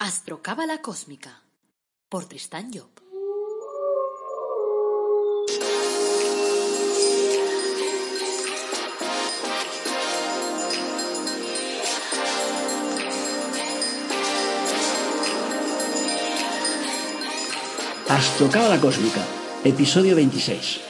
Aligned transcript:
Astrocábala 0.00 0.80
Cósmica 0.80 1.42
por 2.08 2.24
Tristán 2.26 2.70
Job. 2.72 2.88
Astrocábala 18.08 18.80
Cósmica, 18.80 19.26
episodio 19.64 20.14
26. 20.14 20.87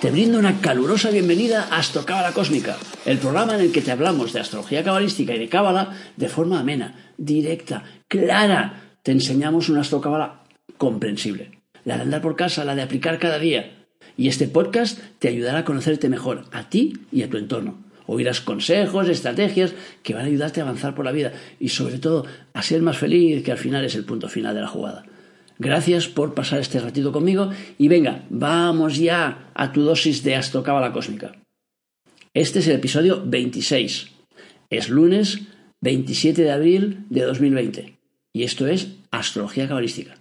Te 0.00 0.10
brindo 0.10 0.38
una 0.38 0.60
calurosa 0.60 1.10
bienvenida 1.10 1.68
a 1.70 1.78
Astrocábala 1.78 2.32
Cósmica, 2.32 2.76
el 3.06 3.18
programa 3.18 3.54
en 3.54 3.62
el 3.62 3.72
que 3.72 3.80
te 3.80 3.90
hablamos 3.90 4.32
de 4.32 4.40
astrología 4.40 4.84
cabalística 4.84 5.34
y 5.34 5.38
de 5.38 5.48
cábala 5.48 5.96
de 6.16 6.28
forma 6.28 6.60
amena, 6.60 7.12
directa, 7.16 7.84
clara. 8.06 8.98
Te 9.02 9.12
enseñamos 9.12 9.70
una 9.70 9.80
astrocábala 9.80 10.42
comprensible. 10.76 11.62
La 11.84 11.96
de 11.96 12.02
andar 12.02 12.20
por 12.20 12.36
casa, 12.36 12.64
la 12.64 12.74
de 12.74 12.82
aplicar 12.82 13.18
cada 13.18 13.38
día. 13.38 13.86
Y 14.16 14.28
este 14.28 14.46
podcast 14.46 14.98
te 15.18 15.28
ayudará 15.28 15.60
a 15.60 15.64
conocerte 15.64 16.08
mejor, 16.10 16.44
a 16.52 16.68
ti 16.68 16.94
y 17.10 17.22
a 17.22 17.30
tu 17.30 17.38
entorno. 17.38 17.82
Oirás 18.06 18.42
consejos, 18.42 19.08
estrategias 19.08 19.74
que 20.02 20.12
van 20.12 20.24
a 20.24 20.28
ayudarte 20.28 20.60
a 20.60 20.64
avanzar 20.64 20.94
por 20.94 21.06
la 21.06 21.12
vida 21.12 21.32
y 21.58 21.70
sobre 21.70 21.98
todo 21.98 22.26
a 22.52 22.62
ser 22.62 22.82
más 22.82 22.98
feliz, 22.98 23.42
que 23.42 23.52
al 23.52 23.58
final 23.58 23.84
es 23.84 23.94
el 23.94 24.04
punto 24.04 24.28
final 24.28 24.54
de 24.54 24.60
la 24.60 24.68
jugada. 24.68 25.04
Gracias 25.58 26.08
por 26.08 26.34
pasar 26.34 26.60
este 26.60 26.80
ratito 26.80 27.12
conmigo 27.12 27.50
y 27.78 27.88
venga, 27.88 28.24
vamos 28.28 28.96
ya 28.96 29.50
a 29.54 29.72
tu 29.72 29.82
dosis 29.82 30.24
de 30.24 30.34
astrocábala 30.34 30.92
cósmica. 30.92 31.36
Este 32.34 32.58
es 32.58 32.66
el 32.66 32.76
episodio 32.76 33.22
26. 33.24 34.10
Es 34.70 34.88
lunes 34.88 35.42
27 35.80 36.42
de 36.42 36.50
abril 36.50 37.06
de 37.08 37.22
2020 37.22 37.96
y 38.32 38.42
esto 38.42 38.66
es 38.66 38.96
Astrología 39.12 39.68
Cabalística. 39.68 40.16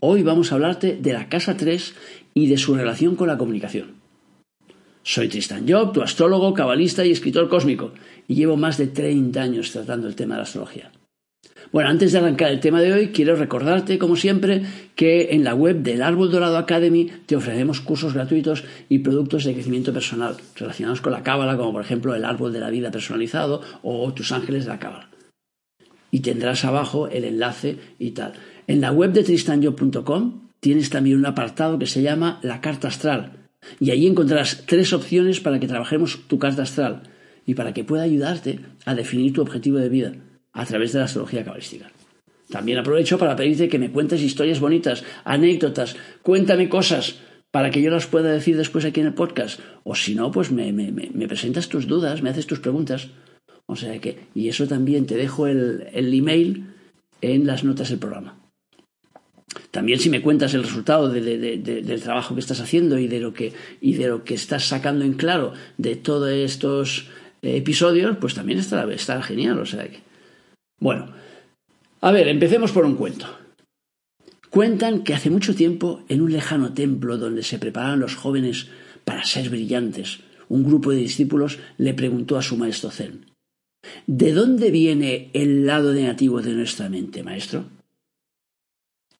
Hoy 0.00 0.22
vamos 0.22 0.52
a 0.52 0.56
hablarte 0.56 0.96
de 1.00 1.12
la 1.14 1.28
casa 1.28 1.56
3 1.56 1.94
y 2.34 2.48
de 2.48 2.58
su 2.58 2.74
relación 2.74 3.16
con 3.16 3.28
la 3.28 3.38
comunicación. 3.38 3.96
Soy 5.02 5.28
Tristan 5.28 5.66
Job, 5.66 5.94
tu 5.94 6.02
astrólogo, 6.02 6.52
cabalista 6.52 7.06
y 7.06 7.10
escritor 7.10 7.48
cósmico, 7.48 7.92
y 8.28 8.34
llevo 8.34 8.58
más 8.58 8.76
de 8.76 8.88
30 8.88 9.40
años 9.40 9.72
tratando 9.72 10.06
el 10.06 10.14
tema 10.14 10.34
de 10.34 10.40
la 10.40 10.42
astrología. 10.42 10.92
Bueno, 11.70 11.90
antes 11.90 12.12
de 12.12 12.18
arrancar 12.18 12.50
el 12.50 12.60
tema 12.60 12.80
de 12.80 12.92
hoy, 12.92 13.08
quiero 13.08 13.36
recordarte, 13.36 13.98
como 13.98 14.16
siempre, 14.16 14.62
que 14.94 15.28
en 15.32 15.44
la 15.44 15.54
web 15.54 15.82
del 15.82 16.02
Árbol 16.02 16.30
Dorado 16.30 16.56
Academy 16.56 17.10
te 17.26 17.36
ofrecemos 17.36 17.80
cursos 17.80 18.14
gratuitos 18.14 18.64
y 18.88 19.00
productos 19.00 19.44
de 19.44 19.52
crecimiento 19.52 19.92
personal 19.92 20.36
relacionados 20.56 21.02
con 21.02 21.12
la 21.12 21.22
cábala, 21.22 21.58
como 21.58 21.72
por 21.72 21.82
ejemplo 21.82 22.14
el 22.14 22.24
Árbol 22.24 22.54
de 22.54 22.60
la 22.60 22.70
Vida 22.70 22.90
personalizado 22.90 23.60
o 23.82 24.12
tus 24.14 24.32
ángeles 24.32 24.64
de 24.64 24.70
la 24.70 24.78
cábala. 24.78 25.10
Y 26.10 26.20
tendrás 26.20 26.64
abajo 26.64 27.08
el 27.08 27.24
enlace 27.24 27.76
y 27.98 28.12
tal. 28.12 28.32
En 28.66 28.80
la 28.80 28.90
web 28.90 29.12
de 29.12 29.24
tristanyo.com 29.24 30.48
tienes 30.60 30.88
también 30.88 31.18
un 31.18 31.26
apartado 31.26 31.78
que 31.78 31.86
se 31.86 32.00
llama 32.00 32.40
la 32.42 32.62
carta 32.62 32.88
astral. 32.88 33.32
Y 33.78 33.90
allí 33.90 34.06
encontrarás 34.06 34.64
tres 34.66 34.94
opciones 34.94 35.40
para 35.40 35.60
que 35.60 35.68
trabajemos 35.68 36.20
tu 36.28 36.38
carta 36.38 36.62
astral 36.62 37.02
y 37.44 37.54
para 37.54 37.74
que 37.74 37.84
pueda 37.84 38.04
ayudarte 38.04 38.60
a 38.86 38.94
definir 38.94 39.34
tu 39.34 39.42
objetivo 39.42 39.76
de 39.76 39.88
vida 39.90 40.14
a 40.58 40.66
través 40.66 40.92
de 40.92 40.98
la 40.98 41.04
astrología 41.04 41.44
cabalística. 41.44 41.88
También 42.50 42.78
aprovecho 42.78 43.16
para 43.16 43.36
pedirte 43.36 43.68
que 43.68 43.78
me 43.78 43.92
cuentes 43.92 44.22
historias 44.22 44.58
bonitas, 44.58 45.04
anécdotas, 45.24 45.96
cuéntame 46.22 46.68
cosas 46.68 47.20
para 47.52 47.70
que 47.70 47.80
yo 47.80 47.90
las 47.90 48.06
pueda 48.06 48.32
decir 48.32 48.56
después 48.56 48.84
aquí 48.84 49.00
en 49.00 49.06
el 49.06 49.14
podcast. 49.14 49.60
O 49.84 49.94
si 49.94 50.16
no, 50.16 50.32
pues 50.32 50.50
me, 50.50 51.28
presentas 51.28 51.68
tus 51.68 51.86
dudas, 51.86 52.22
me 52.22 52.30
haces 52.30 52.46
tus 52.46 52.58
preguntas. 52.58 53.08
O 53.66 53.76
sea 53.76 54.00
que, 54.00 54.26
y 54.34 54.48
eso 54.48 54.66
también 54.66 55.06
te 55.06 55.14
dejo 55.14 55.46
el, 55.46 55.86
email 55.94 56.74
en 57.20 57.46
las 57.46 57.62
notas 57.62 57.90
del 57.90 58.00
programa. 58.00 58.40
También 59.70 60.00
si 60.00 60.10
me 60.10 60.22
cuentas 60.22 60.54
el 60.54 60.64
resultado 60.64 61.08
del 61.08 62.00
trabajo 62.02 62.34
que 62.34 62.40
estás 62.40 62.60
haciendo 62.60 62.98
y 62.98 63.06
de, 63.06 63.20
lo 63.20 63.32
que, 63.32 63.52
y 63.80 63.94
de 63.94 64.08
lo 64.08 64.24
que 64.24 64.34
estás 64.34 64.64
sacando 64.64 65.04
en 65.04 65.12
claro 65.12 65.52
de 65.76 65.94
todos 65.94 66.30
estos 66.30 67.08
episodios, 67.42 68.16
pues 68.16 68.34
también 68.34 68.58
estará, 68.58 68.92
estará 68.92 69.22
genial. 69.22 69.60
O 69.60 69.66
sea 69.66 69.86
que, 69.86 70.07
bueno, 70.80 71.12
a 72.00 72.12
ver, 72.12 72.28
empecemos 72.28 72.72
por 72.72 72.84
un 72.84 72.96
cuento. 72.96 73.26
Cuentan 74.50 75.02
que 75.02 75.14
hace 75.14 75.30
mucho 75.30 75.54
tiempo, 75.54 76.04
en 76.08 76.22
un 76.22 76.32
lejano 76.32 76.72
templo 76.72 77.18
donde 77.18 77.42
se 77.42 77.58
preparaban 77.58 78.00
los 78.00 78.14
jóvenes 78.14 78.68
para 79.04 79.24
ser 79.24 79.50
brillantes, 79.50 80.20
un 80.48 80.64
grupo 80.64 80.90
de 80.90 80.98
discípulos 80.98 81.58
le 81.76 81.94
preguntó 81.94 82.38
a 82.38 82.42
su 82.42 82.56
maestro 82.56 82.90
Zen 82.90 83.26
¿De 84.06 84.32
dónde 84.32 84.70
viene 84.70 85.30
el 85.34 85.66
lado 85.66 85.92
negativo 85.92 86.40
de 86.40 86.52
nuestra 86.52 86.88
mente, 86.88 87.22
maestro? 87.22 87.64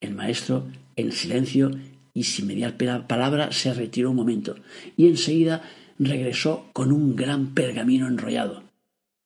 El 0.00 0.14
maestro, 0.14 0.66
en 0.96 1.12
silencio 1.12 1.70
y 2.14 2.24
sin 2.24 2.46
mediar 2.46 2.76
palabra, 2.76 3.52
se 3.52 3.74
retiró 3.74 4.10
un 4.10 4.16
momento 4.16 4.56
y 4.96 5.08
enseguida 5.08 5.62
regresó 5.98 6.70
con 6.72 6.92
un 6.92 7.16
gran 7.16 7.54
pergamino 7.54 8.06
enrollado. 8.06 8.67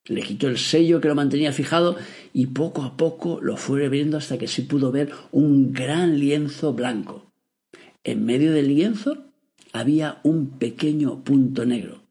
Le 0.06 0.22
quitó 0.22 0.48
el 0.48 0.58
sello 0.58 1.00
que 1.00 1.08
lo 1.08 1.14
mantenía 1.14 1.52
fijado 1.52 1.96
y 2.32 2.46
poco 2.46 2.82
a 2.82 2.96
poco 2.96 3.40
lo 3.40 3.56
fue 3.56 3.88
viendo 3.88 4.16
hasta 4.16 4.36
que 4.36 4.48
se 4.48 4.62
pudo 4.62 4.90
ver 4.90 5.12
un 5.30 5.72
gran 5.72 6.18
lienzo 6.18 6.72
blanco. 6.72 7.30
En 8.02 8.24
medio 8.24 8.52
del 8.52 8.68
lienzo 8.68 9.24
había 9.72 10.20
un 10.24 10.58
pequeño 10.58 11.22
punto 11.22 11.64
negro. 11.64 12.02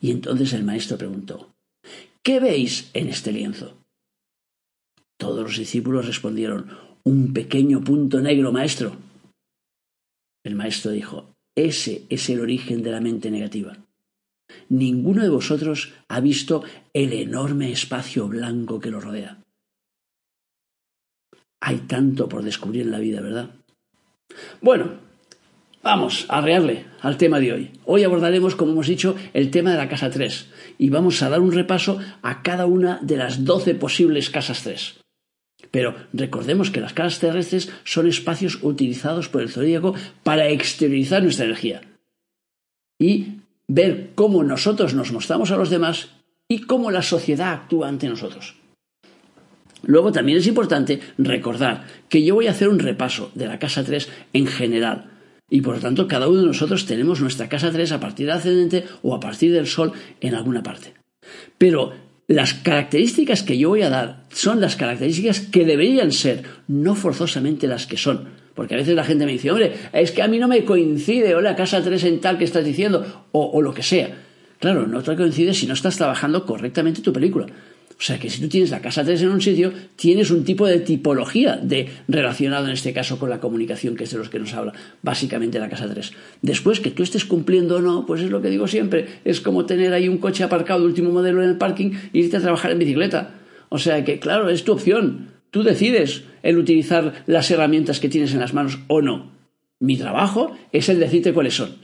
Y 0.00 0.10
entonces 0.10 0.52
el 0.52 0.64
maestro 0.64 0.98
preguntó 0.98 1.54
¿Qué 2.22 2.40
veis 2.40 2.90
en 2.92 3.08
este 3.08 3.32
lienzo? 3.32 3.78
Todos 5.16 5.42
los 5.42 5.58
discípulos 5.58 6.06
respondieron 6.06 6.70
Un 7.04 7.32
pequeño 7.32 7.82
punto 7.82 8.20
negro, 8.20 8.50
maestro. 8.50 8.96
El 10.42 10.56
maestro 10.56 10.90
dijo 10.90 11.34
Ese 11.54 12.04
es 12.08 12.28
el 12.30 12.40
origen 12.40 12.82
de 12.82 12.90
la 12.90 13.00
mente 13.00 13.30
negativa. 13.30 13.78
Ninguno 14.68 15.22
de 15.22 15.28
vosotros 15.28 15.92
ha 16.08 16.20
visto 16.20 16.62
el 16.92 17.12
enorme 17.12 17.72
espacio 17.72 18.28
blanco 18.28 18.80
que 18.80 18.90
lo 18.90 19.00
rodea. 19.00 19.38
Hay 21.60 21.78
tanto 21.78 22.28
por 22.28 22.42
descubrir 22.42 22.82
en 22.82 22.90
la 22.90 22.98
vida, 22.98 23.20
¿verdad? 23.20 23.50
Bueno, 24.60 24.92
vamos 25.82 26.26
a 26.28 26.40
rearle 26.40 26.86
al 27.00 27.16
tema 27.16 27.40
de 27.40 27.52
hoy. 27.52 27.70
Hoy 27.84 28.04
abordaremos, 28.04 28.54
como 28.54 28.72
hemos 28.72 28.88
dicho, 28.88 29.16
el 29.32 29.50
tema 29.50 29.70
de 29.70 29.78
la 29.78 29.88
casa 29.88 30.10
3 30.10 30.48
y 30.78 30.90
vamos 30.90 31.22
a 31.22 31.28
dar 31.28 31.40
un 31.40 31.52
repaso 31.52 31.98
a 32.22 32.42
cada 32.42 32.66
una 32.66 32.98
de 33.02 33.16
las 33.16 33.44
12 33.44 33.74
posibles 33.76 34.30
casas 34.30 34.62
3. 34.62 35.00
Pero 35.70 35.94
recordemos 36.12 36.70
que 36.70 36.80
las 36.80 36.92
casas 36.92 37.20
terrestres 37.20 37.72
son 37.84 38.06
espacios 38.06 38.58
utilizados 38.62 39.28
por 39.28 39.42
el 39.42 39.50
zodíaco 39.50 39.94
para 40.22 40.48
exteriorizar 40.48 41.22
nuestra 41.22 41.46
energía. 41.46 41.82
Y 42.98 43.33
ver 43.68 44.10
cómo 44.14 44.42
nosotros 44.42 44.94
nos 44.94 45.12
mostramos 45.12 45.50
a 45.50 45.56
los 45.56 45.70
demás 45.70 46.08
y 46.48 46.60
cómo 46.60 46.90
la 46.90 47.02
sociedad 47.02 47.52
actúa 47.52 47.88
ante 47.88 48.08
nosotros. 48.08 48.56
Luego 49.82 50.12
también 50.12 50.38
es 50.38 50.46
importante 50.46 51.00
recordar 51.18 51.86
que 52.08 52.24
yo 52.24 52.34
voy 52.34 52.46
a 52.46 52.52
hacer 52.52 52.68
un 52.68 52.78
repaso 52.78 53.30
de 53.34 53.46
la 53.46 53.58
casa 53.58 53.84
3 53.84 54.08
en 54.32 54.46
general. 54.46 55.10
Y 55.50 55.60
por 55.60 55.76
lo 55.76 55.80
tanto, 55.80 56.08
cada 56.08 56.28
uno 56.28 56.40
de 56.40 56.46
nosotros 56.46 56.86
tenemos 56.86 57.20
nuestra 57.20 57.48
casa 57.48 57.70
3 57.70 57.92
a 57.92 58.00
partir 58.00 58.26
del 58.26 58.36
ascendente 58.36 58.84
o 59.02 59.14
a 59.14 59.20
partir 59.20 59.52
del 59.52 59.66
sol 59.66 59.92
en 60.20 60.34
alguna 60.34 60.62
parte. 60.62 60.94
Pero 61.58 61.92
las 62.26 62.54
características 62.54 63.42
que 63.42 63.58
yo 63.58 63.68
voy 63.68 63.82
a 63.82 63.90
dar 63.90 64.24
son 64.30 64.60
las 64.60 64.76
características 64.76 65.40
que 65.40 65.66
deberían 65.66 66.12
ser, 66.12 66.44
no 66.66 66.94
forzosamente 66.94 67.66
las 67.66 67.86
que 67.86 67.98
son. 67.98 68.30
Porque 68.54 68.74
a 68.74 68.76
veces 68.78 68.94
la 68.94 69.04
gente 69.04 69.26
me 69.26 69.32
dice, 69.32 69.50
hombre, 69.50 69.72
es 69.92 70.12
que 70.12 70.22
a 70.22 70.28
mí 70.28 70.38
no 70.38 70.48
me 70.48 70.64
coincide, 70.64 71.34
o 71.34 71.40
la 71.40 71.56
casa 71.56 71.82
3 71.82 72.04
en 72.04 72.20
tal 72.20 72.38
que 72.38 72.44
estás 72.44 72.64
diciendo, 72.64 73.26
o, 73.32 73.60
lo 73.60 73.74
que 73.74 73.82
sea. 73.82 74.16
Claro, 74.60 74.86
no 74.86 75.02
te 75.02 75.16
coincide 75.16 75.52
si 75.52 75.66
no 75.66 75.74
estás 75.74 75.96
trabajando 75.96 76.46
correctamente 76.46 77.02
tu 77.02 77.12
película. 77.12 77.46
O 77.96 78.02
sea 78.02 78.18
que 78.18 78.28
si 78.28 78.40
tú 78.40 78.48
tienes 78.48 78.70
la 78.70 78.80
casa 78.80 79.04
3 79.04 79.22
en 79.22 79.28
un 79.28 79.40
sitio, 79.40 79.72
tienes 79.96 80.30
un 80.30 80.44
tipo 80.44 80.66
de 80.66 80.80
tipología 80.80 81.56
de 81.56 81.88
relacionado 82.08 82.66
en 82.66 82.72
este 82.72 82.92
caso 82.92 83.18
con 83.18 83.30
la 83.30 83.40
comunicación, 83.40 83.96
que 83.96 84.04
es 84.04 84.10
de 84.10 84.18
los 84.18 84.28
que 84.28 84.38
nos 84.38 84.52
habla 84.52 84.72
básicamente 85.02 85.58
la 85.58 85.68
casa 85.68 85.88
3. 85.88 86.12
Después, 86.42 86.80
que 86.80 86.90
tú 86.90 87.02
estés 87.02 87.24
cumpliendo 87.24 87.76
o 87.76 87.80
no, 87.80 88.06
pues 88.06 88.22
es 88.22 88.30
lo 88.30 88.40
que 88.42 88.50
digo 88.50 88.66
siempre, 88.66 89.06
es 89.24 89.40
como 89.40 89.66
tener 89.66 89.92
ahí 89.92 90.08
un 90.08 90.18
coche 90.18 90.44
aparcado 90.44 90.80
de 90.80 90.86
último 90.86 91.10
modelo 91.10 91.42
en 91.42 91.50
el 91.50 91.56
parking 91.56 91.90
e 92.12 92.18
irte 92.18 92.36
a 92.36 92.40
trabajar 92.40 92.70
en 92.70 92.78
bicicleta. 92.78 93.34
O 93.68 93.78
sea 93.78 94.04
que, 94.04 94.18
claro, 94.18 94.48
es 94.48 94.64
tu 94.64 94.72
opción. 94.72 95.33
Tú 95.54 95.62
decides 95.62 96.24
el 96.42 96.58
utilizar 96.58 97.22
las 97.28 97.48
herramientas 97.48 98.00
que 98.00 98.08
tienes 98.08 98.32
en 98.32 98.40
las 98.40 98.54
manos 98.54 98.80
o 98.88 99.02
no. 99.02 99.30
Mi 99.78 99.96
trabajo 99.96 100.50
es 100.72 100.88
el 100.88 100.98
decirte 100.98 101.32
cuáles 101.32 101.54
son. 101.54 101.76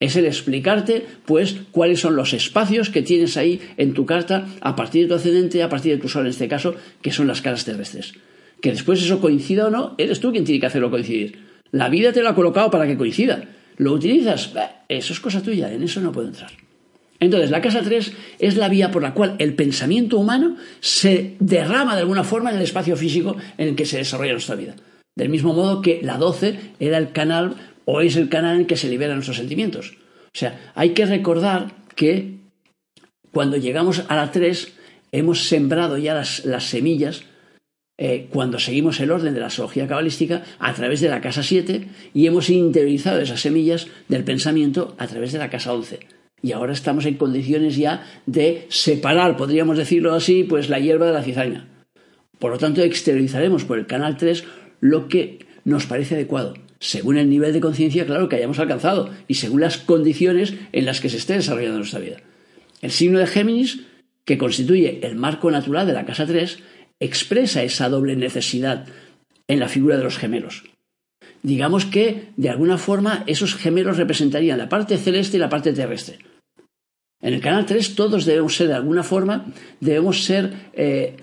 Es 0.00 0.16
el 0.16 0.24
explicarte, 0.24 1.04
pues, 1.26 1.56
cuáles 1.72 2.00
son 2.00 2.16
los 2.16 2.32
espacios 2.32 2.88
que 2.88 3.02
tienes 3.02 3.36
ahí 3.36 3.60
en 3.76 3.92
tu 3.92 4.06
carta 4.06 4.46
a 4.62 4.74
partir 4.76 5.02
de 5.02 5.08
tu 5.08 5.14
ascendente, 5.16 5.62
a 5.62 5.68
partir 5.68 5.92
de 5.92 6.00
tu 6.00 6.08
sol 6.08 6.22
en 6.22 6.30
este 6.30 6.48
caso, 6.48 6.74
que 7.02 7.12
son 7.12 7.26
las 7.26 7.42
caras 7.42 7.66
terrestres. 7.66 8.14
Que 8.62 8.70
después 8.70 9.02
eso 9.02 9.20
coincida 9.20 9.66
o 9.66 9.70
no, 9.70 9.94
eres 9.98 10.20
tú 10.20 10.32
quien 10.32 10.44
tiene 10.44 10.60
que 10.60 10.68
hacerlo 10.68 10.90
coincidir. 10.90 11.38
La 11.70 11.90
vida 11.90 12.14
te 12.14 12.22
lo 12.22 12.30
ha 12.30 12.34
colocado 12.34 12.70
para 12.70 12.86
que 12.86 12.96
coincida. 12.96 13.44
¿Lo 13.76 13.92
utilizas? 13.92 14.54
eso 14.88 15.12
es 15.12 15.20
cosa 15.20 15.42
tuya, 15.42 15.70
en 15.70 15.82
eso 15.82 16.00
no 16.00 16.12
puedo 16.12 16.28
entrar. 16.28 16.50
Entonces, 17.22 17.52
la 17.52 17.60
casa 17.60 17.82
3 17.82 18.12
es 18.40 18.56
la 18.56 18.68
vía 18.68 18.90
por 18.90 19.00
la 19.00 19.14
cual 19.14 19.36
el 19.38 19.54
pensamiento 19.54 20.18
humano 20.18 20.56
se 20.80 21.36
derrama 21.38 21.94
de 21.94 22.00
alguna 22.00 22.24
forma 22.24 22.50
en 22.50 22.56
el 22.56 22.62
espacio 22.62 22.96
físico 22.96 23.36
en 23.58 23.68
el 23.68 23.76
que 23.76 23.86
se 23.86 23.98
desarrolla 23.98 24.32
nuestra 24.32 24.56
vida. 24.56 24.74
Del 25.14 25.28
mismo 25.28 25.54
modo 25.54 25.82
que 25.82 26.00
la 26.02 26.18
12 26.18 26.58
era 26.80 26.98
el 26.98 27.12
canal 27.12 27.54
o 27.84 28.00
es 28.00 28.16
el 28.16 28.28
canal 28.28 28.56
en 28.56 28.60
el 28.62 28.66
que 28.66 28.76
se 28.76 28.88
liberan 28.88 29.16
nuestros 29.16 29.36
sentimientos. 29.36 29.92
O 30.34 30.36
sea, 30.36 30.72
hay 30.74 30.90
que 30.94 31.06
recordar 31.06 31.72
que 31.94 32.38
cuando 33.30 33.56
llegamos 33.56 34.02
a 34.08 34.16
la 34.16 34.32
3 34.32 34.72
hemos 35.12 35.46
sembrado 35.46 35.98
ya 35.98 36.14
las, 36.14 36.64
semillas 36.64 37.22
eh, 37.98 38.26
cuando 38.32 38.58
seguimos 38.58 38.98
el 38.98 39.12
orden 39.12 39.32
de 39.32 39.38
la 39.38 39.46
astrología 39.46 39.86
cabalística 39.86 40.42
a 40.58 40.74
través 40.74 41.00
de 41.00 41.08
la 41.08 41.20
casa 41.20 41.44
7 41.44 41.86
y 42.14 42.26
hemos 42.26 42.50
interiorizado 42.50 43.20
esas 43.20 43.40
semillas 43.40 43.86
del 44.08 44.24
pensamiento 44.24 44.96
a 44.98 45.06
través 45.06 45.30
de 45.30 45.38
la 45.38 45.50
casa 45.50 45.72
11. 45.72 46.00
Y 46.42 46.52
ahora 46.52 46.72
estamos 46.72 47.06
en 47.06 47.14
condiciones 47.14 47.76
ya 47.76 48.04
de 48.26 48.66
separar, 48.68 49.36
podríamos 49.36 49.78
decirlo 49.78 50.12
así, 50.12 50.42
pues 50.42 50.68
la 50.68 50.80
hierba 50.80 51.06
de 51.06 51.12
la 51.12 51.22
cizaña. 51.22 51.68
Por 52.38 52.50
lo 52.50 52.58
tanto, 52.58 52.82
exteriorizaremos 52.82 53.64
por 53.64 53.78
el 53.78 53.86
canal 53.86 54.16
3 54.16 54.44
lo 54.80 55.06
que 55.06 55.46
nos 55.64 55.86
parece 55.86 56.16
adecuado, 56.16 56.54
según 56.80 57.16
el 57.16 57.30
nivel 57.30 57.52
de 57.52 57.60
conciencia, 57.60 58.04
claro, 58.04 58.28
que 58.28 58.34
hayamos 58.34 58.58
alcanzado 58.58 59.10
y 59.28 59.34
según 59.34 59.60
las 59.60 59.78
condiciones 59.78 60.54
en 60.72 60.84
las 60.84 61.00
que 61.00 61.08
se 61.08 61.18
esté 61.18 61.34
desarrollando 61.34 61.78
nuestra 61.78 62.00
vida. 62.00 62.16
El 62.80 62.90
signo 62.90 63.20
de 63.20 63.28
Géminis, 63.28 63.82
que 64.24 64.38
constituye 64.38 65.06
el 65.06 65.14
marco 65.14 65.52
natural 65.52 65.86
de 65.86 65.92
la 65.92 66.04
casa 66.04 66.26
3, 66.26 66.58
expresa 66.98 67.62
esa 67.62 67.88
doble 67.88 68.16
necesidad 68.16 68.86
en 69.46 69.60
la 69.60 69.68
figura 69.68 69.96
de 69.96 70.02
los 70.02 70.18
gemelos. 70.18 70.64
Digamos 71.42 71.84
que, 71.84 72.28
de 72.36 72.50
alguna 72.50 72.78
forma, 72.78 73.24
esos 73.28 73.54
gemelos 73.54 73.96
representarían 73.96 74.58
la 74.58 74.68
parte 74.68 74.96
celeste 74.96 75.36
y 75.36 75.40
la 75.40 75.48
parte 75.48 75.72
terrestre. 75.72 76.18
En 77.22 77.34
el 77.34 77.40
canal 77.40 77.64
3 77.64 77.94
todos 77.94 78.24
debemos 78.24 78.56
ser, 78.56 78.68
de 78.68 78.74
alguna 78.74 79.02
forma, 79.02 79.46
debemos 79.80 80.24
ser 80.24 80.52
eh, 80.74 81.16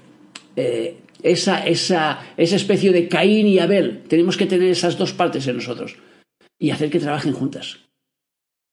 eh, 0.55 0.97
esa, 1.21 1.65
esa, 1.65 2.33
esa 2.37 2.55
especie 2.55 2.91
de 2.91 3.07
Caín 3.07 3.45
y 3.47 3.59
Abel. 3.59 4.03
Tenemos 4.07 4.37
que 4.37 4.45
tener 4.45 4.69
esas 4.69 4.97
dos 4.97 5.13
partes 5.13 5.45
en 5.47 5.57
nosotros 5.57 5.97
y 6.57 6.71
hacer 6.71 6.89
que 6.89 6.99
trabajen 6.99 7.33
juntas. 7.33 7.79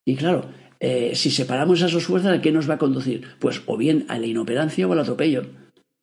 Y 0.06 0.14
claro, 0.14 0.48
eh, 0.78 1.12
si 1.14 1.30
separamos 1.30 1.78
esas 1.78 1.92
dos 1.92 2.04
fuerzas, 2.04 2.38
¿a 2.38 2.40
qué 2.40 2.52
nos 2.52 2.70
va 2.70 2.74
a 2.74 2.78
conducir? 2.78 3.26
Pues 3.40 3.62
o 3.66 3.76
bien 3.76 4.04
a 4.08 4.18
la 4.18 4.26
inoperancia 4.26 4.86
o 4.86 4.92
al 4.92 5.00
atropello. 5.00 5.42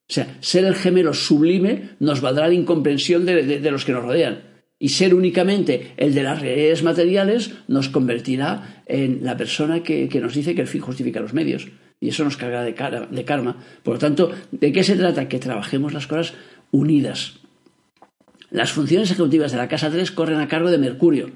O 0.09 0.13
sea, 0.13 0.37
ser 0.41 0.65
el 0.65 0.75
gemelo 0.75 1.13
sublime 1.13 1.91
nos 1.99 2.21
valdrá 2.21 2.47
la 2.47 2.53
incomprensión 2.53 3.25
de, 3.25 3.71
los 3.71 3.85
que 3.85 3.93
nos 3.93 4.03
rodean. 4.03 4.52
Y 4.83 4.89
ser 4.89 5.15
únicamente 5.15 5.93
el 5.95 6.13
de 6.13 6.23
las 6.23 6.41
realidades 6.41 6.83
materiales 6.83 7.53
nos 7.69 7.87
convertirá 7.87 8.83
en 8.85 9.23
la 9.23 9.37
persona 9.37 9.81
que, 9.81 10.09
que 10.09 10.19
nos 10.19 10.33
dice 10.33 10.55
que 10.55 10.61
el 10.61 10.67
fin 10.67 10.81
justifica 10.81 11.21
los 11.21 11.33
medios 11.33 11.69
y 12.01 12.09
eso 12.09 12.25
nos 12.25 12.35
carga 12.35 12.65
de, 12.65 12.73
de 13.09 13.23
karma. 13.23 13.63
Por 13.81 13.93
lo 13.93 13.99
tanto, 14.01 14.33
¿de 14.51 14.73
qué 14.73 14.83
se 14.83 14.97
trata? 14.97 15.29
Que 15.29 15.39
trabajemos 15.39 15.93
las 15.93 16.05
cosas 16.05 16.33
unidas. 16.71 17.39
Las 18.51 18.73
funciones 18.73 19.09
ejecutivas 19.09 19.53
de 19.53 19.57
la 19.57 19.69
casa 19.69 19.89
3 19.89 20.11
corren 20.11 20.41
a 20.41 20.49
cargo 20.49 20.69
de 20.69 20.77
Mercurio, 20.77 21.31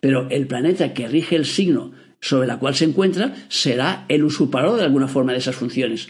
pero 0.00 0.28
el 0.28 0.48
planeta 0.48 0.94
que 0.94 1.06
rige 1.06 1.36
el 1.36 1.46
signo 1.46 1.92
sobre 2.20 2.48
la 2.48 2.58
cual 2.58 2.74
se 2.74 2.86
encuentra 2.86 3.36
será 3.48 4.04
el 4.08 4.24
usurpador 4.24 4.78
de 4.78 4.84
alguna 4.84 5.06
forma 5.06 5.30
de 5.30 5.38
esas 5.38 5.54
funciones. 5.54 6.08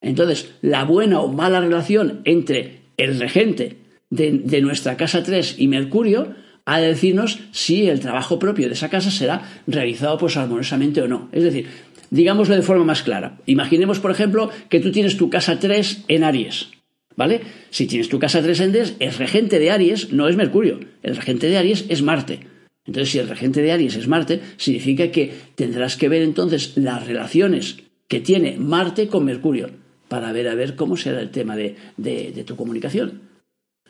Entonces, 0.00 0.54
la 0.62 0.84
buena 0.84 1.20
o 1.20 1.30
mala 1.30 1.60
relación 1.60 2.22
entre 2.24 2.84
el 2.96 3.20
regente 3.20 3.87
de, 4.10 4.60
nuestra 4.62 4.96
casa 4.96 5.22
3 5.22 5.56
y 5.58 5.68
Mercurio 5.68 6.34
de 6.66 6.86
decirnos 6.86 7.38
si 7.50 7.88
el 7.88 8.00
trabajo 8.00 8.38
propio 8.38 8.66
de 8.66 8.74
esa 8.74 8.90
casa 8.90 9.10
será 9.10 9.62
realizado 9.66 10.18
pues 10.18 10.36
armoniosamente 10.36 11.00
o 11.00 11.08
no. 11.08 11.30
Es 11.32 11.42
decir, 11.42 11.66
Digámoslo 12.10 12.54
de 12.54 12.62
forma 12.62 12.84
más 12.84 13.02
clara. 13.02 13.38
Imaginemos, 13.46 14.00
por 14.00 14.10
ejemplo, 14.10 14.50
que 14.68 14.80
tú 14.80 14.90
tienes 14.92 15.16
tu 15.16 15.28
casa 15.28 15.58
3 15.58 16.04
en 16.08 16.24
Aries. 16.24 16.70
¿Vale? 17.16 17.40
Si 17.70 17.86
tienes 17.86 18.08
tu 18.08 18.18
casa 18.18 18.42
3 18.42 18.60
en 18.60 18.70
Aries, 18.70 18.94
el 18.98 19.12
regente 19.14 19.58
de 19.58 19.70
Aries 19.70 20.12
no 20.12 20.28
es 20.28 20.36
Mercurio, 20.36 20.80
el 21.02 21.16
regente 21.16 21.48
de 21.48 21.58
Aries 21.58 21.84
es 21.88 22.00
Marte. 22.02 22.40
Entonces, 22.86 23.10
si 23.10 23.18
el 23.18 23.28
regente 23.28 23.60
de 23.60 23.72
Aries 23.72 23.96
es 23.96 24.08
Marte, 24.08 24.40
significa 24.56 25.10
que 25.10 25.32
tendrás 25.54 25.96
que 25.96 26.08
ver 26.08 26.22
entonces 26.22 26.76
las 26.76 27.06
relaciones 27.06 27.76
que 28.06 28.20
tiene 28.20 28.56
Marte 28.56 29.08
con 29.08 29.24
Mercurio 29.24 29.70
para 30.08 30.32
ver 30.32 30.48
a 30.48 30.54
ver 30.54 30.76
cómo 30.76 30.96
será 30.96 31.20
el 31.20 31.30
tema 31.30 31.56
de, 31.56 31.76
de 31.98 32.44
tu 32.46 32.56
comunicación. 32.56 33.27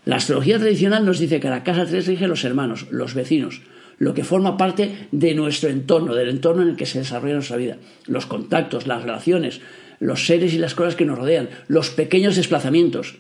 La 0.09 0.17
astrología 0.17 0.59
tradicional 0.59 1.05
nos 1.05 1.19
dice 1.19 1.39
que 1.39 1.51
la 1.51 1.63
casa 1.63 1.85
3 1.85 2.07
rige 2.07 2.29
los 2.29 2.43
hermanos, 2.43 2.87
los 2.91 3.13
vecinos, 3.13 3.61
lo 3.99 4.15
que 4.15 4.25
forma 4.25 4.57
parte 4.57 5.07
de 5.13 5.35
nuestro 5.35 5.69
entorno, 5.69 6.15
del 6.15 6.31
entorno 6.31 6.63
en 6.63 6.71
el 6.71 6.77
que 6.77 6.87
se 6.87 7.01
desarrolla 7.01 7.35
nuestra 7.35 7.59
vida. 7.59 7.77
Los 8.07 8.25
contactos, 8.25 8.87
las 8.87 9.03
relaciones, 9.03 9.61
los 10.01 10.25
seres 10.25 10.55
y 10.55 10.59
las 10.59 10.75
cosas 10.75 10.97
que 10.97 11.05
nos 11.05 11.19
rodean, 11.19 11.51
los 11.67 11.91
pequeños 11.91 12.37
desplazamientos, 12.37 13.19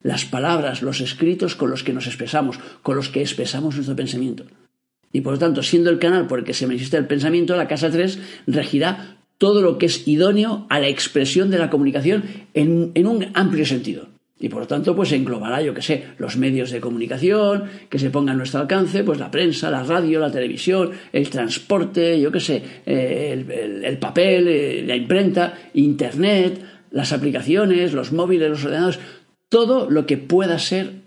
las 0.00 0.26
palabras, 0.26 0.80
los 0.80 1.00
escritos 1.00 1.56
con 1.56 1.70
los 1.70 1.82
que 1.82 1.92
nos 1.92 2.06
expresamos, 2.06 2.60
con 2.82 2.94
los 2.94 3.08
que 3.08 3.20
expresamos 3.20 3.74
nuestro 3.74 3.96
pensamiento. 3.96 4.44
Y 5.12 5.22
por 5.22 5.32
lo 5.32 5.38
tanto, 5.40 5.64
siendo 5.64 5.90
el 5.90 5.98
canal 5.98 6.28
por 6.28 6.38
el 6.38 6.44
que 6.44 6.54
se 6.54 6.68
manifiesta 6.68 6.98
el 6.98 7.08
pensamiento, 7.08 7.56
la 7.56 7.66
casa 7.66 7.90
3 7.90 8.16
regirá 8.46 9.16
todo 9.38 9.60
lo 9.60 9.76
que 9.76 9.86
es 9.86 10.06
idóneo 10.06 10.68
a 10.70 10.78
la 10.78 10.86
expresión 10.86 11.50
de 11.50 11.58
la 11.58 11.68
comunicación 11.68 12.22
en, 12.54 12.92
en 12.94 13.08
un 13.08 13.26
amplio 13.34 13.66
sentido. 13.66 14.16
Y 14.40 14.48
por 14.48 14.66
tanto, 14.66 14.94
pues 14.94 15.10
englobará, 15.12 15.60
yo 15.62 15.74
que 15.74 15.82
sé, 15.82 16.04
los 16.18 16.36
medios 16.36 16.70
de 16.70 16.80
comunicación 16.80 17.64
que 17.88 17.98
se 17.98 18.10
pongan 18.10 18.36
a 18.36 18.38
nuestro 18.38 18.60
alcance, 18.60 19.02
pues 19.02 19.18
la 19.18 19.32
prensa, 19.32 19.70
la 19.70 19.82
radio, 19.82 20.20
la 20.20 20.30
televisión, 20.30 20.92
el 21.12 21.28
transporte, 21.28 22.20
yo 22.20 22.30
que 22.30 22.38
sé, 22.38 22.62
eh, 22.86 23.82
el, 23.84 23.98
papel, 23.98 24.46
eh, 24.46 24.84
la 24.86 24.94
imprenta, 24.94 25.58
internet, 25.74 26.62
las 26.92 27.12
aplicaciones, 27.12 27.92
los 27.92 28.12
móviles, 28.12 28.48
los 28.48 28.64
ordenadores, 28.64 29.00
todo 29.48 29.90
lo 29.90 30.06
que 30.06 30.18
pueda 30.18 30.58
ser 30.60 31.02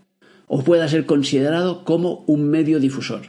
o 0.48 0.62
pueda 0.64 0.90
ser 0.90 1.06
considerado 1.06 1.86
como 1.86 2.26
un 2.28 2.50
medio 2.50 2.82
difusor. 2.82 3.22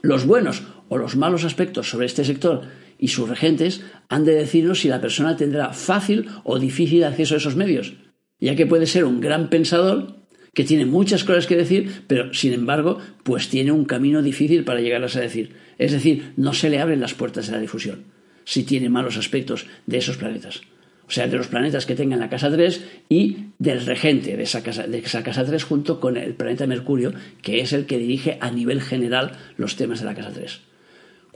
Los 0.00 0.26
buenos 0.26 0.62
o 0.88 0.98
los 0.98 1.16
malos 1.16 1.42
aspectos 1.42 1.90
sobre 1.90 2.06
este 2.06 2.24
sector 2.24 2.62
y 2.98 3.08
sus 3.08 3.28
regentes 3.28 3.82
han 4.08 4.24
de 4.24 4.34
decirnos 4.34 4.80
si 4.80 4.88
la 4.88 5.00
persona 5.00 5.36
tendrá 5.36 5.72
fácil 5.72 6.28
o 6.44 6.60
difícil 6.60 7.02
acceso 7.02 7.34
a 7.34 7.38
esos 7.38 7.56
medios 7.56 7.94
ya 8.40 8.54
que 8.54 8.66
puede 8.66 8.86
ser 8.86 9.04
un 9.04 9.20
gran 9.20 9.48
pensador 9.50 10.16
que 10.54 10.64
tiene 10.64 10.86
muchas 10.86 11.22
cosas 11.22 11.46
que 11.46 11.56
decir, 11.56 12.02
pero 12.06 12.32
sin 12.32 12.54
embargo, 12.54 12.98
pues 13.22 13.48
tiene 13.48 13.72
un 13.72 13.84
camino 13.84 14.22
difícil 14.22 14.64
para 14.64 14.80
llegarlas 14.80 15.16
a 15.16 15.20
decir. 15.20 15.52
Es 15.78 15.92
decir, 15.92 16.32
no 16.36 16.54
se 16.54 16.70
le 16.70 16.80
abren 16.80 17.00
las 17.00 17.14
puertas 17.14 17.46
de 17.46 17.52
la 17.52 17.60
difusión 17.60 18.04
si 18.46 18.62
tiene 18.62 18.88
malos 18.88 19.18
aspectos 19.18 19.66
de 19.86 19.98
esos 19.98 20.16
planetas. 20.16 20.62
O 21.08 21.10
sea, 21.10 21.28
de 21.28 21.36
los 21.36 21.48
planetas 21.48 21.84
que 21.84 21.94
tengan 21.94 22.20
la 22.20 22.30
casa 22.30 22.50
3 22.50 22.84
y 23.08 23.36
del 23.58 23.84
regente 23.84 24.36
de 24.36 24.42
esa, 24.42 24.62
casa, 24.62 24.86
de 24.86 24.98
esa 24.98 25.22
casa 25.22 25.44
3 25.44 25.62
junto 25.62 26.00
con 26.00 26.16
el 26.16 26.34
planeta 26.34 26.66
Mercurio, 26.66 27.12
que 27.42 27.60
es 27.60 27.72
el 27.72 27.86
que 27.86 27.98
dirige 27.98 28.38
a 28.40 28.50
nivel 28.50 28.80
general 28.80 29.32
los 29.56 29.76
temas 29.76 30.00
de 30.00 30.06
la 30.06 30.14
casa 30.14 30.32
3. 30.32 30.60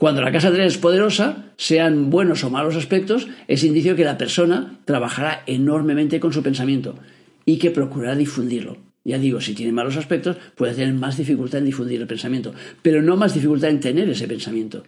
Cuando 0.01 0.23
la 0.23 0.31
casa 0.31 0.51
3 0.51 0.65
es 0.65 0.77
poderosa, 0.79 1.53
sean 1.57 2.09
buenos 2.09 2.43
o 2.43 2.49
malos 2.49 2.75
aspectos, 2.75 3.27
es 3.47 3.63
indicio 3.63 3.95
que 3.95 4.03
la 4.03 4.17
persona 4.17 4.79
trabajará 4.83 5.43
enormemente 5.45 6.19
con 6.19 6.33
su 6.33 6.41
pensamiento 6.41 6.95
y 7.45 7.59
que 7.59 7.69
procurará 7.69 8.15
difundirlo. 8.15 8.77
Ya 9.03 9.19
digo, 9.19 9.41
si 9.41 9.53
tiene 9.53 9.73
malos 9.73 9.97
aspectos, 9.97 10.37
puede 10.55 10.73
tener 10.73 10.95
más 10.95 11.17
dificultad 11.17 11.59
en 11.59 11.65
difundir 11.65 12.01
el 12.01 12.07
pensamiento, 12.07 12.51
pero 12.81 13.03
no 13.03 13.15
más 13.15 13.35
dificultad 13.35 13.69
en 13.69 13.79
tener 13.79 14.09
ese 14.09 14.27
pensamiento. 14.27 14.81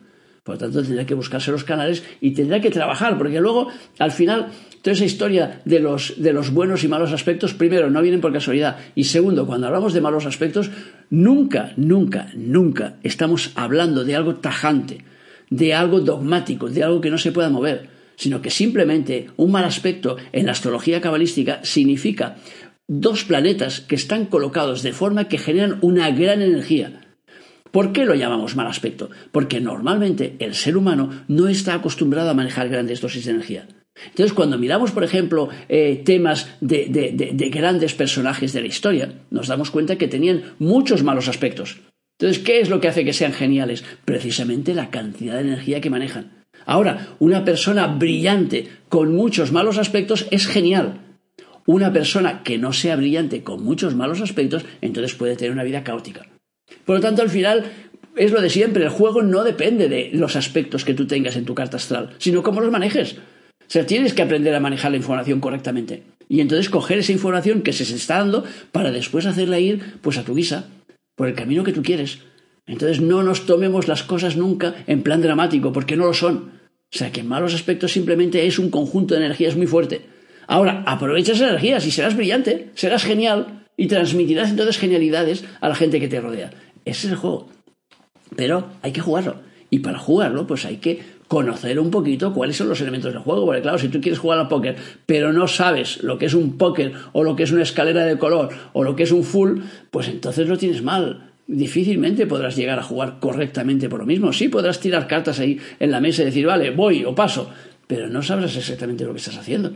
Por 0.44 0.56
lo 0.56 0.60
tanto, 0.60 0.84
tendrá 0.84 1.06
que 1.06 1.14
buscarse 1.14 1.52
los 1.52 1.64
canales 1.64 2.04
y 2.20 2.32
tendrá 2.32 2.60
que 2.60 2.70
trabajar, 2.70 3.18
porque 3.18 3.40
luego, 3.40 3.70
al 3.98 4.12
final, 4.12 4.48
toda 4.82 4.94
esa 4.94 5.06
historia 5.06 5.62
de 5.64 5.80
los, 5.80 6.22
de 6.22 6.34
los 6.34 6.52
buenos 6.52 6.84
y 6.84 6.90
malos 6.90 7.14
aspectos, 7.14 7.54
primero, 7.54 7.90
no 7.90 8.02
vienen 8.02 8.20
por 8.20 8.34
casualidad. 8.34 8.78
Y 8.94 9.06
segundo, 9.06 9.48
cuando 9.48 9.68
hablamos 9.68 9.94
de 9.94 10.02
malos 10.02 10.26
aspectos, 10.26 10.70
nunca, 11.10 11.72
nunca, 11.78 12.28
nunca 12.36 12.98
estamos 13.04 13.52
hablando 13.56 14.04
de 14.04 14.18
algo 14.18 14.36
tajante, 14.36 15.06
de 15.50 15.74
algo 15.74 16.02
dogmático, 16.02 16.70
de 16.70 16.84
algo 16.84 17.00
que 17.00 17.10
no 17.10 17.18
se 17.18 17.32
pueda 17.32 17.50
mover, 17.50 17.88
sino 18.18 18.42
que 18.42 18.50
simplemente 18.50 19.28
un 19.38 19.50
mal 19.50 19.64
aspecto 19.64 20.18
en 20.34 20.48
la 20.48 20.52
astrología 20.52 21.00
cabalística 21.00 21.64
significa 21.64 22.36
dos 22.86 23.24
planetas 23.24 23.80
que 23.80 23.96
están 23.96 24.26
colocados 24.26 24.84
de 24.84 24.92
forma 24.92 25.30
que 25.30 25.38
generan 25.38 25.78
una 25.80 26.12
gran 26.12 26.42
energía 26.42 27.00
¿Por 27.74 27.92
qué 27.92 28.06
lo 28.06 28.14
llamamos 28.14 28.56
mal 28.56 28.68
aspecto? 28.68 29.10
Porque 29.32 29.60
normalmente 29.60 30.36
el 30.38 30.54
ser 30.54 30.78
humano 30.78 31.10
no 31.28 31.48
está 31.48 31.74
acostumbrado 31.74 32.30
a 32.30 32.36
manejar 32.36 32.70
grandes 32.70 33.02
dosis 33.02 33.26
de 33.26 33.32
energía. 33.32 33.68
Entonces, 34.10 34.34
cuando 34.34 34.60
miramos, 34.60 34.92
por 34.92 35.04
ejemplo, 35.04 35.50
eh, 35.70 36.04
temas 36.06 36.56
de, 36.62 36.86
de, 36.88 37.50
grandes 37.50 37.96
personajes 37.96 38.54
de 38.54 38.62
la 38.62 38.68
historia, 38.68 39.14
nos 39.32 39.48
damos 39.48 39.72
cuenta 39.72 39.96
que 39.96 40.08
tenían 40.08 40.54
muchos 40.60 41.02
malos 41.02 41.28
aspectos. 41.28 41.80
Entonces, 42.20 42.44
¿qué 42.44 42.60
es 42.60 42.70
lo 42.70 42.80
que 42.80 42.90
hace 42.90 43.06
que 43.06 43.12
sean 43.12 43.34
geniales? 43.34 43.84
Precisamente 44.06 44.76
la 44.76 44.92
cantidad 44.92 45.34
de 45.34 45.42
energía 45.42 45.82
que 45.82 45.90
manejan. 45.90 46.44
Ahora, 46.68 47.16
una 47.18 47.44
persona 47.44 47.88
brillante 47.88 48.68
con 48.88 49.16
muchos 49.16 49.52
malos 49.52 49.80
aspectos 49.80 50.28
es 50.30 50.46
genial. 50.46 51.18
Una 51.66 51.92
persona 51.92 52.44
que 52.44 52.60
no 52.60 52.72
sea 52.72 52.98
brillante 52.98 53.42
con 53.42 53.64
muchos 53.64 53.96
malos 53.96 54.22
aspectos, 54.22 54.64
entonces 54.82 55.16
puede 55.16 55.36
tener 55.36 55.52
una 55.52 55.64
vida 55.64 55.84
caótica. 55.84 56.28
Por 56.86 56.96
lo 56.96 57.02
tanto, 57.02 57.22
al 57.22 57.30
final, 57.30 57.66
es 58.16 58.32
lo 58.32 58.42
de 58.42 58.50
siempre, 58.50 58.84
el 58.84 58.90
juego 58.90 59.24
no 59.24 59.44
depende 59.44 59.90
de 59.90 60.12
los 60.14 60.36
aspectos 60.36 60.86
que 60.86 60.94
tú 60.94 61.08
tengas 61.08 61.36
en 61.36 61.46
tu 61.46 61.56
carta 61.56 61.78
astral, 61.78 62.12
sino 62.18 62.44
cómo 62.44 62.62
los 62.62 62.72
manejes. 62.72 63.18
O 63.62 63.70
sea, 63.74 63.86
tienes 63.86 64.14
que 64.14 64.22
aprender 64.22 64.54
a 64.54 64.60
manejar 64.60 64.92
la 64.92 64.98
información 64.98 65.40
correctamente. 65.40 66.04
Y 66.30 66.42
entonces 66.42 66.70
coger 66.70 67.00
esa 67.00 67.12
información 67.12 67.62
que 67.62 67.74
se 67.74 67.84
está 67.84 68.18
dando 68.18 68.44
para 68.72 68.92
después 68.92 69.26
hacerla 69.26 69.60
ir 69.60 69.98
pues 70.02 70.18
a 70.18 70.24
tu 70.24 70.36
guisa, 70.36 70.68
por 71.16 71.28
el 71.28 71.36
camino 71.36 71.64
que 71.64 71.74
tú 71.74 71.82
quieres. 71.82 72.20
Entonces 72.66 73.02
no 73.02 73.24
nos 73.24 73.46
tomemos 73.46 73.88
las 73.88 74.04
cosas 74.04 74.38
nunca 74.38 74.76
en 74.88 75.04
plan 75.04 75.22
dramático, 75.22 75.74
porque 75.74 75.96
no 75.96 76.06
lo 76.06 76.14
son. 76.14 76.52
O 76.94 76.98
sea 76.98 77.12
que 77.12 77.22
en 77.22 77.28
malos 77.28 77.54
aspectos 77.54 77.92
simplemente 77.92 78.46
es 78.46 78.60
un 78.60 78.70
conjunto 78.70 79.16
de 79.16 79.22
energías 79.26 79.56
muy 79.56 79.68
fuerte. 79.68 80.02
Ahora, 80.48 80.84
aprovecha 80.86 81.32
esas 81.32 81.50
energías 81.50 81.86
y 81.88 81.92
serás 81.92 82.16
brillante, 82.16 82.70
serás 82.76 83.04
genial 83.04 83.63
y 83.78 83.88
transmitirás 83.88 84.50
entonces 84.50 84.78
genialidades 84.78 85.46
a 85.62 85.70
la 85.70 85.76
gente 85.76 86.00
que 86.00 86.08
te 86.08 86.22
rodea. 86.22 86.52
Ese 86.86 87.08
es 87.08 87.14
el 87.14 87.18
juego. 87.18 87.50
Pero 88.36 88.68
hay 88.82 88.92
que 88.92 89.02
jugarlo. 89.02 89.38
Y 89.70 89.80
para 89.80 89.98
jugarlo, 89.98 90.46
pues 90.46 90.66
hay 90.66 90.78
que 90.78 91.02
conocer 91.28 91.80
un 91.80 91.90
poquito 91.90 92.32
cuáles 92.34 92.58
son 92.58 92.70
los 92.70 92.80
elementos 92.82 93.12
del 93.12 93.22
juego. 93.22 93.46
Porque 93.46 93.62
claro, 93.62 93.78
si 93.80 93.90
tú 93.90 94.02
quieres 94.02 94.20
jugar 94.20 94.40
al 94.40 94.48
póker, 94.48 94.76
pero 95.06 95.34
no 95.34 95.48
sabes 95.48 96.04
lo 96.04 96.18
que 96.18 96.28
es 96.28 96.34
un 96.34 96.58
póker, 96.58 96.94
o 97.12 97.24
lo 97.24 97.36
que 97.36 97.44
es 97.44 97.52
una 97.52 97.64
escalera 97.64 98.06
de 98.06 98.18
color, 98.18 98.50
o 98.74 98.84
lo 98.84 98.96
que 98.96 99.04
es 99.04 99.12
un 99.12 99.24
full, 99.24 99.62
pues 99.90 100.08
entonces 100.08 100.48
lo 100.48 100.58
tienes 100.58 100.84
mal. 100.84 101.32
Difícilmente 101.48 102.28
podrás 102.28 102.56
llegar 102.56 102.80
a 102.80 102.84
jugar 102.84 103.18
correctamente 103.20 103.90
por 103.90 104.00
lo 104.00 104.06
mismo. 104.06 104.32
Sí 104.32 104.48
podrás 104.48 104.80
tirar 104.80 105.08
cartas 105.08 105.40
ahí 105.40 105.60
en 105.80 105.92
la 105.92 106.00
mesa 106.00 106.22
y 106.22 106.26
decir, 106.26 106.46
vale, 106.46 106.70
voy 106.70 107.04
o 107.04 107.16
paso, 107.16 107.50
pero 107.88 108.08
no 108.08 108.22
sabrás 108.22 108.56
exactamente 108.56 109.04
lo 109.04 109.12
que 109.12 109.20
estás 109.20 109.38
haciendo. 109.38 109.74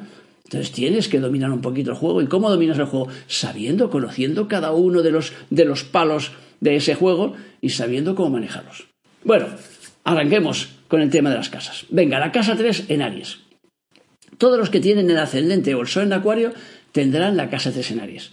Entonces 0.47 0.71
tienes 0.71 1.09
que 1.09 1.19
dominar 1.19 1.51
un 1.51 1.61
poquito 1.61 1.91
el 1.91 1.97
juego. 1.97 2.21
¿Y 2.21 2.27
cómo 2.27 2.49
dominas 2.49 2.79
el 2.79 2.85
juego? 2.85 3.09
Sabiendo, 3.27 3.89
conociendo 3.89 4.47
cada 4.47 4.71
uno 4.71 5.01
de 5.01 5.11
los, 5.11 5.33
de 5.49 5.65
los 5.65 5.83
palos 5.83 6.31
de 6.61 6.77
ese 6.77 6.95
juego 6.95 7.33
y 7.59 7.69
sabiendo 7.69 8.15
cómo 8.15 8.29
manejarlos. 8.29 8.87
Bueno, 9.25 9.47
arranquemos 10.05 10.69
con 10.87 11.01
el 11.01 11.09
tema 11.09 11.31
de 11.31 11.35
las 11.35 11.49
casas. 11.49 11.85
Venga, 11.89 12.19
la 12.19 12.31
casa 12.31 12.55
3 12.55 12.85
en 12.87 13.01
Aries. 13.01 13.39
Todos 14.37 14.57
los 14.57 14.69
que 14.69 14.79
tienen 14.79 15.09
el 15.09 15.17
ascendente 15.17 15.75
o 15.75 15.81
el 15.81 15.87
sol 15.87 16.03
en 16.03 16.13
Acuario 16.13 16.53
tendrán 16.93 17.35
la 17.35 17.49
casa 17.49 17.73
3 17.73 17.91
en 17.91 17.99
Aries. 17.99 18.31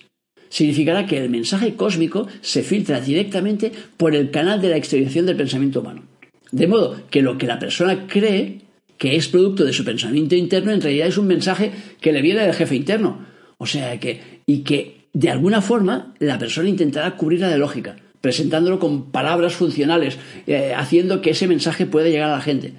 Significará 0.51 1.07
que 1.07 1.19
el 1.19 1.31
mensaje 1.31 1.75
cósmico 1.75 2.29
se 2.43 2.63
filtra 2.63 3.01
directamente 3.01 3.73
por 3.97 4.15
el 4.15 4.31
canal 4.31 4.61
de 4.61 4.69
la 4.69 4.77
exteriorización 4.77 5.27
del 5.27 5.37
pensamiento 5.37 5.81
humano. 5.81 6.05
De 6.53 6.69
modo 6.69 7.01
que 7.11 7.23
lo 7.23 7.39
que 7.39 7.49
la 7.49 7.59
persona 7.59 8.07
cree 8.07 8.61
que 8.99 9.17
es 9.17 9.29
producto 9.29 9.65
de 9.65 9.73
su 9.73 9.85
pensamiento 9.85 10.35
interno 10.35 10.73
en 10.73 10.81
realidad 10.81 11.09
es 11.09 11.19
un 11.19 11.27
mensaje 11.27 11.73
que 12.01 12.13
le 12.13 12.23
viene 12.23 12.43
del 12.43 12.55
jefe 12.55 12.77
interno. 12.77 13.27
O 13.59 13.67
sea 13.67 13.99
que, 14.01 14.43
y 14.47 14.59
que 14.59 15.09
de 15.13 15.31
alguna 15.31 15.61
forma 15.61 16.15
la 16.19 16.39
persona 16.39 16.69
intentará 16.69 17.17
cubrirla 17.17 17.49
de 17.49 17.59
lógica 17.59 17.97
presentándolo 18.25 18.79
con 18.79 19.11
palabras 19.11 19.55
funcionales, 19.55 20.19
eh, 20.47 20.73
haciendo 20.75 21.21
que 21.21 21.33
ese 21.33 21.47
mensaje 21.47 21.85
pueda 21.85 22.09
llegar 22.09 22.31
a 22.31 22.37
la 22.37 22.41
gente. 22.41 22.73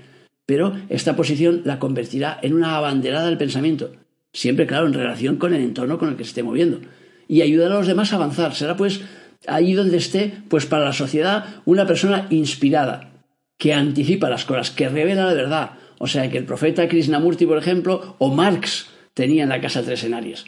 Pero 0.47 0.75
esta 0.89 1.15
posición 1.15 1.61
la 1.65 1.77
convertirá 1.77 2.39
en 2.41 2.55
una 2.55 2.75
abanderada 2.75 3.27
del 3.27 3.37
pensamiento, 3.37 3.91
siempre 4.33 4.65
claro 4.65 4.87
en 4.87 4.93
relación 4.95 5.37
con 5.37 5.53
el 5.53 5.61
entorno 5.61 5.99
con 5.99 6.09
el 6.09 6.15
que 6.15 6.23
se 6.23 6.29
esté 6.29 6.41
moviendo. 6.41 6.79
Y 7.27 7.43
ayudará 7.43 7.75
a 7.75 7.77
los 7.77 7.85
demás 7.85 8.11
a 8.11 8.15
avanzar. 8.15 8.55
Será 8.55 8.75
pues 8.75 9.01
ahí 9.45 9.73
donde 9.73 9.97
esté, 9.97 10.33
pues 10.49 10.65
para 10.65 10.85
la 10.85 10.93
sociedad, 10.93 11.45
una 11.65 11.85
persona 11.85 12.25
inspirada, 12.31 13.11
que 13.59 13.71
anticipa 13.71 14.31
las 14.31 14.45
cosas, 14.45 14.71
que 14.71 14.89
revela 14.89 15.27
la 15.27 15.33
verdad. 15.35 15.69
O 15.97 16.07
sea 16.07 16.29
que 16.29 16.37
el 16.37 16.45
profeta 16.45 16.87
Krishnamurti, 16.87 17.45
por 17.45 17.57
ejemplo, 17.57 18.15
o 18.19 18.33
Marx 18.33 18.87
tenían 19.13 19.49
la 19.49 19.61
casa 19.61 19.83
tres 19.83 20.03
en 20.03 20.13
Aries. 20.13 20.45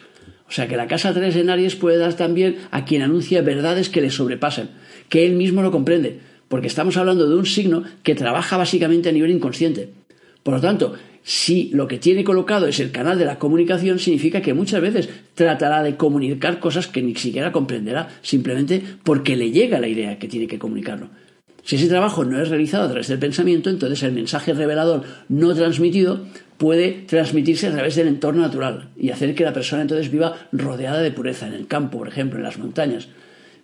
O 0.47 0.51
sea 0.51 0.67
que 0.67 0.77
la 0.77 0.87
casa 0.87 1.13
tres 1.13 1.35
en 1.35 1.49
Aries 1.49 1.75
puede 1.75 1.97
dar 1.97 2.13
también 2.13 2.57
a 2.71 2.85
quien 2.85 3.01
anuncia 3.01 3.41
verdades 3.41 3.89
que 3.89 4.01
le 4.01 4.09
sobrepasen 4.09 4.69
que 5.09 5.25
él 5.25 5.33
mismo 5.33 5.61
lo 5.61 5.71
comprende, 5.71 6.19
porque 6.47 6.67
estamos 6.67 6.97
hablando 6.97 7.29
de 7.29 7.35
un 7.35 7.45
signo 7.45 7.83
que 8.03 8.15
trabaja 8.15 8.57
básicamente 8.57 9.09
a 9.09 9.11
nivel 9.11 9.31
inconsciente. 9.31 9.89
Por 10.43 10.55
lo 10.55 10.61
tanto, 10.61 10.93
si 11.23 11.69
lo 11.73 11.87
que 11.87 11.97
tiene 11.97 12.23
colocado 12.23 12.67
es 12.67 12.79
el 12.79 12.91
canal 12.91 13.19
de 13.19 13.25
la 13.25 13.37
comunicación, 13.37 13.99
significa 13.99 14.41
que 14.41 14.53
muchas 14.53 14.81
veces 14.81 15.09
tratará 15.33 15.83
de 15.83 15.97
comunicar 15.97 16.59
cosas 16.59 16.87
que 16.87 17.01
ni 17.01 17.15
siquiera 17.15 17.51
comprenderá, 17.51 18.07
simplemente 18.21 18.81
porque 19.03 19.35
le 19.35 19.51
llega 19.51 19.79
la 19.79 19.89
idea 19.89 20.19
que 20.19 20.27
tiene 20.27 20.47
que 20.47 20.59
comunicarlo. 20.59 21.09
Si 21.67 21.75
ese 21.75 21.89
trabajo 21.89 22.23
no 22.23 22.41
es 22.41 22.47
realizado 22.47 22.85
a 22.85 22.87
través 22.87 23.09
del 23.09 23.19
pensamiento, 23.19 23.69
entonces 23.69 24.01
el 24.03 24.13
mensaje 24.13 24.53
revelador 24.53 25.03
no 25.27 25.53
transmitido 25.53 26.21
puede 26.57 27.03
transmitirse 27.05 27.67
a 27.67 27.73
través 27.73 27.97
del 27.97 28.07
entorno 28.07 28.41
natural 28.41 28.87
y 28.95 29.09
hacer 29.09 29.35
que 29.35 29.43
la 29.43 29.51
persona 29.51 29.81
entonces 29.81 30.09
viva 30.09 30.47
rodeada 30.53 31.01
de 31.01 31.11
pureza, 31.11 31.45
en 31.45 31.53
el 31.53 31.67
campo, 31.67 31.97
por 31.97 32.07
ejemplo, 32.07 32.37
en 32.37 32.43
las 32.43 32.57
montañas 32.57 33.09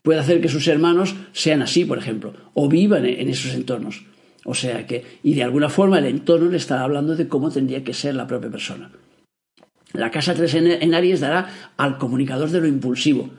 puede 0.01 0.19
hacer 0.19 0.41
que 0.41 0.49
sus 0.49 0.67
hermanos 0.67 1.15
sean 1.31 1.61
así, 1.61 1.85
por 1.85 1.97
ejemplo, 1.97 2.33
o 2.53 2.67
vivan 2.67 3.05
en 3.05 3.29
esos 3.29 3.53
entornos. 3.53 4.03
O 4.43 4.53
sea 4.53 4.85
que, 4.85 5.05
y 5.23 5.33
de 5.33 5.43
alguna 5.43 5.69
forma 5.69 5.97
el 5.97 6.05
entorno 6.07 6.49
le 6.51 6.57
estará 6.57 6.81
hablando 6.81 7.15
de 7.15 7.29
cómo 7.29 7.51
tendría 7.51 7.85
que 7.85 7.93
ser 7.93 8.15
la 8.15 8.27
propia 8.27 8.51
persona. 8.51 8.91
La 9.93 10.11
casa 10.11 10.33
3 10.33 10.55
en 10.55 10.93
Aries 10.93 11.21
dará 11.21 11.47
al 11.77 11.97
comunicador 11.97 12.49
de 12.49 12.59
lo 12.59 12.67
impulsivo, 12.67 13.29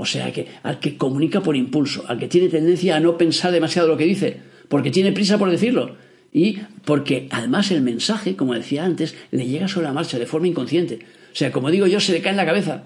o 0.00 0.06
sea 0.06 0.32
que 0.32 0.46
al 0.62 0.78
que 0.78 0.96
comunica 0.96 1.42
por 1.42 1.56
impulso, 1.56 2.04
al 2.06 2.20
que 2.20 2.28
tiene 2.28 2.48
tendencia 2.48 2.94
a 2.94 3.00
no 3.00 3.18
pensar 3.18 3.50
demasiado 3.50 3.88
lo 3.88 3.96
que 3.96 4.04
dice, 4.04 4.36
porque 4.68 4.92
tiene 4.92 5.10
prisa 5.10 5.38
por 5.38 5.50
decirlo, 5.50 5.96
y 6.32 6.60
porque 6.84 7.26
además 7.32 7.72
el 7.72 7.82
mensaje, 7.82 8.36
como 8.36 8.54
decía 8.54 8.84
antes, 8.84 9.16
le 9.32 9.48
llega 9.48 9.66
sobre 9.66 9.88
la 9.88 9.92
marcha 9.92 10.20
de 10.20 10.26
forma 10.26 10.46
inconsciente. 10.46 11.00
O 11.32 11.34
sea, 11.34 11.50
como 11.50 11.72
digo 11.72 11.88
yo, 11.88 11.98
se 11.98 12.12
le 12.12 12.20
cae 12.20 12.30
en 12.30 12.36
la 12.36 12.46
cabeza. 12.46 12.84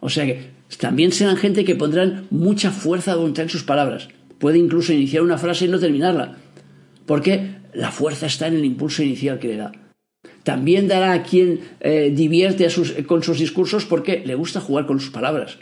O 0.00 0.10
sea 0.10 0.26
que 0.26 0.50
también 0.80 1.12
serán 1.12 1.36
gente 1.36 1.64
que 1.64 1.76
pondrán 1.76 2.26
mucha 2.30 2.72
fuerza 2.72 3.12
de 3.12 3.18
voluntad 3.18 3.44
en 3.44 3.50
sus 3.50 3.62
palabras. 3.62 4.08
Puede 4.40 4.58
incluso 4.58 4.92
iniciar 4.92 5.22
una 5.22 5.38
frase 5.38 5.66
y 5.66 5.68
no 5.68 5.78
terminarla. 5.78 6.38
Porque 7.06 7.50
la 7.72 7.92
fuerza 7.92 8.26
está 8.26 8.48
en 8.48 8.54
el 8.54 8.64
impulso 8.64 9.04
inicial 9.04 9.38
que 9.38 9.48
le 9.48 9.58
da. 9.58 9.70
También 10.42 10.88
dará 10.88 11.12
a 11.12 11.22
quien 11.22 11.60
eh, 11.78 12.12
divierte 12.12 12.66
con 13.06 13.22
sus 13.22 13.38
discursos 13.38 13.84
porque 13.84 14.24
le 14.26 14.34
gusta 14.34 14.60
jugar 14.60 14.86
con 14.86 14.98
sus 14.98 15.10
palabras. 15.10 15.58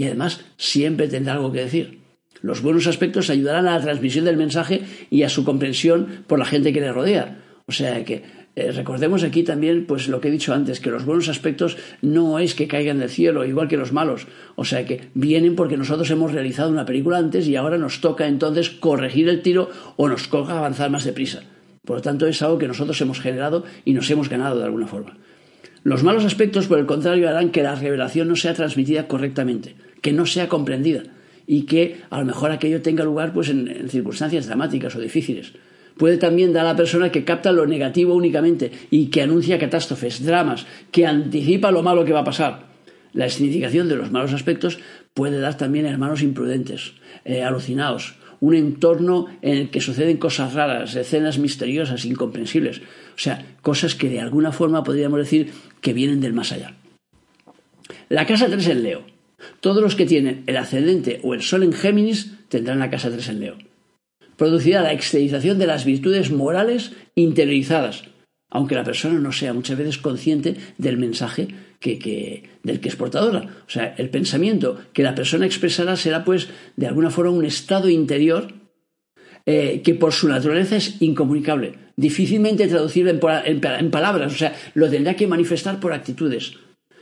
Y 0.00 0.06
además 0.06 0.40
siempre 0.56 1.08
tendrá 1.08 1.34
algo 1.34 1.52
que 1.52 1.60
decir. 1.60 1.98
Los 2.40 2.62
buenos 2.62 2.86
aspectos 2.86 3.28
ayudarán 3.28 3.68
a 3.68 3.76
la 3.76 3.82
transmisión 3.82 4.24
del 4.24 4.38
mensaje 4.38 4.80
y 5.10 5.24
a 5.24 5.28
su 5.28 5.44
comprensión 5.44 6.24
por 6.26 6.38
la 6.38 6.46
gente 6.46 6.72
que 6.72 6.80
le 6.80 6.90
rodea. 6.90 7.42
O 7.66 7.72
sea 7.72 8.02
que 8.02 8.22
eh, 8.56 8.72
recordemos 8.72 9.24
aquí 9.24 9.42
también, 9.42 9.84
pues 9.84 10.08
lo 10.08 10.22
que 10.22 10.28
he 10.28 10.30
dicho 10.30 10.54
antes, 10.54 10.80
que 10.80 10.88
los 10.88 11.04
buenos 11.04 11.28
aspectos 11.28 11.76
no 12.00 12.38
es 12.38 12.54
que 12.54 12.66
caigan 12.66 12.98
del 12.98 13.10
cielo, 13.10 13.44
igual 13.44 13.68
que 13.68 13.76
los 13.76 13.92
malos. 13.92 14.26
O 14.54 14.64
sea 14.64 14.86
que 14.86 15.10
vienen 15.12 15.54
porque 15.54 15.76
nosotros 15.76 16.10
hemos 16.10 16.32
realizado 16.32 16.70
una 16.70 16.86
película 16.86 17.18
antes 17.18 17.46
y 17.46 17.56
ahora 17.56 17.76
nos 17.76 18.00
toca 18.00 18.26
entonces 18.26 18.70
corregir 18.70 19.28
el 19.28 19.42
tiro 19.42 19.68
o 19.96 20.08
nos 20.08 20.30
toca 20.30 20.56
avanzar 20.56 20.88
más 20.88 21.04
deprisa. 21.04 21.42
Por 21.84 21.96
lo 21.96 22.02
tanto, 22.02 22.26
es 22.26 22.40
algo 22.40 22.56
que 22.56 22.68
nosotros 22.68 22.98
hemos 23.02 23.20
generado 23.20 23.64
y 23.84 23.92
nos 23.92 24.10
hemos 24.10 24.30
ganado 24.30 24.60
de 24.60 24.64
alguna 24.64 24.86
forma. 24.86 25.18
Los 25.82 26.02
malos 26.02 26.24
aspectos, 26.26 26.66
por 26.68 26.78
el 26.78 26.86
contrario, 26.86 27.28
harán 27.28 27.50
que 27.50 27.62
la 27.62 27.74
revelación 27.74 28.28
no 28.28 28.36
sea 28.36 28.52
transmitida 28.52 29.08
correctamente, 29.08 29.76
que 30.00 30.12
no 30.12 30.26
sea 30.26 30.48
comprendida 30.48 31.02
y 31.46 31.62
que 31.62 32.02
a 32.10 32.18
lo 32.18 32.26
mejor 32.26 32.50
aquello 32.50 32.82
tenga 32.82 33.04
lugar 33.04 33.32
pues 33.32 33.48
en 33.48 33.88
circunstancias 33.88 34.46
dramáticas 34.46 34.94
o 34.96 35.00
difíciles 35.00 35.52
puede 36.00 36.16
también 36.16 36.54
dar 36.54 36.64
a 36.64 36.70
la 36.70 36.76
persona 36.76 37.12
que 37.12 37.24
capta 37.24 37.52
lo 37.52 37.66
negativo 37.66 38.14
únicamente 38.14 38.72
y 38.90 39.08
que 39.08 39.20
anuncia 39.20 39.58
catástrofes, 39.58 40.24
dramas, 40.24 40.66
que 40.90 41.06
anticipa 41.06 41.70
lo 41.70 41.82
malo 41.82 42.06
que 42.06 42.14
va 42.14 42.20
a 42.20 42.24
pasar. 42.24 42.70
La 43.12 43.28
significación 43.28 43.86
de 43.86 43.96
los 43.96 44.10
malos 44.10 44.32
aspectos 44.32 44.78
puede 45.12 45.40
dar 45.40 45.58
también 45.58 45.84
a 45.84 45.90
hermanos 45.90 46.22
imprudentes, 46.22 46.94
eh, 47.26 47.42
alucinados, 47.42 48.14
un 48.40 48.54
entorno 48.54 49.26
en 49.42 49.58
el 49.58 49.70
que 49.70 49.82
suceden 49.82 50.16
cosas 50.16 50.54
raras, 50.54 50.96
escenas 50.96 51.38
misteriosas, 51.38 52.06
incomprensibles, 52.06 52.78
o 52.78 53.18
sea, 53.18 53.44
cosas 53.60 53.94
que 53.94 54.08
de 54.08 54.20
alguna 54.20 54.52
forma 54.52 54.82
podríamos 54.82 55.18
decir 55.18 55.52
que 55.82 55.92
vienen 55.92 56.22
del 56.22 56.32
más 56.32 56.52
allá. 56.52 56.76
La 58.08 58.24
casa 58.24 58.46
3 58.46 58.68
en 58.68 58.82
Leo. 58.82 59.19
Todos 59.60 59.82
los 59.82 59.94
que 59.94 60.06
tienen 60.06 60.44
el 60.46 60.56
ascendente 60.56 61.20
o 61.22 61.34
el 61.34 61.42
sol 61.42 61.62
en 61.62 61.72
Géminis 61.72 62.32
tendrán 62.48 62.78
la 62.78 62.90
casa 62.90 63.10
3 63.10 63.28
en 63.28 63.40
Leo 63.40 63.70
producirá 64.40 64.80
la 64.80 64.94
exteriorización 64.94 65.58
de 65.58 65.66
las 65.66 65.84
virtudes 65.84 66.30
morales 66.30 66.92
interiorizadas, 67.14 68.04
aunque 68.48 68.74
la 68.74 68.84
persona 68.84 69.18
no 69.18 69.32
sea 69.32 69.52
muchas 69.52 69.76
veces 69.76 69.98
consciente 69.98 70.56
del 70.78 70.96
mensaje 70.96 71.48
que, 71.78 72.48
del 72.62 72.80
que 72.80 72.88
es 72.88 72.96
portadora. 72.96 73.42
O 73.66 73.70
sea, 73.70 73.94
el 73.98 74.08
pensamiento 74.08 74.78
que 74.94 75.02
la 75.02 75.14
persona 75.14 75.44
expresará 75.44 75.94
será, 75.94 76.24
pues, 76.24 76.48
de 76.74 76.86
alguna 76.86 77.10
forma 77.10 77.32
un 77.32 77.44
estado 77.44 77.90
interior 77.90 78.54
eh, 79.44 79.82
que 79.84 79.94
por 79.94 80.14
su 80.14 80.26
naturaleza 80.26 80.76
es 80.76 81.02
incomunicable, 81.02 81.74
difícilmente 81.96 82.66
traducible 82.66 83.20
en, 83.44 83.90
palabras, 83.90 84.32
o 84.32 84.36
sea, 84.38 84.56
lo 84.72 84.88
tendrá 84.88 85.16
que 85.16 85.26
manifestar 85.26 85.80
por 85.80 85.92
actitudes. 85.92 86.54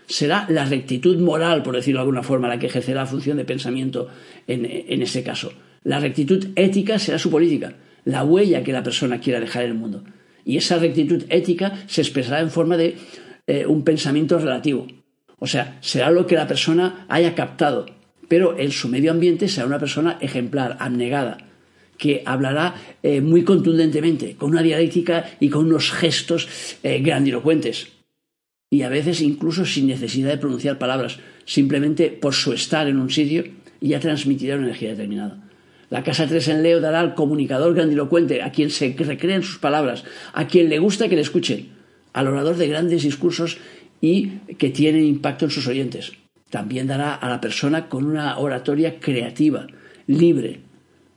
Será 0.09 0.47
la 0.49 0.65
rectitud 0.65 1.19
moral, 1.19 1.63
por 1.63 1.77
decirlo 1.77 1.99
de 1.99 2.05
alguna 2.05 2.23
forma, 2.23 2.49
la 2.49 2.59
que 2.59 2.67
ejercerá 2.67 3.03
la 3.03 3.07
función 3.07 3.37
de 3.37 3.45
pensamiento 3.45 4.09
en, 4.47 5.03
ese 5.03 5.23
caso. 5.23 5.53
La 5.85 6.01
rectitud 6.01 6.49
ética 6.57 6.99
será 6.99 7.19
su 7.19 7.31
política, 7.31 7.75
la 8.07 8.25
huella 8.25 8.65
que 8.65 8.73
la 8.73 8.83
persona 8.83 9.21
quiera 9.21 9.39
dejar 9.39 9.65
en 9.65 9.73
el 9.73 9.77
mundo. 9.77 10.05
Y 10.47 10.57
esa 10.57 10.79
rectitud 10.79 11.25
ética 11.29 11.85
se 11.87 12.01
expresará 12.01 12.41
en 12.41 12.51
forma 12.51 12.79
de 12.79 12.97
eh, 13.47 13.67
un 13.67 13.85
pensamiento 13.85 14.39
relativo. 14.39 14.87
O 15.39 15.47
sea, 15.47 15.77
será 15.83 16.11
lo 16.11 16.27
que 16.27 16.37
la 16.37 16.47
persona 16.47 17.05
haya 17.11 17.35
captado, 17.35 17.85
pero 18.29 18.59
en 18.59 18.71
su 18.71 18.89
medio 18.89 19.11
ambiente 19.11 19.47
será 19.47 19.67
una 19.67 19.79
persona 19.79 20.17
ejemplar, 20.23 20.79
abnegada, 20.81 21.37
que 21.99 22.23
hablará 22.25 22.77
eh, 23.03 23.21
muy 23.21 23.45
contundentemente, 23.45 24.37
con 24.37 24.51
una 24.53 24.63
dialéctica 24.63 25.29
y 25.39 25.51
con 25.51 25.67
unos 25.67 25.91
gestos 25.93 26.49
eh, 26.83 27.01
grandilocuentes. 27.01 27.98
Y 28.71 28.83
a 28.83 28.89
veces 28.89 29.21
incluso 29.23 29.65
sin 29.65 29.87
necesidad 29.87 30.31
de 30.31 30.39
pronunciar 30.39 30.79
palabras, 30.79 31.19
simplemente 31.45 32.11
por 32.11 32.35
su 32.35 32.53
estar 32.53 32.87
en 32.87 32.99
un 32.99 33.11
sitio 33.11 33.45
ya 33.81 34.01
transmitirá 34.01 34.57
una 34.57 34.67
energía 34.67 34.91
determinada. 34.91 35.49
La 35.91 36.03
casa 36.03 36.27
3 36.27 36.49
en 36.49 36.63
Leo 36.63 36.81
dará 36.81 37.01
al 37.01 37.15
comunicador 37.15 37.75
grandilocuente, 37.75 38.43
a 38.43 38.53
quien 38.53 38.69
se 38.69 38.95
recreen 38.99 39.43
sus 39.43 39.59
palabras, 39.59 40.05
a 40.35 40.47
quien 40.47 40.69
le 40.69 40.79
gusta 40.79 41.09
que 41.09 41.17
le 41.17 41.23
escuchen, 41.23 41.71
al 42.13 42.27
orador 42.27 42.57
de 42.57 42.69
grandes 42.69 43.05
discursos 43.05 43.59
y 44.01 44.39
que 44.59 44.69
tienen 44.69 45.05
impacto 45.05 45.47
en 45.47 45.51
sus 45.51 45.67
oyentes. 45.67 46.13
También 46.51 46.87
dará 46.87 47.15
a 47.15 47.29
la 47.29 47.41
persona 47.41 47.89
con 47.89 48.05
una 48.05 48.39
oratoria 48.39 49.01
creativa, 49.01 49.67
libre. 50.07 50.61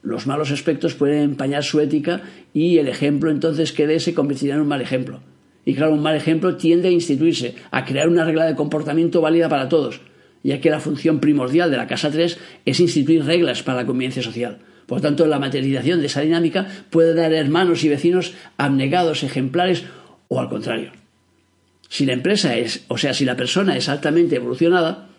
Los 0.03 0.25
malos 0.25 0.51
aspectos 0.51 0.96
pueden 0.96 1.22
empañar 1.22 1.63
su 1.63 1.79
ética 1.79 2.22
y 2.53 2.77
el 2.77 2.88
ejemplo 2.88 3.29
entonces 3.29 3.74
que 3.74 3.88
dé 3.88 4.00
se 4.00 4.13
convertirá 4.13 4.55
en 4.55 4.62
un 4.62 4.67
mal 4.67 4.81
ejemplo. 4.81 5.22
Y 5.65 5.75
claro, 5.75 5.94
un 5.94 6.01
mal 6.01 6.15
ejemplo 6.15 6.58
tiende 6.58 6.88
a 6.88 6.91
instituirse, 6.91 7.56
a 7.70 7.86
crear 7.86 8.08
una 8.08 8.25
regla 8.25 8.46
de 8.46 8.56
comportamiento 8.56 9.22
válida 9.22 9.50
para 9.50 9.70
todos, 9.70 10.01
ya 10.44 10.60
que 10.60 10.72
la 10.72 10.80
función 10.80 11.20
primordial 11.20 11.70
de 11.70 11.77
la 11.77 11.88
Casa 11.88 12.10
3 12.10 12.38
es 12.65 12.80
instituir 12.80 13.25
reglas 13.25 13.62
para 13.63 13.80
la 13.80 13.86
convivencia 13.86 14.24
social. 14.24 14.60
Por 14.88 15.01
tanto, 15.01 15.25
la 15.27 15.39
materialización 15.39 16.01
de 16.01 16.08
esa 16.08 16.22
dinámica 16.22 16.68
puede 16.89 17.13
dar 17.13 17.32
hermanos 17.34 17.84
y 17.84 17.89
vecinos 17.89 18.34
abnegados, 18.58 19.24
ejemplares 19.24 19.86
o 20.27 20.39
al 20.39 20.50
contrario. 20.50 20.91
Si 21.88 22.06
la 22.06 22.13
empresa 22.13 22.58
es, 22.58 22.86
o 22.88 22.98
sea, 22.98 23.13
si 23.13 23.25
la 23.25 23.36
persona 23.36 23.77
es 23.77 23.89
altamente 23.89 24.38
evolucionada, 24.38 25.10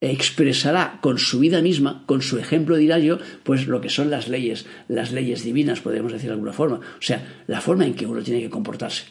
expresará 0.00 0.98
con 1.00 1.18
su 1.18 1.38
vida 1.38 1.62
misma, 1.62 2.02
con 2.06 2.22
su 2.22 2.38
ejemplo 2.38 2.76
diario, 2.76 3.20
pues 3.44 3.68
lo 3.68 3.80
que 3.80 3.88
son 3.88 4.10
las 4.10 4.28
leyes, 4.28 4.66
las 4.88 5.12
leyes 5.12 5.44
divinas, 5.44 5.80
podemos 5.80 6.12
decir 6.12 6.28
de 6.28 6.34
alguna 6.34 6.52
forma. 6.52 6.76
O 6.76 7.02
sea, 7.02 7.44
la 7.46 7.60
forma 7.60 7.86
en 7.86 7.94
que 7.94 8.06
uno 8.06 8.22
tiene 8.22 8.40
que 8.40 8.50
comportarse. 8.50 9.04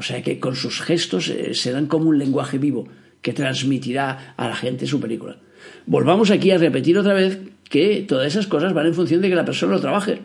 O 0.00 0.02
sea, 0.02 0.22
que 0.22 0.40
con 0.40 0.56
sus 0.56 0.80
gestos 0.80 1.28
eh, 1.28 1.52
se 1.52 1.72
dan 1.72 1.84
como 1.84 2.08
un 2.08 2.18
lenguaje 2.18 2.56
vivo 2.56 2.88
que 3.20 3.34
transmitirá 3.34 4.32
a 4.34 4.48
la 4.48 4.56
gente 4.56 4.86
su 4.86 4.98
película. 4.98 5.36
Volvamos 5.84 6.30
aquí 6.30 6.50
a 6.52 6.56
repetir 6.56 6.96
otra 6.96 7.12
vez 7.12 7.38
que 7.68 8.06
todas 8.08 8.26
esas 8.28 8.46
cosas 8.46 8.72
van 8.72 8.86
en 8.86 8.94
función 8.94 9.20
de 9.20 9.28
que 9.28 9.34
la 9.34 9.44
persona 9.44 9.74
lo 9.74 9.80
trabaje. 9.82 10.22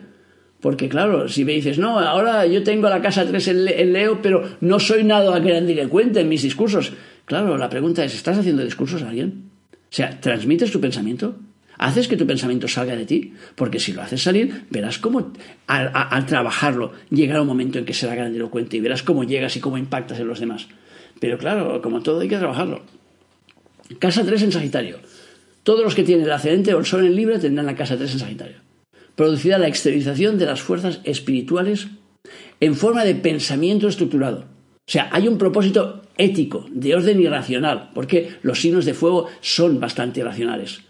Porque 0.62 0.88
claro, 0.88 1.28
si 1.28 1.44
me 1.44 1.52
dices, 1.52 1.78
no, 1.78 1.98
ahora 1.98 2.46
yo 2.46 2.62
tengo 2.62 2.88
la 2.88 3.02
casa 3.02 3.26
3 3.26 3.48
en, 3.48 3.92
Leo, 3.92 4.22
pero 4.22 4.48
no 4.62 4.80
soy 4.80 5.04
nada 5.04 5.38
cuente 5.90 6.20
en 6.20 6.28
mis 6.30 6.40
discursos. 6.40 6.94
Claro, 7.26 7.58
la 7.58 7.68
pregunta 7.68 8.02
es, 8.02 8.14
¿estás 8.14 8.38
haciendo 8.38 8.64
discursos 8.64 9.02
a 9.02 9.10
alguien? 9.10 9.50
O 9.74 9.94
sea, 9.94 10.18
¿transmites 10.18 10.72
tu 10.72 10.80
pensamiento? 10.80 11.36
¿Haces 11.78 12.08
que 12.08 12.16
tu 12.16 12.26
pensamiento 12.26 12.68
salga 12.68 12.96
de 12.96 13.06
ti? 13.06 13.34
Porque 13.54 13.80
si 13.80 13.92
lo 13.92 14.02
haces 14.02 14.22
salir, 14.22 14.64
verás 14.70 14.98
cómo 14.98 15.32
al, 15.66 16.26
trabajarlo 16.26 16.92
llegará 17.10 17.42
un 17.42 17.48
momento 17.48 17.78
en 17.78 17.84
que 17.84 17.94
será 17.94 18.14
grandilocuente 18.14 18.76
y 18.76 18.80
verás 18.80 19.02
cómo 19.02 19.24
llegas 19.24 19.56
y 19.56 19.60
cómo 19.60 19.78
impactas 19.78 20.18
en 20.20 20.28
los 20.28 20.40
demás. 20.40 20.68
Pero 21.20 21.38
claro, 21.38 21.80
como 21.82 22.02
todo 22.02 22.20
hay 22.20 22.28
que 22.28 22.38
trabajarlo. 22.38 22.82
Casa 23.98 24.24
3 24.24 24.42
en 24.42 24.52
Sagitario. 24.52 24.98
Todos 25.62 25.82
los 25.82 25.94
que 25.94 26.04
tienen 26.04 26.24
el 26.24 26.32
ascendente 26.32 26.74
o 26.74 26.78
el 26.78 26.86
sol 26.86 27.04
en 27.04 27.14
Libre 27.14 27.38
tendrán 27.38 27.66
la 27.66 27.74
casa 27.74 27.96
3 27.96 28.12
en 28.12 28.18
Sagitario 28.18 28.66
producirá 29.16 29.58
la 29.58 29.66
exteriorización 29.66 30.38
de 30.38 30.46
las 30.46 30.60
fuerzas 30.60 31.00
espirituales 31.02 31.88
en 32.60 32.76
forma 32.76 33.04
de 33.04 33.14
pensamiento 33.16 33.88
estructurado. 33.88 34.44
O 34.86 34.90
sea, 34.90 35.08
hay 35.10 35.26
un 35.26 35.38
propósito 35.38 36.02
ético, 36.16 36.66
de 36.70 36.94
orden 36.94 37.20
irracional, 37.20 37.90
porque 37.94 38.36
los 38.42 38.60
signos 38.60 38.84
de 38.84 38.94
fuego 38.94 39.26
son 39.40 39.80
bastante 39.80 40.22
racionales. 40.22 40.82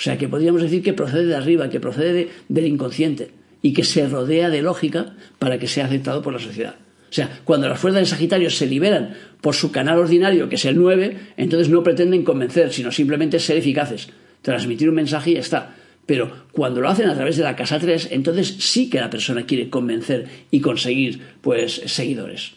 O 0.00 0.02
sea, 0.02 0.16
que 0.16 0.28
podríamos 0.28 0.62
decir 0.62 0.82
que 0.82 0.94
procede 0.94 1.26
de 1.26 1.36
arriba, 1.36 1.68
que 1.68 1.78
procede 1.78 2.30
del 2.48 2.66
inconsciente 2.66 3.32
y 3.60 3.74
que 3.74 3.84
se 3.84 4.08
rodea 4.08 4.48
de 4.48 4.62
lógica 4.62 5.14
para 5.38 5.58
que 5.58 5.66
sea 5.66 5.84
aceptado 5.84 6.22
por 6.22 6.32
la 6.32 6.38
sociedad. 6.38 6.76
O 7.10 7.12
sea, 7.12 7.40
cuando 7.44 7.68
las 7.68 7.78
fuerzas 7.78 8.00
de 8.00 8.06
Sagitario 8.06 8.48
se 8.48 8.66
liberan 8.66 9.14
por 9.42 9.54
su 9.54 9.70
canal 9.70 9.98
ordinario, 9.98 10.48
que 10.48 10.54
es 10.54 10.64
el 10.64 10.78
9, 10.78 11.18
entonces 11.36 11.68
no 11.68 11.82
pretenden 11.82 12.24
convencer, 12.24 12.72
sino 12.72 12.90
simplemente 12.90 13.38
ser 13.38 13.58
eficaces, 13.58 14.08
transmitir 14.40 14.88
un 14.88 14.94
mensaje 14.94 15.32
y 15.32 15.34
ya 15.34 15.40
está. 15.40 15.76
Pero 16.06 16.46
cuando 16.52 16.80
lo 16.80 16.88
hacen 16.88 17.10
a 17.10 17.14
través 17.14 17.36
de 17.36 17.42
la 17.42 17.54
casa 17.54 17.78
3, 17.78 18.08
entonces 18.12 18.56
sí 18.58 18.88
que 18.88 19.00
la 19.00 19.10
persona 19.10 19.44
quiere 19.44 19.68
convencer 19.68 20.26
y 20.50 20.62
conseguir 20.62 21.20
pues 21.42 21.74
seguidores. 21.84 22.52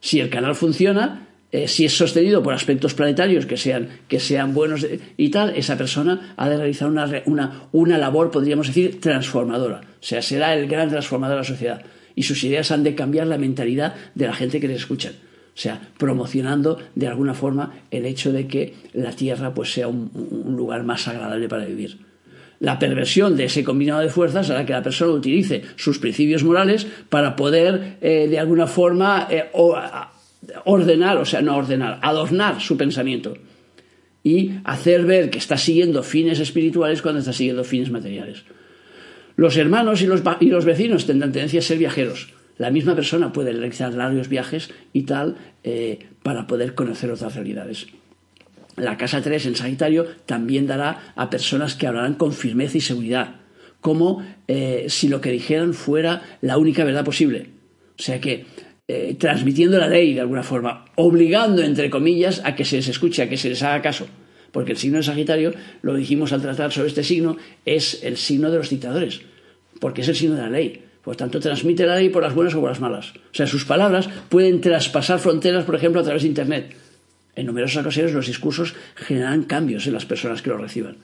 Si 0.00 0.20
el 0.20 0.28
canal 0.28 0.54
funciona, 0.54 1.26
eh, 1.52 1.68
si 1.68 1.84
es 1.84 1.96
sostenido 1.96 2.42
por 2.42 2.54
aspectos 2.54 2.94
planetarios 2.94 3.46
que 3.46 3.56
sean, 3.56 3.88
que 4.08 4.20
sean 4.20 4.54
buenos 4.54 4.86
y 5.16 5.28
tal, 5.30 5.56
esa 5.56 5.76
persona 5.76 6.34
ha 6.36 6.48
de 6.48 6.56
realizar 6.56 6.88
una, 6.88 7.10
una, 7.26 7.68
una, 7.72 7.98
labor, 7.98 8.30
podríamos 8.30 8.68
decir, 8.68 9.00
transformadora. 9.00 9.80
O 9.80 10.04
sea, 10.04 10.22
será 10.22 10.54
el 10.54 10.68
gran 10.68 10.88
transformador 10.88 11.36
de 11.36 11.40
la 11.40 11.44
sociedad. 11.44 11.82
Y 12.14 12.22
sus 12.22 12.42
ideas 12.44 12.70
han 12.70 12.82
de 12.82 12.94
cambiar 12.94 13.26
la 13.26 13.38
mentalidad 13.38 13.94
de 14.14 14.26
la 14.26 14.34
gente 14.34 14.60
que 14.60 14.68
les 14.68 14.78
escucha. 14.78 15.10
O 15.10 15.58
sea, 15.60 15.80
promocionando 15.98 16.78
de 16.94 17.08
alguna 17.08 17.34
forma 17.34 17.74
el 17.90 18.06
hecho 18.06 18.32
de 18.32 18.46
que 18.46 18.74
la 18.92 19.12
Tierra 19.12 19.52
pues, 19.52 19.72
sea 19.72 19.88
un 19.88 20.54
lugar 20.56 20.84
más 20.84 21.06
agradable 21.08 21.48
para 21.48 21.64
vivir. 21.64 22.10
La 22.60 22.78
perversión 22.78 23.38
de 23.38 23.44
ese 23.44 23.64
combinado 23.64 24.00
de 24.02 24.10
fuerzas 24.10 24.50
hará 24.50 24.66
que 24.66 24.74
la 24.74 24.82
persona 24.82 25.12
utilice 25.12 25.62
sus 25.76 25.98
principios 25.98 26.44
morales 26.44 26.86
para 27.08 27.34
poder, 27.34 27.96
eh, 28.02 28.28
de 28.28 28.38
alguna 28.38 28.66
forma, 28.66 29.26
eh, 29.30 29.48
ordenar, 30.64 31.18
o 31.18 31.24
sea, 31.24 31.42
no 31.42 31.56
ordenar, 31.56 31.98
adornar 32.02 32.60
su 32.60 32.76
pensamiento 32.76 33.34
y 34.22 34.52
hacer 34.64 35.04
ver 35.04 35.30
que 35.30 35.38
está 35.38 35.56
siguiendo 35.56 36.02
fines 36.02 36.40
espirituales 36.40 37.02
cuando 37.02 37.20
está 37.20 37.32
siguiendo 37.32 37.64
fines 37.64 37.90
materiales. 37.90 38.44
Los 39.36 39.56
hermanos 39.56 40.02
y 40.02 40.06
los, 40.06 40.22
y 40.40 40.46
los 40.46 40.64
vecinos 40.64 41.06
tendrán 41.06 41.32
tendencia 41.32 41.60
a 41.60 41.62
ser 41.62 41.78
viajeros. 41.78 42.32
La 42.58 42.70
misma 42.70 42.94
persona 42.94 43.32
puede 43.32 43.52
realizar 43.52 43.94
largos 43.94 44.28
viajes 44.28 44.70
y 44.92 45.04
tal 45.04 45.36
eh, 45.64 45.98
para 46.22 46.46
poder 46.46 46.74
conocer 46.74 47.10
otras 47.10 47.34
realidades. 47.34 47.86
La 48.76 48.98
casa 48.98 49.22
3 49.22 49.46
en 49.46 49.56
Sagitario 49.56 50.06
también 50.26 50.66
dará 50.66 51.12
a 51.16 51.30
personas 51.30 51.74
que 51.74 51.86
hablarán 51.86 52.14
con 52.14 52.32
firmeza 52.32 52.78
y 52.78 52.82
seguridad, 52.82 53.36
como 53.80 54.22
eh, 54.46 54.86
si 54.88 55.08
lo 55.08 55.20
que 55.22 55.30
dijeran 55.30 55.72
fuera 55.72 56.38
la 56.42 56.58
única 56.58 56.84
verdad 56.84 57.04
posible. 57.04 57.46
O 57.98 58.02
sea 58.02 58.20
que 58.20 58.44
eh, 58.92 59.14
transmitiendo 59.16 59.78
la 59.78 59.86
ley 59.86 60.14
de 60.14 60.20
alguna 60.20 60.42
forma, 60.42 60.84
obligando, 60.96 61.62
entre 61.62 61.90
comillas, 61.90 62.42
a 62.44 62.56
que 62.56 62.64
se 62.64 62.74
les 62.74 62.88
escuche, 62.88 63.22
a 63.22 63.28
que 63.28 63.36
se 63.36 63.48
les 63.48 63.62
haga 63.62 63.80
caso. 63.82 64.08
Porque 64.50 64.72
el 64.72 64.78
signo 64.78 64.96
de 64.96 65.04
Sagitario, 65.04 65.52
lo 65.82 65.94
dijimos 65.94 66.32
al 66.32 66.42
tratar 66.42 66.72
sobre 66.72 66.88
este 66.88 67.04
signo, 67.04 67.36
es 67.64 68.02
el 68.02 68.16
signo 68.16 68.50
de 68.50 68.58
los 68.58 68.68
dictadores, 68.68 69.20
porque 69.78 70.00
es 70.00 70.08
el 70.08 70.16
signo 70.16 70.34
de 70.34 70.42
la 70.42 70.50
ley. 70.50 70.82
Por 71.04 71.14
tanto, 71.14 71.38
transmite 71.38 71.86
la 71.86 71.94
ley 71.94 72.08
por 72.08 72.24
las 72.24 72.34
buenas 72.34 72.52
o 72.56 72.60
por 72.60 72.68
las 72.68 72.80
malas. 72.80 73.12
O 73.14 73.34
sea, 73.34 73.46
sus 73.46 73.64
palabras 73.64 74.08
pueden 74.28 74.60
traspasar 74.60 75.20
fronteras, 75.20 75.64
por 75.64 75.76
ejemplo, 75.76 76.00
a 76.00 76.04
través 76.04 76.22
de 76.22 76.28
Internet. 76.28 76.74
En 77.36 77.46
numerosas 77.46 77.82
ocasiones 77.82 78.12
los 78.12 78.26
discursos 78.26 78.74
generan 78.96 79.44
cambios 79.44 79.86
en 79.86 79.92
las 79.92 80.04
personas 80.04 80.42
que 80.42 80.50
los 80.50 80.60
reciban. 80.60 80.96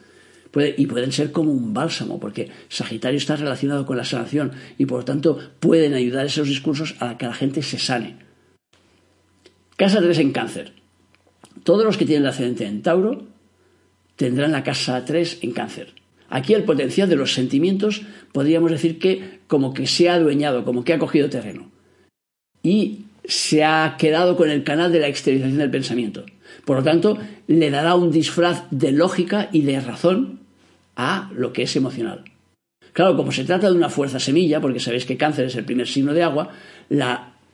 Y 0.55 0.87
pueden 0.87 1.13
ser 1.13 1.33
como 1.33 1.53
un 1.53 1.75
bálsamo, 1.75 2.19
porque 2.19 2.51
Sagitario 2.69 3.19
está 3.19 3.37
relacionado 3.37 3.85
con 3.85 3.97
la 3.97 4.05
sanación 4.05 4.53
y 4.79 4.87
por 4.87 5.01
lo 5.01 5.05
tanto 5.05 5.39
pueden 5.61 5.95
ayudar 5.95 6.27
esos 6.27 6.49
discursos 6.49 6.95
a 7.01 7.19
que 7.19 7.27
la 7.27 7.35
gente 7.35 7.63
se 7.63 7.79
sane. 7.79 8.17
Casa 9.77 10.01
3 10.01 10.19
en 10.19 10.33
cáncer. 10.33 10.73
Todos 11.63 11.85
los 11.85 11.97
que 11.97 12.07
tienen 12.07 12.23
el 12.23 12.31
ascendente 12.31 12.67
en 12.67 12.83
Tauro 12.83 13.27
tendrán 14.17 14.53
la 14.53 14.65
casa 14.65 15.05
3 15.05 15.41
en 15.43 15.53
cáncer. 15.53 15.93
Aquí 16.29 16.55
el 16.55 16.65
potencial 16.65 17.09
de 17.09 17.17
los 17.17 17.35
sentimientos 17.35 18.03
podríamos 18.33 18.71
decir 18.71 18.99
que 18.99 19.41
como 19.47 19.75
que 19.75 19.87
se 19.87 20.09
ha 20.09 20.15
adueñado, 20.15 20.65
como 20.65 20.85
que 20.85 20.93
ha 20.93 20.99
cogido 20.99 21.29
terreno. 21.29 21.71
Y 22.63 23.05
se 23.25 23.65
ha 23.65 23.97
quedado 23.99 24.37
con 24.37 24.51
el 24.51 24.65
canal 24.65 24.93
de 24.93 25.01
la 25.01 25.09
exteriorización 25.09 25.59
del 25.59 25.71
pensamiento. 25.71 26.25
Por 26.65 26.79
lo 26.79 26.83
tanto, 26.83 27.19
le 27.47 27.71
dará 27.71 27.95
un 27.95 28.11
disfraz 28.11 28.65
de 28.71 28.93
lógica 28.93 29.49
y 29.53 29.63
de 29.63 29.81
razón 29.81 30.41
a 30.97 31.31
lo 31.35 31.53
que 31.53 31.63
es 31.63 31.77
emocional. 31.77 32.25
Claro, 32.93 33.17
como 33.17 33.31
se 33.31 33.45
trata 33.45 33.69
de 33.69 33.77
una 33.77 33.91
fuerza 33.91 34.19
semilla, 34.19 34.61
porque 34.61 34.81
sabéis 34.81 35.05
que 35.05 35.19
cáncer 35.19 35.47
es 35.47 35.57
el 35.57 35.65
primer 35.65 35.87
signo 35.87 36.15
de 36.15 36.23
agua, 36.23 36.51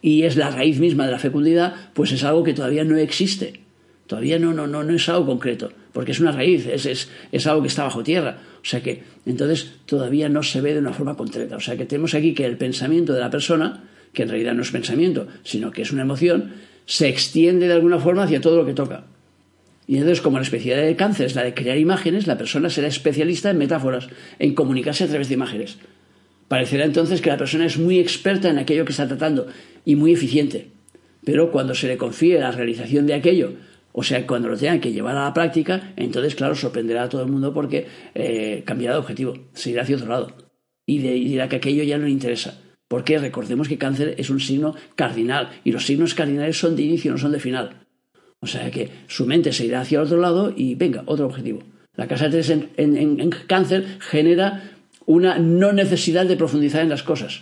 y 0.01 0.23
es 0.23 0.37
la 0.37 0.51
raíz 0.51 0.79
misma 0.79 1.07
de 1.07 1.13
la 1.13 1.19
fecundidad, 1.19 1.75
pues 1.95 2.13
es 2.13 2.23
algo 2.25 2.45
que 2.45 2.55
todavía 2.55 2.85
no 2.85 2.97
existe. 2.97 3.61
Todavía 4.07 4.39
no, 4.39 4.53
no, 4.53 4.67
no, 4.67 4.83
no 4.85 4.95
es 4.95 5.09
algo 5.09 5.27
concreto, 5.27 5.73
porque 5.93 6.13
es 6.13 6.21
una 6.21 6.33
raíz, 6.33 6.67
es, 6.67 7.09
es 7.33 7.47
algo 7.47 7.63
que 7.63 7.69
está 7.69 7.85
bajo 7.85 8.03
tierra. 8.03 8.39
O 8.63 8.65
sea 8.65 8.83
que, 8.83 9.03
entonces, 9.27 9.73
todavía 9.87 10.29
no 10.29 10.43
se 10.43 10.61
ve 10.61 10.75
de 10.75 10.81
una 10.81 10.93
forma 10.93 11.17
concreta. 11.17 11.57
O 11.57 11.61
sea 11.61 11.77
que 11.77 11.87
tenemos 11.87 12.15
aquí 12.15 12.35
que 12.35 12.45
el 12.45 12.57
pensamiento 12.57 13.13
de 13.13 13.21
la 13.21 13.31
persona 13.31 13.85
que 14.13 14.23
en 14.23 14.29
realidad 14.29 14.55
no 14.55 14.63
es 14.63 14.71
pensamiento, 14.71 15.27
sino 15.43 15.71
que 15.71 15.83
es 15.83 15.93
una 15.93 16.03
emoción, 16.03 16.53
se 16.87 17.09
extiende 17.09 17.69
de 17.69 17.75
alguna 17.75 17.99
forma 17.99 18.25
hacia 18.25 18.41
todo 18.41 18.57
lo 18.57 18.67
que 18.67 18.75
toca. 18.75 19.05
Y 19.87 19.97
entonces, 19.97 20.21
como 20.21 20.39
la 20.39 20.45
especialidad 20.45 20.87
de 20.87 20.97
cáncer 20.97 21.27
es 21.27 21.35
la 21.35 21.45
de 21.45 21.55
crear 21.55 21.77
imágenes, 21.77 22.27
la 22.27 22.39
persona 22.39 22.71
será 22.71 22.89
especialista 22.89 23.51
en 23.51 23.59
metáforas, 23.59 24.09
en 24.39 24.55
comunicarse 24.55 25.05
a 25.05 25.09
través 25.09 25.29
de 25.29 25.35
imágenes. 25.35 25.79
Parecerá 26.49 26.85
entonces 26.85 27.21
que 27.21 27.31
la 27.31 27.37
persona 27.37 27.67
es 27.67 27.79
muy 27.79 27.99
experta 27.99 28.49
en 28.49 28.59
aquello 28.59 28.85
que 28.85 28.93
está 28.93 29.09
tratando 29.09 29.47
y 29.85 29.97
muy 29.97 30.13
eficiente. 30.13 30.69
Pero 31.25 31.51
cuando 31.51 31.75
se 31.75 31.89
le 31.89 31.97
confíe 31.97 32.39
la 32.39 32.53
realización 32.53 33.07
de 33.07 33.15
aquello, 33.15 33.55
o 33.93 34.03
sea, 34.03 34.27
cuando 34.27 34.49
lo 34.49 34.57
tengan 34.57 34.81
que 34.81 34.93
llevar 34.93 35.17
a 35.17 35.25
la 35.25 35.35
práctica, 35.35 35.93
entonces, 35.97 36.35
claro, 36.35 36.55
sorprenderá 36.55 37.05
a 37.05 37.09
todo 37.09 37.23
el 37.23 37.31
mundo 37.31 37.53
porque 37.53 37.87
eh, 38.15 38.63
cambiará 38.65 38.95
de 38.95 39.01
objetivo, 39.01 39.35
se 39.53 39.71
irá 39.71 39.83
hacia 39.83 39.97
otro 39.97 40.09
lado 40.09 40.43
y, 40.87 40.99
dirá 40.99 41.49
que 41.49 41.57
aquello 41.57 41.85
ya 41.85 41.99
no 41.99 42.05
le 42.05 42.11
interesa. 42.11 42.61
Porque 42.93 43.19
recordemos 43.19 43.69
que 43.69 43.79
cáncer 43.79 44.17
es 44.19 44.29
un 44.29 44.39
signo 44.39 44.75
cardinal 44.97 45.49
y 45.65 45.73
los 45.73 45.87
signos 45.87 46.13
cardinales 46.15 46.59
son 46.59 46.77
de 46.77 46.83
inicio, 46.83 47.11
no 47.11 47.17
son 47.17 47.33
de 47.33 47.41
final. 47.41 47.87
O 48.41 48.47
sea 48.47 48.71
que 48.71 48.91
su 49.07 49.25
mente 49.25 49.55
se 49.55 49.65
irá 49.65 49.81
hacia 49.81 50.03
otro 50.03 50.19
lado 50.19 50.53
y 50.55 50.75
venga, 50.75 51.03
otro 51.07 51.25
objetivo. 51.25 51.63
La 51.97 52.07
casa 52.07 52.29
3 52.29 52.51
en 52.77 53.31
cáncer 53.47 53.97
genera 53.99 54.75
una 55.07 55.39
no 55.39 55.73
necesidad 55.73 56.27
de 56.27 56.37
profundizar 56.37 56.83
en 56.83 56.91
las 56.91 57.03
cosas. 57.03 57.41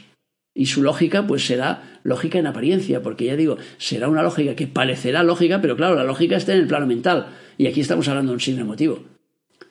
Y 0.54 0.66
su 0.66 0.84
lógica, 0.84 1.26
pues 1.26 1.44
será 1.44 1.98
lógica 2.04 2.38
en 2.38 2.46
apariencia, 2.46 3.02
porque 3.02 3.24
ya 3.24 3.34
digo, 3.34 3.56
será 3.76 4.06
una 4.06 4.22
lógica 4.22 4.54
que 4.54 4.68
parecerá 4.68 5.24
lógica, 5.24 5.60
pero 5.60 5.74
claro, 5.74 5.96
la 5.96 6.04
lógica 6.04 6.36
está 6.36 6.52
en 6.52 6.60
el 6.60 6.68
plano 6.68 6.86
mental. 6.86 7.26
Y 7.58 7.66
aquí 7.66 7.80
estamos 7.80 8.06
hablando 8.06 8.30
de 8.30 8.34
un 8.34 8.40
signo 8.40 8.62
emotivo. 8.62 9.02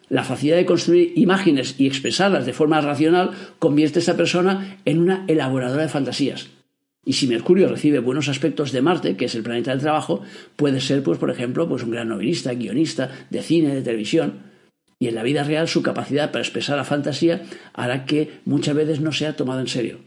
La 0.09 0.23
facilidad 0.23 0.57
de 0.57 0.65
construir 0.65 1.13
imágenes 1.15 1.75
y 1.77 1.85
expresarlas 1.85 2.45
de 2.45 2.53
forma 2.53 2.81
racional 2.81 3.31
convierte 3.59 3.99
a 3.99 4.01
esa 4.01 4.17
persona 4.17 4.79
en 4.85 4.99
una 4.99 5.23
elaboradora 5.27 5.83
de 5.83 5.89
fantasías. 5.89 6.49
Y 7.05 7.13
si 7.13 7.27
Mercurio 7.27 7.69
recibe 7.69 7.99
buenos 7.99 8.27
aspectos 8.27 8.71
de 8.71 8.81
Marte, 8.81 9.15
que 9.15 9.25
es 9.25 9.35
el 9.35 9.43
planeta 9.43 9.71
del 9.71 9.79
trabajo, 9.79 10.21
puede 10.55 10.81
ser, 10.81 11.01
pues, 11.03 11.17
por 11.17 11.31
ejemplo, 11.31 11.67
pues 11.69 11.83
un 11.83 11.91
gran 11.91 12.09
novelista, 12.09 12.53
guionista 12.53 13.09
de 13.29 13.41
cine, 13.41 13.73
de 13.73 13.81
televisión. 13.81 14.43
Y 14.99 15.07
en 15.07 15.15
la 15.15 15.23
vida 15.23 15.43
real 15.43 15.67
su 15.67 15.81
capacidad 15.81 16.31
para 16.31 16.43
expresar 16.43 16.75
la 16.75 16.83
fantasía 16.83 17.43
hará 17.73 18.05
que 18.05 18.41
muchas 18.45 18.75
veces 18.75 18.99
no 18.99 19.11
sea 19.11 19.35
tomado 19.35 19.61
en 19.61 19.67
serio. 19.67 19.99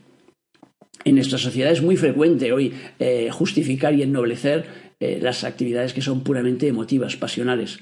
En 1.04 1.14
nuestra 1.14 1.38
sociedad 1.38 1.72
es 1.72 1.82
muy 1.82 1.96
frecuente 1.96 2.52
hoy 2.52 2.74
eh, 2.98 3.30
justificar 3.32 3.94
y 3.94 4.02
ennoblecer 4.02 4.66
eh, 5.00 5.18
las 5.20 5.44
actividades 5.44 5.94
que 5.94 6.02
son 6.02 6.22
puramente 6.22 6.68
emotivas, 6.68 7.16
pasionales. 7.16 7.80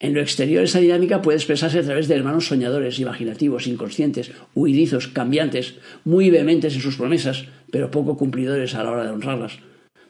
En 0.00 0.12
lo 0.12 0.20
exterior 0.20 0.64
esa 0.64 0.80
dinámica 0.80 1.22
puede 1.22 1.38
expresarse 1.38 1.78
a 1.78 1.82
través 1.82 2.08
de 2.08 2.16
hermanos 2.16 2.46
soñadores, 2.46 2.98
imaginativos, 2.98 3.66
inconscientes, 3.66 4.32
huidizos, 4.54 5.08
cambiantes, 5.08 5.76
muy 6.04 6.30
vehementes 6.30 6.74
en 6.74 6.80
sus 6.80 6.96
promesas, 6.96 7.46
pero 7.70 7.90
poco 7.90 8.16
cumplidores 8.16 8.74
a 8.74 8.82
la 8.82 8.90
hora 8.90 9.04
de 9.04 9.10
honrarlas. 9.10 9.58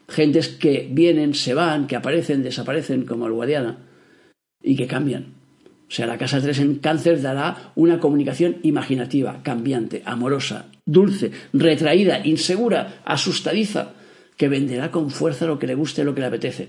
Gentes 0.08 0.48
que 0.48 0.88
vienen, 0.90 1.34
se 1.34 1.54
van, 1.54 1.86
que 1.86 1.96
aparecen, 1.96 2.42
desaparecen, 2.42 3.04
como 3.04 3.26
el 3.26 3.32
Guadiana, 3.32 3.78
y 4.62 4.76
que 4.76 4.86
cambian. 4.86 5.34
O 5.88 5.90
sea, 5.90 6.06
la 6.06 6.18
casa 6.18 6.40
3 6.40 6.58
en 6.60 6.74
cáncer 6.76 7.20
dará 7.20 7.72
una 7.74 8.00
comunicación 8.00 8.56
imaginativa, 8.62 9.42
cambiante, 9.42 10.02
amorosa, 10.04 10.66
dulce, 10.86 11.30
retraída, 11.52 12.26
insegura, 12.26 13.02
asustadiza, 13.04 13.92
que 14.36 14.48
venderá 14.48 14.90
con 14.90 15.10
fuerza 15.10 15.46
lo 15.46 15.58
que 15.58 15.66
le 15.66 15.74
guste, 15.74 16.04
lo 16.04 16.14
que 16.14 16.20
le 16.22 16.26
apetece, 16.26 16.68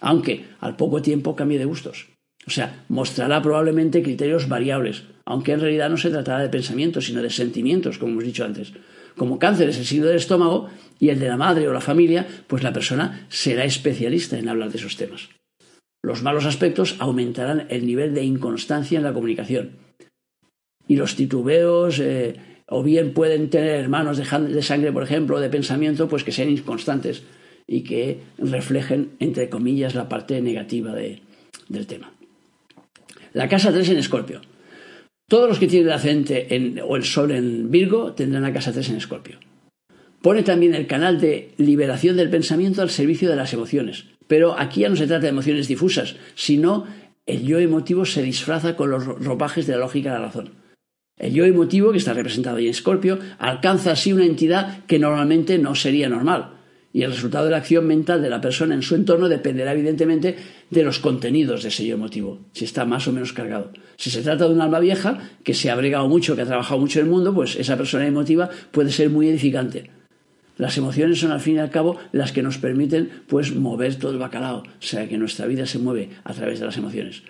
aunque 0.00 0.46
al 0.60 0.76
poco 0.76 1.02
tiempo 1.02 1.36
cambie 1.36 1.58
de 1.58 1.66
gustos. 1.66 2.13
O 2.46 2.50
sea, 2.50 2.84
mostrará 2.88 3.40
probablemente 3.42 4.02
criterios 4.02 4.48
variables, 4.48 5.04
aunque 5.24 5.52
en 5.52 5.60
realidad 5.60 5.90
no 5.90 5.96
se 5.96 6.10
tratará 6.10 6.40
de 6.40 6.48
pensamientos, 6.48 7.06
sino 7.06 7.22
de 7.22 7.30
sentimientos, 7.30 7.98
como 7.98 8.12
hemos 8.12 8.24
dicho 8.24 8.44
antes. 8.44 8.72
Como 9.16 9.38
cáncer 9.38 9.68
es 9.68 9.78
el 9.78 9.86
signo 9.86 10.06
del 10.06 10.16
estómago 10.16 10.68
y 10.98 11.08
el 11.08 11.20
de 11.20 11.28
la 11.28 11.36
madre 11.36 11.68
o 11.68 11.72
la 11.72 11.80
familia, 11.80 12.26
pues 12.46 12.62
la 12.62 12.72
persona 12.72 13.26
será 13.28 13.64
especialista 13.64 14.38
en 14.38 14.48
hablar 14.48 14.70
de 14.70 14.78
esos 14.78 14.96
temas. 14.96 15.28
Los 16.02 16.22
malos 16.22 16.44
aspectos 16.44 16.96
aumentarán 16.98 17.66
el 17.70 17.86
nivel 17.86 18.12
de 18.12 18.24
inconstancia 18.24 18.98
en 18.98 19.04
la 19.04 19.14
comunicación. 19.14 19.70
Y 20.86 20.96
los 20.96 21.16
titubeos, 21.16 21.98
eh, 21.98 22.34
o 22.68 22.82
bien 22.82 23.14
pueden 23.14 23.48
tener 23.48 23.80
hermanos 23.80 24.18
de, 24.18 24.62
sangre, 24.62 24.92
por 24.92 25.02
ejemplo, 25.02 25.40
de 25.40 25.48
pensamiento, 25.48 26.08
pues 26.08 26.24
que 26.24 26.32
sean 26.32 26.50
inconstantes 26.50 27.22
y 27.66 27.84
que 27.84 28.20
reflejen, 28.36 29.12
entre 29.18 29.48
comillas, 29.48 29.94
la 29.94 30.08
parte 30.08 30.42
negativa 30.42 30.94
del 30.94 31.86
tema. 31.86 32.13
La 33.34 33.48
casa 33.48 33.72
3 33.72 33.90
en 33.90 33.98
Escorpio. 33.98 34.42
Todos 35.28 35.48
los 35.48 35.58
que 35.58 35.66
tienen 35.66 35.88
el 35.88 35.94
ascendente 35.94 36.82
o 36.86 36.94
el 36.94 37.02
sol 37.02 37.32
en 37.32 37.68
Virgo 37.68 38.12
tendrán 38.12 38.44
la 38.44 38.52
casa 38.52 38.72
3 38.72 38.90
en 38.90 38.96
Escorpio. 38.96 39.40
Pone 40.22 40.44
también 40.44 40.72
el 40.76 40.86
canal 40.86 41.20
de 41.20 41.50
liberación 41.56 42.16
del 42.16 42.30
pensamiento 42.30 42.80
al 42.80 42.90
servicio 42.90 43.28
de 43.28 43.34
las 43.34 43.52
emociones. 43.52 44.04
Pero 44.28 44.56
aquí 44.56 44.82
ya 44.82 44.88
no 44.88 44.94
se 44.94 45.08
trata 45.08 45.22
de 45.22 45.30
emociones 45.30 45.66
difusas, 45.66 46.14
sino 46.36 46.86
el 47.26 47.44
yo 47.44 47.58
emotivo 47.58 48.04
se 48.04 48.22
disfraza 48.22 48.76
con 48.76 48.90
los 48.90 49.04
ropajes 49.04 49.66
de 49.66 49.72
la 49.72 49.80
lógica 49.80 50.12
de 50.12 50.18
la 50.20 50.26
razón. 50.26 50.50
El 51.18 51.34
yo 51.34 51.44
emotivo, 51.44 51.90
que 51.90 51.98
está 51.98 52.14
representado 52.14 52.58
ahí 52.58 52.66
en 52.66 52.70
Escorpio, 52.70 53.18
alcanza 53.38 53.90
así 53.90 54.12
una 54.12 54.26
entidad 54.26 54.84
que 54.86 55.00
normalmente 55.00 55.58
no 55.58 55.74
sería 55.74 56.08
normal. 56.08 56.53
Y 56.94 57.02
el 57.02 57.10
resultado 57.10 57.46
de 57.46 57.50
la 57.50 57.56
acción 57.56 57.88
mental 57.88 58.22
de 58.22 58.30
la 58.30 58.40
persona 58.40 58.72
en 58.72 58.80
su 58.80 58.94
entorno 58.94 59.28
dependerá 59.28 59.72
evidentemente 59.72 60.36
de 60.70 60.82
los 60.84 61.00
contenidos 61.00 61.64
de 61.64 61.70
ese 61.70 61.84
yo 61.84 61.96
emotivo, 61.96 62.38
si 62.52 62.64
está 62.64 62.84
más 62.84 63.08
o 63.08 63.12
menos 63.12 63.32
cargado. 63.32 63.72
Si 63.96 64.10
se 64.10 64.22
trata 64.22 64.46
de 64.46 64.54
un 64.54 64.60
alma 64.60 64.78
vieja, 64.78 65.18
que 65.42 65.54
se 65.54 65.72
ha 65.72 65.74
bregado 65.74 66.06
mucho, 66.06 66.36
que 66.36 66.42
ha 66.42 66.46
trabajado 66.46 66.78
mucho 66.78 67.00
en 67.00 67.06
el 67.06 67.10
mundo, 67.10 67.34
pues 67.34 67.56
esa 67.56 67.76
persona 67.76 68.06
emotiva 68.06 68.48
puede 68.70 68.92
ser 68.92 69.10
muy 69.10 69.28
edificante. 69.28 69.90
Las 70.56 70.78
emociones 70.78 71.18
son 71.18 71.32
al 71.32 71.40
fin 71.40 71.56
y 71.56 71.58
al 71.58 71.70
cabo 71.70 71.98
las 72.12 72.30
que 72.30 72.44
nos 72.44 72.58
permiten 72.58 73.10
pues 73.26 73.52
mover 73.52 73.96
todo 73.96 74.12
el 74.12 74.18
bacalao, 74.18 74.58
o 74.58 74.64
sea 74.78 75.08
que 75.08 75.18
nuestra 75.18 75.46
vida 75.46 75.66
se 75.66 75.80
mueve 75.80 76.10
a 76.22 76.32
través 76.32 76.60
de 76.60 76.66
las 76.66 76.76
emociones. 76.76 77.24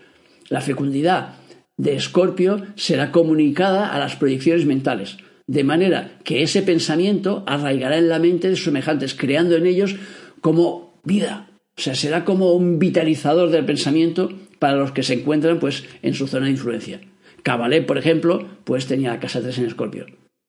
La 0.50 0.61
fecundidad 0.61 1.37
de 1.79 1.96
Escorpio 1.96 2.62
será 2.77 3.11
comunicada 3.11 3.94
a 3.94 3.98
las 3.98 4.14
proyecciones 4.16 4.66
mentales, 4.66 5.16
de 5.47 5.65
manera 5.65 6.19
que 6.25 6.43
ese 6.43 6.63
pensamiento 6.63 7.45
arraigará 7.47 7.99
en 7.99 8.09
la 8.09 8.19
mente 8.19 8.49
de 8.49 8.57
semejantes, 8.57 9.15
creando 9.15 9.57
en 9.57 9.67
ellos 9.67 9.97
como 10.41 11.01
vida, 11.05 11.49
o 11.77 11.81
sea, 11.81 11.95
será 11.95 12.25
como 12.25 12.53
un 12.53 12.79
vitalizador 12.79 13.51
del 13.51 13.65
pensamiento 13.65 14.31
para 14.59 14.77
los 14.77 14.93
que 14.93 15.03
se 15.03 15.15
encuentran 15.15 15.59
pues 15.59 15.85
en 16.03 16.15
su 16.15 16.27
zona 16.27 16.47
de 16.47 16.53
influencia. 16.53 17.01
Cabalé, 17.43 17.83
por 17.83 17.99
ejemplo, 17.99 18.47
pues 18.65 18.87
tenía 18.87 19.11
la 19.11 19.21
casa 19.21 19.43
3 19.43 19.59
en 19.59 19.67
Escorpio. 19.67 20.07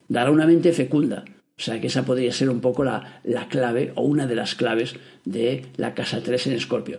Dará 0.08 0.32
una 0.32 0.46
mente 0.46 0.72
fecunda, 0.72 1.26
o 1.58 1.62
sea 1.62 1.82
que 1.82 1.88
esa 1.88 2.06
podría 2.06 2.32
ser 2.32 2.50
un 2.50 2.62
poco 2.62 2.84
la, 2.84 3.22
clave 3.50 3.92
o 3.96 4.04
una 4.04 4.28
de 4.28 4.36
las 4.36 4.56
claves 4.56 4.96
de 5.26 5.66
la 5.78 5.94
casa 5.94 6.22
3 6.22 6.48
en 6.48 6.54
Escorpio. 6.54 6.98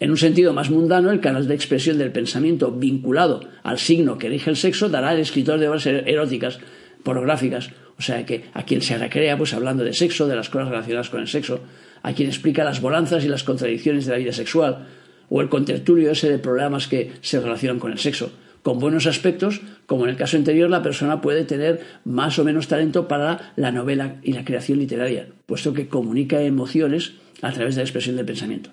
En 0.00 0.10
un 0.10 0.16
sentido 0.16 0.52
más 0.52 0.70
mundano, 0.70 1.10
el 1.10 1.20
canal 1.20 1.46
de 1.46 1.54
expresión 1.54 1.98
del 1.98 2.10
pensamiento 2.10 2.72
vinculado 2.72 3.40
al 3.62 3.78
signo 3.78 4.18
que 4.18 4.26
elige 4.26 4.50
el 4.50 4.56
sexo 4.56 4.88
dará 4.88 5.10
al 5.10 5.20
escritor 5.20 5.60
de 5.60 5.68
obras 5.68 5.86
er-, 5.86 6.08
eróticas, 6.08 6.58
pornográficas, 7.02 7.70
o 7.98 8.02
sea 8.02 8.24
que 8.24 8.44
a 8.54 8.64
quien 8.64 8.82
se 8.82 8.96
recrea 8.96 9.36
pues 9.36 9.54
hablando 9.54 9.84
de 9.84 9.92
sexo, 9.92 10.26
de 10.26 10.36
las 10.36 10.48
cosas 10.48 10.68
relacionadas 10.68 11.10
con 11.10 11.20
el 11.20 11.28
sexo, 11.28 11.60
a 12.02 12.12
quien 12.12 12.28
explica 12.28 12.64
las 12.64 12.80
bonanzas 12.80 13.24
y 13.24 13.28
las 13.28 13.44
contradicciones 13.44 14.06
de 14.06 14.12
la 14.12 14.18
vida 14.18 14.32
sexual, 14.32 14.86
o 15.28 15.40
el 15.40 15.48
contertulio 15.48 16.10
ese 16.10 16.28
de 16.28 16.38
problemas 16.38 16.88
que 16.88 17.12
se 17.20 17.40
relacionan 17.40 17.78
con 17.78 17.92
el 17.92 17.98
sexo, 17.98 18.32
con 18.62 18.78
buenos 18.78 19.06
aspectos, 19.06 19.60
como 19.86 20.04
en 20.04 20.10
el 20.10 20.16
caso 20.16 20.36
anterior, 20.36 20.68
la 20.68 20.82
persona 20.82 21.20
puede 21.20 21.44
tener 21.44 21.80
más 22.04 22.38
o 22.38 22.44
menos 22.44 22.68
talento 22.68 23.08
para 23.08 23.52
la 23.56 23.72
novela 23.72 24.16
y 24.22 24.32
la 24.32 24.44
creación 24.44 24.78
literaria, 24.78 25.28
puesto 25.46 25.72
que 25.72 25.88
comunica 25.88 26.42
emociones 26.42 27.14
a 27.42 27.52
través 27.52 27.74
de 27.74 27.80
la 27.80 27.84
expresión 27.84 28.16
del 28.16 28.26
pensamiento. 28.26 28.70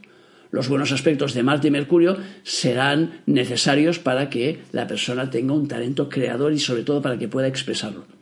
Los 0.51 0.69
buenos 0.69 0.91
aspectos 0.91 1.33
de 1.33 1.43
Marte 1.43 1.67
y 1.67 1.71
Mercurio 1.71 2.17
serán 2.43 3.21
necesarios 3.25 3.99
para 3.99 4.29
que 4.29 4.59
la 4.71 4.87
persona 4.87 5.29
tenga 5.29 5.53
un 5.53 5.67
talento 5.67 6.09
creador 6.09 6.53
y 6.53 6.59
sobre 6.59 6.83
todo 6.83 7.01
para 7.01 7.17
que 7.17 7.27
pueda 7.27 7.47
expresarlo. 7.47 8.16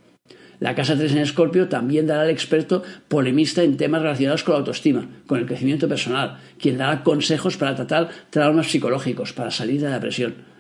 La 0.60 0.76
casa 0.76 0.98
3 0.98 1.12
en 1.12 1.18
Escorpio 1.20 1.68
también 1.68 2.08
dará 2.08 2.22
al 2.22 2.30
experto 2.30 2.84
polemista 3.08 3.64
en 3.64 3.78
temas 3.78 4.02
relacionados 4.02 4.44
con 4.44 4.54
la 4.54 4.60
autoestima, 4.60 5.08
con 5.28 5.40
el 5.40 5.46
crecimiento 5.46 5.88
personal, 5.88 6.40
quien 6.60 6.78
dará 6.78 7.04
consejos 7.04 7.58
para 7.58 7.76
tratar 7.76 8.10
traumas 8.30 8.68
psicológicos, 8.68 9.34
para 9.34 9.52
salir 9.52 9.82
de 9.82 9.90
la 9.90 9.96
depresión 9.96 10.56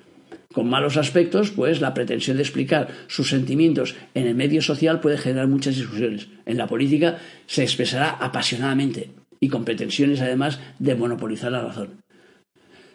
con 0.55 0.69
malos 0.69 0.95
aspectos, 0.95 1.51
pues 1.51 1.81
la 1.81 1.93
pretensión 1.93 2.37
de 2.37 2.43
explicar 2.43 2.87
sus 3.07 3.27
sentimientos 3.27 3.93
en 4.13 4.25
el 4.25 4.35
medio 4.35 4.61
social 4.61 5.01
puede 5.01 5.17
generar 5.17 5.49
muchas 5.49 5.75
discusiones. 5.75 6.29
En 6.45 6.57
la 6.57 6.65
política 6.65 7.17
se 7.45 7.63
expresará 7.63 8.11
apasionadamente 8.11 9.09
y 9.41 9.49
con 9.49 9.65
pretensiones 9.65 10.21
además 10.21 10.61
de 10.79 10.95
monopolizar 10.95 11.51
la 11.51 11.61
razón. 11.61 12.04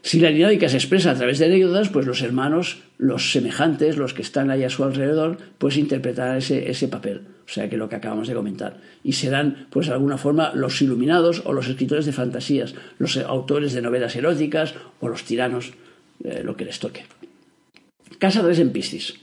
Si 0.02 0.18
la 0.18 0.30
dinámica 0.30 0.68
se 0.68 0.76
expresa 0.76 1.10
a 1.10 1.14
través 1.14 1.38
de 1.38 1.46
anécdotas, 1.46 1.90
pues 1.90 2.06
los 2.06 2.22
hermanos, 2.22 2.82
los 2.96 3.32
semejantes, 3.32 3.98
los 3.98 4.14
que 4.14 4.22
están 4.22 4.50
ahí 4.50 4.64
a 4.64 4.70
su 4.70 4.82
alrededor, 4.82 5.36
pues 5.58 5.76
interpretarán 5.76 6.38
ese, 6.38 6.70
ese 6.70 6.88
papel, 6.88 7.22
o 7.44 7.48
sea 7.48 7.68
que 7.68 7.76
lo 7.76 7.88
que 7.88 7.96
acabamos 7.96 8.26
de 8.26 8.34
comentar. 8.34 8.78
Y 9.04 9.12
serán, 9.12 9.66
pues 9.68 9.88
de 9.88 9.92
alguna 9.92 10.16
forma, 10.16 10.52
los 10.54 10.80
iluminados 10.80 11.42
o 11.44 11.52
los 11.52 11.68
escritores 11.68 12.06
de 12.06 12.12
fantasías, 12.12 12.74
los 12.98 13.16
autores 13.18 13.74
de 13.74 13.82
novelas 13.82 14.16
eróticas 14.16 14.74
o 15.00 15.08
los 15.08 15.24
tiranos, 15.24 15.72
eh, 16.24 16.42
lo 16.44 16.56
que 16.56 16.64
les 16.64 16.78
toque. 16.78 17.04
Casa 18.18 18.42
3 18.42 18.58
en 18.58 18.70
Piscis. 18.72 19.14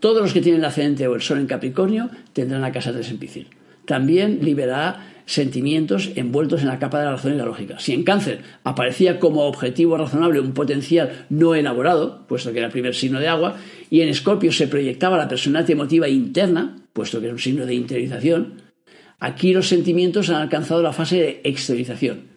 Todos 0.00 0.22
los 0.22 0.32
que 0.32 0.40
tienen 0.40 0.60
el 0.60 0.66
ascendente 0.66 1.06
o 1.08 1.14
el 1.14 1.22
sol 1.22 1.38
en 1.38 1.46
Capricornio 1.46 2.10
tendrán 2.32 2.62
la 2.62 2.72
casa 2.72 2.92
3 2.92 3.10
en 3.10 3.18
Piscis. 3.18 3.46
También 3.84 4.38
liberará 4.42 5.19
sentimientos 5.26 6.10
envueltos 6.16 6.62
en 6.62 6.68
la 6.68 6.78
capa 6.78 6.98
de 6.98 7.04
la 7.06 7.12
razón 7.12 7.34
y 7.34 7.36
la 7.36 7.44
lógica. 7.44 7.78
Si 7.78 7.92
en 7.92 8.04
cáncer 8.04 8.40
aparecía 8.64 9.18
como 9.18 9.46
objetivo 9.46 9.96
razonable 9.96 10.40
un 10.40 10.52
potencial 10.52 11.26
no 11.30 11.54
elaborado, 11.54 12.26
puesto 12.26 12.52
que 12.52 12.58
era 12.58 12.66
el 12.66 12.72
primer 12.72 12.94
signo 12.94 13.20
de 13.20 13.28
agua, 13.28 13.56
y 13.90 14.00
en 14.00 14.08
escorpio 14.08 14.52
se 14.52 14.68
proyectaba 14.68 15.18
la 15.18 15.28
personalidad 15.28 15.70
emotiva 15.70 16.08
interna, 16.08 16.76
puesto 16.92 17.20
que 17.20 17.26
es 17.26 17.32
un 17.32 17.38
signo 17.38 17.66
de 17.66 17.74
interiorización, 17.74 18.62
aquí 19.18 19.52
los 19.52 19.68
sentimientos 19.68 20.30
han 20.30 20.36
alcanzado 20.36 20.82
la 20.82 20.92
fase 20.92 21.16
de 21.16 21.40
exteriorización 21.44 22.30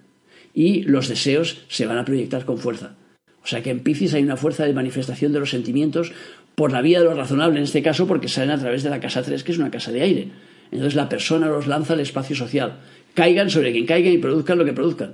y 0.54 0.84
los 0.84 1.08
deseos 1.08 1.64
se 1.68 1.86
van 1.86 1.98
a 1.98 2.06
proyectar 2.06 2.46
con 2.46 2.58
fuerza. 2.58 2.96
O 3.44 3.48
sea 3.48 3.62
que 3.62 3.72
en 3.72 3.82
Piscis 3.82 4.14
hay 4.14 4.24
una 4.24 4.38
fuerza 4.38 4.66
de 4.66 4.74
manifestación 4.74 5.34
de 5.34 5.40
los 5.40 5.50
sentimientos 5.50 6.14
por 6.56 6.72
la 6.72 6.82
vía 6.82 7.00
de 7.00 7.06
lo 7.06 7.14
razonable, 7.14 7.58
en 7.58 7.64
este 7.64 7.82
caso 7.82 8.08
porque 8.08 8.28
salen 8.28 8.52
a 8.52 8.60
través 8.60 8.84
de 8.84 8.90
la 8.90 9.00
casa 9.00 9.24
3, 9.24 9.44
que 9.44 9.52
es 9.52 9.58
una 9.58 9.72
casa 9.72 9.92
de 9.92 10.02
aire. 10.02 10.28
Entonces 10.74 10.96
la 10.96 11.08
persona 11.08 11.48
los 11.48 11.68
lanza 11.68 11.94
al 11.94 12.00
espacio 12.00 12.36
social. 12.36 12.80
Caigan 13.14 13.52
sobre 13.52 13.72
quien 13.72 13.86
caigan 13.86 14.12
y 14.12 14.18
produzcan 14.18 14.58
lo 14.58 14.66
que 14.66 14.74
produzcan. 14.74 15.14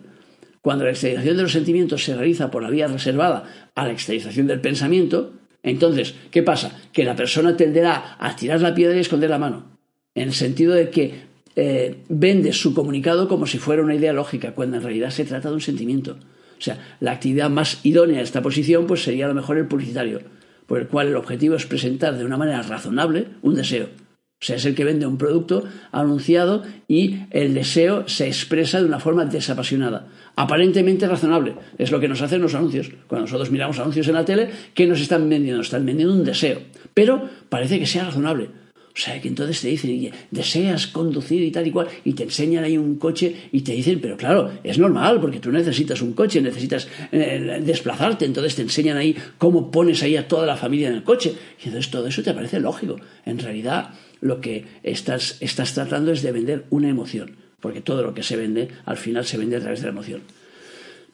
Cuando 0.61 0.85
la 0.85 0.91
exteriorización 0.91 1.35
de 1.35 1.43
los 1.43 1.51
sentimientos 1.51 2.03
se 2.03 2.15
realiza 2.15 2.49
por 2.49 2.63
la 2.63 2.69
vía 2.69 2.87
reservada 2.87 3.71
a 3.75 3.85
la 3.85 3.91
exteriorización 3.91 4.47
del 4.47 4.61
pensamiento, 4.61 5.33
entonces, 5.61 6.15
¿qué 6.31 6.43
pasa? 6.43 6.79
Que 6.93 7.03
la 7.03 7.15
persona 7.15 7.57
tenderá 7.57 8.15
a 8.19 8.35
tirar 8.37 8.61
la 8.61 8.73
piedra 8.73 8.95
y 8.95 9.01
esconder 9.01 9.29
la 9.29 9.37
mano. 9.37 9.77
En 10.15 10.29
el 10.29 10.33
sentido 10.33 10.73
de 10.73 10.89
que 10.89 11.13
eh, 11.57 12.03
vende 12.07 12.53
su 12.53 12.73
comunicado 12.73 13.27
como 13.27 13.45
si 13.45 13.57
fuera 13.57 13.83
una 13.83 13.95
idea 13.95 14.13
lógica, 14.13 14.53
cuando 14.53 14.77
en 14.77 14.83
realidad 14.83 15.09
se 15.09 15.25
trata 15.25 15.49
de 15.49 15.55
un 15.55 15.61
sentimiento. 15.61 16.17
O 16.57 16.61
sea, 16.61 16.95
la 17.01 17.11
actividad 17.11 17.49
más 17.49 17.79
idónea 17.83 18.17
de 18.17 18.23
esta 18.23 18.41
posición 18.41 18.87
pues 18.87 19.03
sería 19.03 19.25
a 19.25 19.29
lo 19.29 19.35
mejor 19.35 19.57
el 19.57 19.67
publicitario, 19.67 20.21
por 20.67 20.79
el 20.79 20.87
cual 20.87 21.07
el 21.07 21.17
objetivo 21.17 21.55
es 21.55 21.65
presentar 21.65 22.17
de 22.17 22.23
una 22.23 22.37
manera 22.37 22.61
razonable 22.61 23.27
un 23.41 23.55
deseo. 23.55 23.87
O 24.41 24.45
sea, 24.45 24.55
es 24.55 24.65
el 24.65 24.73
que 24.73 24.85
vende 24.85 25.05
un 25.05 25.17
producto 25.17 25.65
anunciado 25.91 26.63
y 26.87 27.17
el 27.31 27.53
deseo 27.53 28.07
se 28.07 28.27
expresa 28.27 28.79
de 28.79 28.85
una 28.85 28.99
forma 28.99 29.25
desapasionada, 29.25 30.07
aparentemente 30.37 31.07
razonable. 31.07 31.55
Es 31.77 31.91
lo 31.91 31.99
que 31.99 32.07
nos 32.07 32.21
hacen 32.21 32.41
los 32.41 32.55
anuncios. 32.55 32.89
Cuando 33.07 33.25
nosotros 33.25 33.51
miramos 33.51 33.79
anuncios 33.79 34.07
en 34.07 34.13
la 34.13 34.23
tele, 34.23 34.49
¿qué 34.73 34.87
nos 34.87 35.01
están 35.01 35.27
vendiendo? 35.27 35.61
Están 35.61 35.85
vendiendo 35.85 36.13
un 36.13 36.23
deseo. 36.23 36.61
Pero 36.93 37.21
parece 37.49 37.79
que 37.79 37.85
sea 37.85 38.05
razonable. 38.05 38.49
O 38.99 39.01
sea, 39.01 39.21
que 39.21 39.27
entonces 39.27 39.61
te 39.61 39.67
dicen, 39.67 40.11
deseas 40.31 40.87
conducir 40.87 41.41
y 41.43 41.51
tal 41.51 41.67
y 41.67 41.71
cual, 41.71 41.87
y 42.03 42.13
te 42.13 42.23
enseñan 42.23 42.63
ahí 42.63 42.77
un 42.77 42.97
coche 42.97 43.33
y 43.51 43.61
te 43.61 43.73
dicen, 43.73 43.99
pero 44.01 44.17
claro, 44.17 44.51
es 44.63 44.77
normal, 44.77 45.21
porque 45.21 45.39
tú 45.39 45.51
necesitas 45.51 46.01
un 46.01 46.13
coche, 46.13 46.41
necesitas 46.41 46.87
eh, 47.11 47.61
desplazarte, 47.63 48.25
entonces 48.25 48.55
te 48.55 48.61
enseñan 48.61 48.97
ahí 48.97 49.15
cómo 49.37 49.69
pones 49.71 50.01
ahí 50.03 50.17
a 50.17 50.27
toda 50.27 50.45
la 50.45 50.57
familia 50.57 50.89
en 50.89 50.95
el 50.95 51.03
coche. 51.03 51.33
Y 51.63 51.67
entonces 51.67 51.91
todo 51.91 52.07
eso 52.07 52.23
te 52.23 52.33
parece 52.33 52.59
lógico. 52.59 52.97
En 53.25 53.39
realidad, 53.39 53.91
lo 54.21 54.41
que 54.41 54.65
estás, 54.83 55.37
estás 55.39 55.73
tratando 55.73 56.11
es 56.11 56.21
de 56.21 56.31
vender 56.31 56.65
una 56.69 56.89
emoción, 56.89 57.37
porque 57.59 57.81
todo 57.81 58.03
lo 58.03 58.13
que 58.13 58.23
se 58.23 58.37
vende, 58.37 58.69
al 58.85 58.97
final 58.97 59.25
se 59.25 59.37
vende 59.37 59.57
a 59.57 59.61
través 59.61 59.79
de 59.79 59.85
la 59.85 59.91
emoción. 59.91 60.21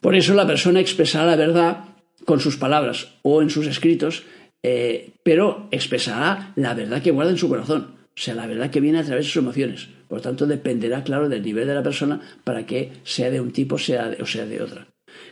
Por 0.01 0.15
eso 0.15 0.33
la 0.33 0.47
persona 0.47 0.79
expresará 0.79 1.25
la 1.25 1.35
verdad 1.35 1.85
con 2.25 2.39
sus 2.39 2.57
palabras 2.57 3.09
o 3.21 3.41
en 3.41 3.49
sus 3.49 3.67
escritos 3.67 4.23
eh, 4.67 5.11
pero 5.21 5.67
expresará 5.69 6.51
la 6.55 6.73
verdad 6.73 7.03
que 7.03 7.11
guarda 7.11 7.29
en 7.29 7.37
su 7.37 7.47
corazón, 7.47 7.89
o 8.07 8.19
sea, 8.19 8.33
la 8.33 8.47
verdad 8.47 8.71
que 8.71 8.81
viene 8.81 8.97
a 8.97 9.03
través 9.03 9.25
de 9.25 9.31
sus 9.31 9.43
emociones. 9.43 9.89
Por 10.07 10.21
tanto, 10.21 10.47
dependerá, 10.47 11.03
claro, 11.03 11.29
del 11.29 11.43
nivel 11.43 11.67
de 11.67 11.75
la 11.75 11.83
persona 11.83 12.19
para 12.43 12.65
que 12.65 12.91
sea 13.03 13.29
de 13.29 13.41
un 13.41 13.51
tipo 13.51 13.77
sea 13.77 14.15
o 14.19 14.25
sea 14.25 14.47
de 14.47 14.63
otra. 14.63 14.87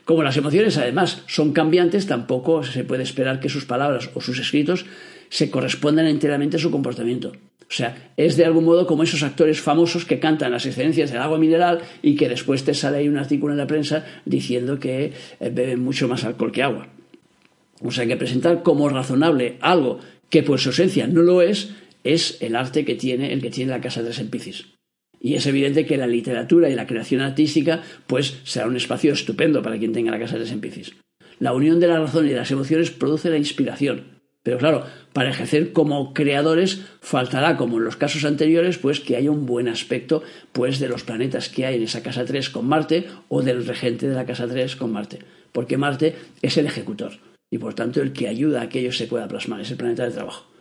Como 0.05 0.21
las 0.21 0.38
emociones, 0.38 0.77
además, 0.77 1.23
son 1.25 1.51
cambiantes, 1.51 2.05
tampoco 2.05 2.63
se 2.63 2.83
puede 2.83 3.01
esperar 3.01 3.39
que 3.39 3.49
sus 3.49 3.65
palabras 3.65 4.12
o 4.13 4.21
sus 4.21 4.38
escritos 4.38 4.86
se 5.29 5.49
correspondan 5.49 6.05
enteramente 6.05 6.57
a 6.57 6.59
su 6.59 6.69
comportamiento. 6.69 7.31
O 7.73 7.75
sea, 7.75 8.12
es 8.17 8.38
de 8.38 8.45
algún 8.45 8.65
modo 8.65 8.86
como 8.86 9.01
esos 9.01 9.23
actores 9.23 9.59
famosos 9.59 10.05
que 10.05 10.19
cantan 10.19 10.51
las 10.51 10.67
excelencias 10.67 11.12
del 11.12 11.23
agua 11.23 11.39
mineral 11.39 11.79
y 12.03 12.15
que 12.15 12.29
después 12.29 12.63
te 12.63 12.75
sale 12.75 12.97
ahí 12.97 13.09
un 13.09 13.17
artículo 13.17 13.51
en 13.51 13.57
la 13.57 13.65
prensa 13.65 14.05
diciendo 14.25 14.77
que 14.77 15.05
eh, 15.39 15.49
beben 15.49 15.83
mucho 15.83 16.07
más 16.07 16.23
alcohol 16.23 16.51
que 16.51 16.62
agua. 16.62 16.89
O 17.81 17.89
sea 17.89 18.05
que 18.05 18.15
presentar 18.15 18.62
como 18.62 18.89
razonable 18.89 19.57
algo 19.59 19.99
que 20.29 20.43
por 20.43 20.59
su 20.59 20.69
esencia 20.69 21.07
no 21.07 21.23
lo 21.23 21.41
es, 21.41 21.71
es 22.03 22.38
el 22.41 22.55
arte 22.55 22.86
que 22.86 22.93
tiene 22.93 23.33
el 23.33 23.41
que 23.41 23.49
tiene 23.49 23.71
la 23.71 23.81
Casa 23.81 24.03
de 24.03 24.12
en 24.12 24.29
Piscis. 24.29 24.67
Y 25.19 25.33
es 25.33 25.47
evidente 25.47 25.88
que 25.88 25.97
la 25.97 26.05
literatura 26.05 26.69
y 26.69 26.75
la 26.75 26.86
creación 26.86 27.21
artística 27.21 27.81
pues 28.05 28.38
será 28.43 28.67
un 28.67 28.75
espacio 28.75 29.13
estupendo 29.13 29.63
para 29.63 29.79
quien 29.79 29.93
tenga 29.93 30.12
la 30.12 30.19
Casa 30.19 30.38
de 30.38 30.47
en 30.47 30.62
Piscis. 30.62 30.93
La 31.39 31.53
unión 31.53 31.79
de 31.79 31.88
la 31.88 31.99
razón 31.99 32.27
y 32.27 32.33
las 32.33 32.51
emociones 32.51 32.91
produce 32.91 33.31
la 33.31 33.38
inspiración. 33.38 34.12
Pero 34.43 34.58
claro, 34.58 34.84
para 35.13 35.29
ejercer 35.29 35.71
como 35.71 36.13
creadores 36.13 36.82
faltará, 36.99 37.56
como 37.56 37.77
en 37.77 37.86
los 37.86 37.95
casos 37.95 38.25
anteriores, 38.25 38.77
pues 38.77 38.99
que 38.99 39.15
haya 39.15 39.32
un 39.32 39.45
buen 39.45 39.69
aspecto 39.69 40.21
pues 40.51 40.79
de 40.79 40.89
los 40.89 41.03
planetas 41.03 41.47
que 41.47 41.65
hay 41.65 41.77
en 41.77 41.84
esa 41.84 42.03
casa 42.03 42.25
3 42.25 42.49
con 42.49 42.67
Marte 42.67 43.08
o 43.29 43.41
del 43.41 43.65
regente 43.65 44.08
de 44.08 44.15
la 44.15 44.25
casa 44.25 44.45
3 44.45 44.75
con 44.75 44.91
Marte, 44.91 45.19
porque 45.53 45.77
Marte 45.77 46.15
es 46.41 46.58
el 46.58 46.65
ejecutor 46.65 47.13
y 47.49 47.58
por 47.58 47.73
tanto 47.73 48.01
el 48.01 48.12
que 48.12 48.27
ayuda 48.27 48.63
a 48.63 48.69
que 48.69 48.82
ello 48.82 48.91
se 48.91 49.08
pueda 49.08 49.27
plasmar, 49.27 49.62
es 49.62 49.71
el 49.71 49.77
planeta 49.77 50.03
de 50.03 50.12
trabajo. 50.12 50.51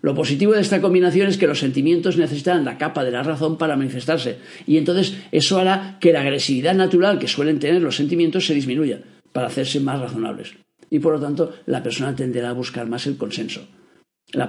Lo 0.00 0.14
positivo 0.14 0.52
de 0.52 0.60
esta 0.60 0.80
combinación 0.80 1.28
es 1.28 1.38
que 1.38 1.46
los 1.46 1.58
sentimientos 1.58 2.16
necesitan 2.16 2.64
la 2.64 2.78
capa 2.78 3.04
de 3.04 3.10
la 3.10 3.22
razón 3.22 3.56
para 3.56 3.76
manifestarse 3.76 4.38
y 4.66 4.78
entonces 4.78 5.16
eso 5.30 5.58
hará 5.58 5.98
que 6.00 6.12
la 6.12 6.22
agresividad 6.22 6.74
natural 6.74 7.18
que 7.20 7.28
suelen 7.28 7.60
tener 7.60 7.82
los 7.82 7.96
sentimientos 7.96 8.46
se 8.46 8.54
disminuya 8.54 9.00
para 9.32 9.48
hacerse 9.48 9.78
más 9.80 10.00
razonables 10.00 10.54
y 10.90 10.98
por 10.98 11.14
lo 11.14 11.20
tanto 11.20 11.52
la 11.66 11.82
persona 11.82 12.14
tenderá 12.14 12.50
a 12.50 12.54
buscar 12.54 12.86
más 12.86 13.06
el 13.06 13.16
consenso. 13.16 13.66
La, 14.32 14.46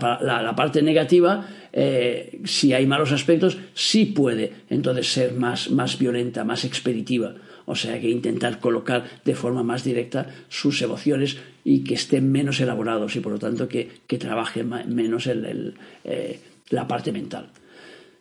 parte 0.58 0.82
negativa, 0.82 1.48
eh, 1.72 2.42
si 2.44 2.74
hay 2.74 2.86
malos 2.86 3.14
aspectos, 3.14 3.58
sí 3.74 4.06
puede 4.06 4.52
entonces 4.70 5.08
ser 5.08 5.34
más, 5.34 5.72
más 5.72 5.98
violenta, 5.98 6.44
más 6.44 6.66
expeditiva 6.66 7.34
o 7.70 7.76
sea 7.76 8.02
que 8.02 8.10
intentar 8.10 8.60
colocar 8.60 9.04
de 9.24 9.36
forma 9.36 9.62
más 9.62 9.84
directa 9.84 10.26
sus 10.50 10.82
emociones 10.82 11.38
y 11.64 11.84
que 11.84 11.94
estén 11.94 12.32
menos 12.32 12.60
elaborados 12.60 13.16
y 13.16 13.20
por 13.20 13.32
lo 13.32 13.38
tanto 13.38 13.68
que, 13.68 13.88
que 14.08 14.18
trabaje 14.18 14.64
menos 14.64 15.28
el, 15.28 15.76
eh, 16.04 16.40
la 16.72 16.88
parte 16.88 17.12
mental. 17.12 17.50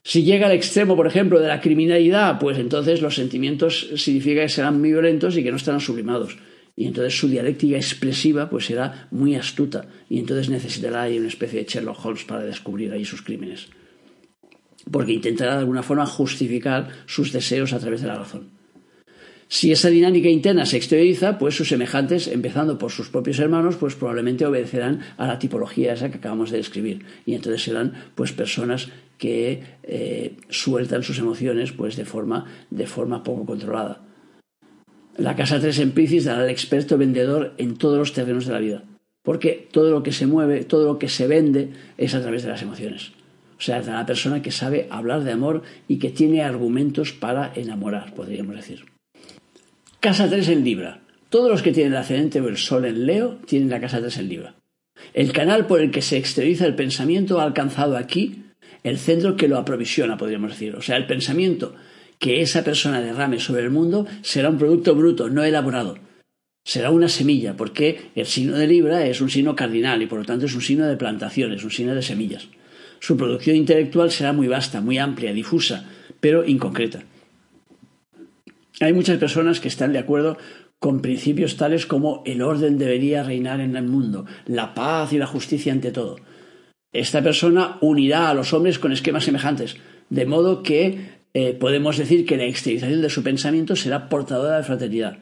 Si 0.05 0.23
llega 0.23 0.49
al 0.49 0.53
extremo, 0.53 0.97
por 0.97 1.07
ejemplo, 1.07 1.41
de 1.41 1.49
la 1.49 1.63
criminalidad, 1.63 2.39
pues 2.39 2.59
entonces 2.59 3.01
los 3.01 3.15
sentimientos 3.15 3.89
significa 3.97 4.43
que 4.43 4.51
serán 4.51 4.81
muy 4.81 4.91
violentos 4.91 5.35
y 5.39 5.43
que 5.43 5.51
no 5.51 5.57
estarán 5.57 5.81
sublimados. 5.81 6.37
Y 6.79 6.87
entonces 6.87 7.19
su 7.19 7.27
dialéctica 7.27 7.77
expresiva 7.77 8.49
pues 8.49 8.67
será 8.67 9.09
muy 9.11 9.35
astuta 9.35 9.89
y 10.09 10.21
entonces 10.21 10.49
necesitará 10.49 11.03
ahí 11.03 11.19
una 11.19 11.27
especie 11.27 11.59
de 11.59 11.65
Sherlock 11.69 12.05
Holmes 12.05 12.23
para 12.23 12.45
descubrir 12.45 12.93
ahí 12.93 13.05
sus 13.05 13.21
crímenes. 13.21 13.67
Porque 14.89 15.13
intentará 15.13 15.55
de 15.55 15.59
alguna 15.59 15.83
forma 15.83 16.07
justificar 16.07 16.89
sus 17.07 17.33
deseos 17.33 17.73
a 17.73 17.81
través 17.81 18.03
de 18.03 18.07
la 18.07 18.15
razón. 18.15 18.51
Si 19.49 19.73
esa 19.73 19.91
dinámica 19.91 20.29
interna 20.29 20.67
se 20.67 20.77
exterioriza, 20.77 21.37
pues 21.37 21.57
sus 21.57 21.69
semejantes, 21.69 22.29
empezando 22.29 22.79
por 22.79 22.93
sus 22.93 23.09
propios 23.09 23.41
hermanos, 23.41 23.75
pues 23.75 23.97
probablemente 23.97 24.47
obedecerán 24.47 25.01
a 25.17 25.27
la 25.27 25.41
tipología 25.41 25.95
esa 25.95 26.13
que 26.13 26.19
acabamos 26.19 26.53
de 26.53 26.59
describir. 26.59 27.05
Y 27.27 27.35
entonces 27.35 27.61
serán 27.61 27.93
pues 28.15 28.31
personas 28.31 28.89
que 29.19 29.65
eh, 29.83 30.37
sueltan 30.49 31.03
sus 31.03 31.19
emociones 31.19 31.73
pues 31.73 31.97
de 31.97 32.05
forma, 32.05 32.47
de 32.71 32.87
forma 32.87 33.25
poco 33.25 33.45
controlada. 33.45 34.08
La 35.19 35.35
casa 35.35 35.59
3 35.59 35.81
en 35.81 35.91
Piscis 35.91 36.27
dará 36.27 36.45
al 36.45 36.49
experto 36.49 36.97
vendedor 36.97 37.53
en 37.59 37.77
todos 37.77 37.99
los 37.99 38.13
terrenos 38.13 38.47
de 38.47 38.53
la 38.53 38.61
vida. 38.61 38.85
Porque 39.25 39.67
todo 39.73 39.91
lo 39.91 40.05
que 40.05 40.13
se 40.13 40.29
mueve, 40.29 40.65
todo 40.65 40.87
lo 40.87 40.99
que 41.01 41.09
se 41.09 41.27
vende 41.27 41.71
es 41.97 42.15
a 42.15 42.23
través 42.23 42.45
de 42.45 42.51
las 42.51 42.63
emociones. 42.63 43.11
O 43.59 43.61
sea, 43.61 43.81
es 43.81 43.89
la 43.89 44.07
persona 44.07 44.43
que 44.43 44.53
sabe 44.53 44.87
hablar 44.91 45.25
de 45.25 45.33
amor 45.33 45.65
y 45.89 45.99
que 45.99 46.11
tiene 46.11 46.45
argumentos 46.45 47.13
para 47.13 47.53
enamorar, 47.57 48.15
podríamos 48.15 48.55
decir. 48.55 48.85
Casa 49.99 50.31
3 50.31 50.51
en 50.51 50.63
Libra. 50.63 51.01
Todos 51.31 51.51
los 51.51 51.63
que 51.63 51.73
tienen 51.73 51.95
el 51.95 51.99
ascendente 51.99 52.41
o 52.41 52.47
el 52.47 52.57
Sol 52.57 52.85
en 52.85 53.05
Leo 53.05 53.39
tienen 53.45 53.71
la 53.71 53.81
casa 53.81 53.99
3 53.99 54.19
en 54.19 54.29
Libra. 54.29 54.55
El 55.15 55.33
canal 55.33 55.67
por 55.67 55.81
el 55.81 55.91
que 55.91 56.01
se 56.01 56.17
exterioriza 56.17 56.65
el 56.65 56.77
pensamiento 56.77 57.41
ha 57.41 57.45
alcanzado 57.45 57.97
aquí 57.97 58.45
el 58.85 58.99
centro 58.99 59.37
que 59.37 59.49
lo 59.49 59.59
aprovisiona, 59.59 60.17
podríamos 60.17 60.53
decir. 60.53 60.77
O 60.77 60.83
sea, 60.83 60.97
el 60.97 61.07
pensamiento 61.07 61.75
que 62.19 62.43
esa 62.43 62.65
persona 62.65 63.01
derrame 63.01 63.39
sobre 63.39 63.63
el 63.63 63.71
mundo 63.71 64.07
será 64.23 64.51
un 64.51 64.59
producto 64.59 64.95
bruto, 64.95 65.29
no 65.29 65.45
elaborado. 65.45 65.99
Será 66.65 66.91
una 66.91 67.09
semilla, 67.09 67.57
porque 67.57 68.11
el 68.15 68.27
signo 68.27 68.57
de 68.57 68.67
Libra 68.67 69.07
es 69.07 69.21
un 69.21 69.31
signo 69.31 69.57
cardinal 69.57 70.03
y 70.03 70.07
por 70.07 70.19
lo 70.19 70.25
tanto 70.25 70.47
es 70.47 70.55
un 70.55 70.61
signo 70.61 70.87
de 70.87 70.97
plantación, 70.97 71.53
es 71.53 71.65
un 71.65 71.71
signo 71.71 71.95
de 71.95 72.03
semillas. 72.03 72.49
Su 73.01 73.17
producción 73.17 73.57
intelectual 73.57 74.11
será 74.11 74.33
muy 74.33 74.49
vasta, 74.49 74.81
muy 74.81 74.99
amplia, 74.99 75.33
difusa, 75.33 75.89
pero 76.21 76.45
inconcreta. 76.45 77.05
Hay 78.81 78.93
muchas 78.93 79.19
personas 79.19 79.61
que 79.61 79.69
están 79.69 79.93
de 79.93 79.99
acuerdo 79.99 80.37
con 80.79 81.01
principios 81.01 81.57
tales 81.57 81.87
como 81.87 82.23
el 82.27 82.43
orden 82.43 82.79
debería 82.79 83.23
reinar 83.23 83.61
en 83.61 83.77
el 83.77 83.85
mundo, 83.85 84.27
la 84.47 84.75
paz 84.75 85.13
y 85.13 85.19
la 85.19 85.27
justicia 85.27 85.73
ante 85.73 85.91
todo. 85.91 86.17
Esta 86.93 87.23
persona 87.23 87.79
unirá 87.81 88.31
a 88.31 88.35
los 88.35 88.53
hombres 88.53 88.79
con 88.79 88.93
esquemas 88.93 89.25
semejantes, 89.25 89.77
de 90.11 90.27
modo 90.27 90.63
que 90.63 91.18
eh, 91.41 91.55
podemos 91.55 91.97
decir 91.97 92.27
que 92.27 92.37
la 92.37 92.47
exteriorización 92.47 93.01
de 93.01 93.11
su 93.11 93.23
pensamiento 93.23 93.77
será 93.77 94.09
portadora 94.09 94.57
de 94.57 94.65
fraternidad. 94.65 95.19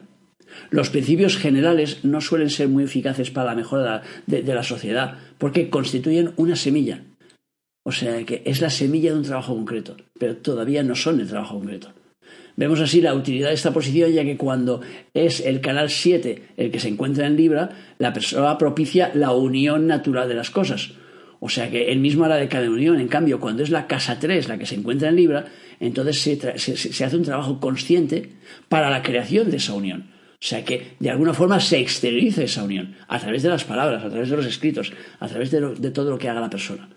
Los 0.71 0.89
principios 0.89 1.37
generales 1.37 2.03
no 2.03 2.21
suelen 2.21 2.49
ser 2.49 2.69
muy 2.69 2.85
eficaces 2.85 3.29
para 3.29 3.51
la 3.51 3.55
mejora 3.55 4.01
de 4.25 4.41
la 4.55 4.63
sociedad, 4.63 5.19
porque 5.37 5.69
constituyen 5.69 6.31
una 6.37 6.55
semilla. 6.55 7.03
O 7.83 7.91
sea 7.91 8.25
que 8.25 8.41
es 8.45 8.61
la 8.61 8.71
semilla 8.71 9.11
de 9.11 9.17
un 9.17 9.25
trabajo 9.25 9.53
concreto, 9.53 9.95
pero 10.19 10.37
todavía 10.37 10.81
no 10.81 10.95
son 10.95 11.19
el 11.19 11.27
trabajo 11.27 11.59
concreto. 11.59 11.93
Vemos 12.55 12.79
así 12.79 12.99
la 12.99 13.13
utilidad 13.13 13.49
de 13.49 13.53
esta 13.53 13.71
posición, 13.71 14.11
ya 14.11 14.23
que 14.23 14.37
cuando 14.37 14.81
es 15.13 15.41
el 15.41 15.61
canal 15.61 15.91
7 15.91 16.55
el 16.57 16.71
que 16.71 16.79
se 16.79 16.87
encuentra 16.87 17.27
en 17.27 17.37
Libra, 17.37 17.69
la 17.99 18.11
persona 18.11 18.57
propicia 18.57 19.11
la 19.13 19.33
unión 19.33 19.85
natural 19.85 20.27
de 20.27 20.33
las 20.33 20.49
cosas. 20.49 20.93
O 21.39 21.49
sea 21.49 21.69
que 21.69 21.91
él 21.91 21.99
mismo 21.99 22.25
hará 22.25 22.35
de 22.37 22.47
cada 22.47 22.69
unión. 22.69 22.99
En 22.99 23.07
cambio, 23.07 23.39
cuando 23.39 23.63
es 23.63 23.69
la 23.69 23.87
casa 23.87 24.19
3 24.19 24.47
la 24.47 24.57
que 24.57 24.65
se 24.65 24.75
encuentra 24.75 25.09
en 25.09 25.15
Libra, 25.15 25.45
entonces 25.79 26.19
se, 26.19 27.05
hace 27.05 27.17
un 27.17 27.23
trabajo 27.23 27.59
consciente 27.59 28.31
para 28.69 28.89
la 28.89 29.03
creación 29.03 29.51
de 29.51 29.57
esa 29.57 29.73
unión. 29.73 30.09
O 30.33 30.45
sea 30.45 30.63
que 30.63 30.95
de 30.99 31.09
alguna 31.09 31.33
forma 31.33 31.59
se 31.59 31.79
exterioriza 31.79 32.43
esa 32.43 32.63
unión 32.63 32.95
a 33.07 33.19
través 33.19 33.43
de 33.43 33.49
las 33.49 33.63
palabras, 33.63 34.03
a 34.03 34.09
través 34.09 34.29
de 34.29 34.37
los 34.37 34.45
escritos, 34.45 34.93
a 35.19 35.27
través 35.27 35.51
de, 35.51 35.61
de 35.75 35.91
todo 35.91 36.11
lo 36.11 36.17
que 36.17 36.29
haga 36.29 36.41
la 36.41 36.49
persona. 36.49 36.89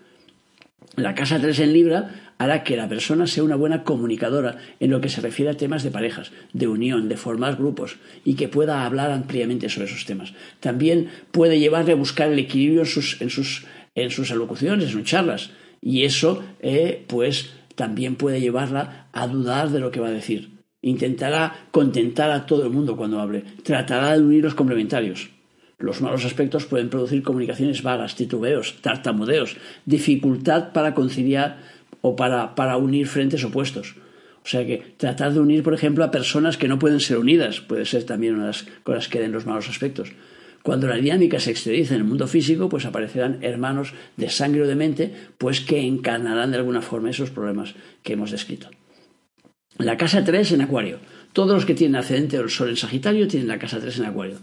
La 0.95 1.15
casa 1.15 1.39
3 1.39 1.59
en 1.59 1.73
Libra 1.73 2.33
hará 2.37 2.63
que 2.63 2.75
la 2.75 2.89
persona 2.89 3.27
sea 3.27 3.43
una 3.43 3.55
buena 3.55 3.83
comunicadora 3.83 4.57
en 4.79 4.91
lo 4.91 4.99
que 4.99 5.09
se 5.09 5.21
refiere 5.21 5.51
a 5.51 5.57
temas 5.57 5.83
de 5.83 5.91
parejas, 5.91 6.31
de 6.53 6.67
unión, 6.67 7.07
de 7.07 7.15
formar 7.15 7.55
grupos 7.55 7.97
y 8.25 8.33
que 8.33 8.49
pueda 8.49 8.83
hablar 8.83 9.11
ampliamente 9.11 9.69
sobre 9.69 9.87
esos 9.87 10.05
temas. 10.05 10.33
También 10.59 11.09
puede 11.31 11.59
llevarle 11.59 11.93
a 11.93 11.95
buscar 11.95 12.31
el 12.31 12.39
equilibrio 12.39 12.81
en 12.81 12.87
sus, 12.87 13.21
en 13.21 13.29
sus, 13.29 13.65
en 13.95 14.09
sus 14.09 14.31
alocuciones, 14.31 14.85
en 14.85 14.91
sus 14.91 15.03
charlas 15.03 15.51
y 15.81 16.03
eso 16.03 16.43
eh, 16.59 17.03
pues 17.07 17.53
también 17.75 18.15
puede 18.15 18.39
llevarla 18.39 19.07
a 19.11 19.27
dudar 19.27 19.69
de 19.69 19.79
lo 19.79 19.91
que 19.91 19.99
va 19.99 20.07
a 20.07 20.11
decir. 20.11 20.49
Intentará 20.83 21.67
contentar 21.71 22.31
a 22.31 22.45
todo 22.45 22.63
el 22.63 22.71
mundo 22.71 22.95
cuando 22.95 23.19
hable. 23.19 23.43
Tratará 23.63 24.13
de 24.13 24.23
unir 24.23 24.43
los 24.43 24.55
complementarios. 24.55 25.29
Los 25.77 26.01
malos 26.01 26.25
aspectos 26.25 26.65
pueden 26.65 26.89
producir 26.89 27.23
comunicaciones 27.23 27.81
vagas, 27.81 28.15
titubeos, 28.15 28.75
tartamudeos, 28.81 29.57
dificultad 29.85 30.71
para 30.73 30.93
conciliar 30.93 31.57
o 32.01 32.15
para, 32.15 32.53
para 32.53 32.77
unir 32.77 33.07
frentes 33.07 33.43
opuestos. 33.43 33.95
O 34.43 34.47
sea 34.47 34.65
que 34.65 34.95
tratar 34.97 35.33
de 35.33 35.39
unir, 35.39 35.63
por 35.63 35.73
ejemplo, 35.73 36.03
a 36.03 36.11
personas 36.11 36.57
que 36.57 36.67
no 36.67 36.79
pueden 36.79 36.99
ser 36.99 37.17
unidas 37.17 37.61
puede 37.61 37.85
ser 37.85 38.03
también 38.03 38.35
una 38.35 38.43
de 38.43 38.47
las 38.49 38.65
cosas 38.83 39.07
que 39.07 39.19
den 39.19 39.31
los 39.31 39.45
malos 39.45 39.69
aspectos. 39.69 40.13
Cuando 40.63 40.87
la 40.87 40.95
dinámica 40.95 41.39
se 41.39 41.51
exterioriza 41.51 41.95
en 41.95 42.01
el 42.01 42.07
mundo 42.07 42.27
físico, 42.27 42.69
pues 42.69 42.85
aparecerán 42.85 43.39
hermanos 43.41 43.93
de 44.17 44.29
sangre 44.29 44.61
o 44.61 44.67
de 44.67 44.75
mente, 44.75 45.13
pues 45.37 45.61
que 45.61 45.79
encarnarán 45.81 46.51
de 46.51 46.57
alguna 46.57 46.81
forma 46.81 47.09
esos 47.09 47.31
problemas 47.31 47.73
que 48.03 48.13
hemos 48.13 48.31
descrito. 48.31 48.69
La 49.77 49.97
casa 49.97 50.23
3 50.23 50.51
en 50.51 50.61
Acuario. 50.61 50.99
Todos 51.33 51.53
los 51.53 51.65
que 51.65 51.73
tienen 51.73 51.95
ascendente 51.95 52.37
o 52.37 52.47
sol 52.49 52.69
en 52.69 52.77
Sagitario 52.77 53.27
tienen 53.27 53.47
la 53.47 53.57
casa 53.57 53.79
3 53.79 53.99
en 53.99 54.05
Acuario 54.05 54.37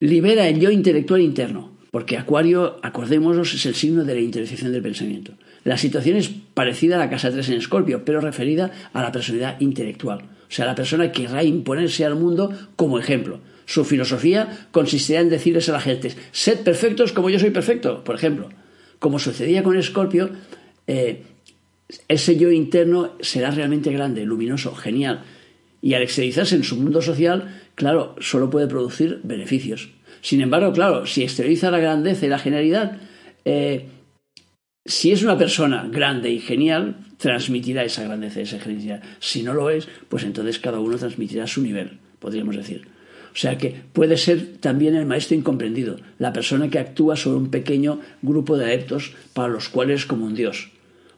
libera 0.00 0.48
el 0.48 0.60
yo 0.60 0.70
intelectual 0.70 1.20
interno, 1.20 1.76
porque 1.90 2.16
Acuario, 2.16 2.78
acordémonos, 2.82 3.52
es 3.54 3.66
el 3.66 3.74
signo 3.74 4.04
de 4.04 4.14
la 4.14 4.20
interiorización 4.20 4.72
del 4.72 4.82
pensamiento. 4.82 5.32
La 5.64 5.76
situación 5.76 6.16
es 6.16 6.30
parecida 6.54 6.96
a 6.96 6.98
la 6.98 7.10
casa 7.10 7.32
3 7.32 7.48
en 7.48 7.54
Escorpio, 7.56 8.04
pero 8.04 8.20
referida 8.20 8.70
a 8.92 9.02
la 9.02 9.10
personalidad 9.10 9.60
intelectual, 9.60 10.20
o 10.20 10.50
sea, 10.50 10.66
la 10.66 10.76
persona 10.76 11.10
que 11.10 11.22
querrá 11.22 11.42
imponerse 11.42 12.04
al 12.04 12.14
mundo 12.14 12.52
como 12.76 12.98
ejemplo. 12.98 13.40
Su 13.68 13.84
filosofía 13.84 14.66
consistirá 14.70 15.20
en 15.20 15.28
decirles 15.28 15.68
a 15.68 15.72
la 15.72 15.80
gente, 15.80 16.14
sed 16.32 16.60
perfectos 16.60 17.12
como 17.12 17.28
yo 17.28 17.38
soy 17.38 17.50
perfecto, 17.50 18.02
por 18.02 18.14
ejemplo. 18.14 18.48
Como 18.98 19.18
sucedía 19.18 19.62
con 19.62 19.76
Escorpio, 19.76 20.30
eh, 20.86 21.24
ese 22.08 22.38
yo 22.38 22.50
interno 22.50 23.12
será 23.20 23.50
realmente 23.50 23.92
grande, 23.92 24.24
luminoso, 24.24 24.74
genial, 24.74 25.22
y 25.82 25.92
al 25.92 26.02
exteriorizarse 26.02 26.56
en 26.56 26.64
su 26.64 26.76
mundo 26.76 27.02
social, 27.02 27.60
claro, 27.74 28.16
solo 28.20 28.48
puede 28.48 28.68
producir 28.68 29.20
beneficios. 29.22 29.90
Sin 30.22 30.40
embargo, 30.40 30.72
claro, 30.72 31.04
si 31.04 31.22
exterioriza 31.22 31.70
la 31.70 31.78
grandeza 31.78 32.24
y 32.24 32.30
la 32.30 32.38
genialidad, 32.38 32.96
eh, 33.44 33.84
si 34.86 35.12
es 35.12 35.22
una 35.22 35.36
persona 35.36 35.86
grande 35.92 36.30
y 36.30 36.38
genial, 36.38 37.04
transmitirá 37.18 37.84
esa 37.84 38.02
grandeza 38.04 38.40
y 38.40 38.44
esa 38.44 38.60
genialidad. 38.60 39.02
Si 39.20 39.42
no 39.42 39.52
lo 39.52 39.68
es, 39.68 39.90
pues 40.08 40.24
entonces 40.24 40.58
cada 40.58 40.80
uno 40.80 40.96
transmitirá 40.96 41.46
su 41.46 41.60
nivel, 41.60 41.98
podríamos 42.18 42.56
decir. 42.56 42.96
O 43.32 43.36
sea 43.36 43.58
que 43.58 43.74
puede 43.92 44.16
ser 44.16 44.56
también 44.60 44.94
el 44.94 45.06
maestro 45.06 45.36
incomprendido, 45.36 45.96
la 46.18 46.32
persona 46.32 46.70
que 46.70 46.78
actúa 46.78 47.16
sobre 47.16 47.38
un 47.38 47.50
pequeño 47.50 48.00
grupo 48.22 48.56
de 48.56 48.64
adeptos 48.64 49.14
para 49.34 49.48
los 49.48 49.68
cuales 49.68 50.00
es 50.00 50.06
como 50.06 50.26
un 50.26 50.34
dios. 50.34 50.70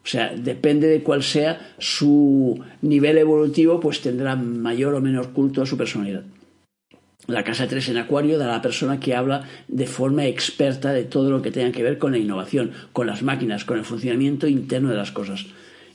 O 0.02 0.08
sea, 0.08 0.34
depende 0.34 0.86
de 0.88 1.02
cuál 1.02 1.22
sea 1.22 1.74
su 1.78 2.60
nivel 2.80 3.18
evolutivo, 3.18 3.80
pues 3.80 4.00
tendrá 4.00 4.34
mayor 4.34 4.94
o 4.94 5.00
menor 5.00 5.32
culto 5.32 5.62
a 5.62 5.66
su 5.66 5.76
personalidad. 5.76 6.24
La 7.26 7.44
casa 7.44 7.68
3 7.68 7.90
en 7.90 7.98
Acuario 7.98 8.38
da 8.38 8.46
a 8.46 8.56
la 8.56 8.62
persona 8.62 8.98
que 8.98 9.14
habla 9.14 9.44
de 9.68 9.86
forma 9.86 10.26
experta 10.26 10.92
de 10.92 11.04
todo 11.04 11.30
lo 11.30 11.42
que 11.42 11.52
tenga 11.52 11.70
que 11.70 11.82
ver 11.82 11.98
con 11.98 12.12
la 12.12 12.18
innovación, 12.18 12.72
con 12.92 13.06
las 13.06 13.22
máquinas, 13.22 13.64
con 13.64 13.78
el 13.78 13.84
funcionamiento 13.84 14.48
interno 14.48 14.88
de 14.88 14.96
las 14.96 15.12
cosas. 15.12 15.46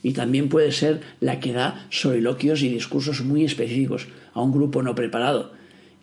Y 0.02 0.12
también 0.12 0.48
puede 0.48 0.70
ser 0.70 1.00
la 1.20 1.40
que 1.40 1.52
da 1.52 1.86
soliloquios 1.90 2.62
y 2.62 2.68
discursos 2.68 3.22
muy 3.22 3.44
específicos 3.44 4.06
a 4.32 4.40
un 4.40 4.52
grupo 4.52 4.82
no 4.82 4.94
preparado 4.94 5.55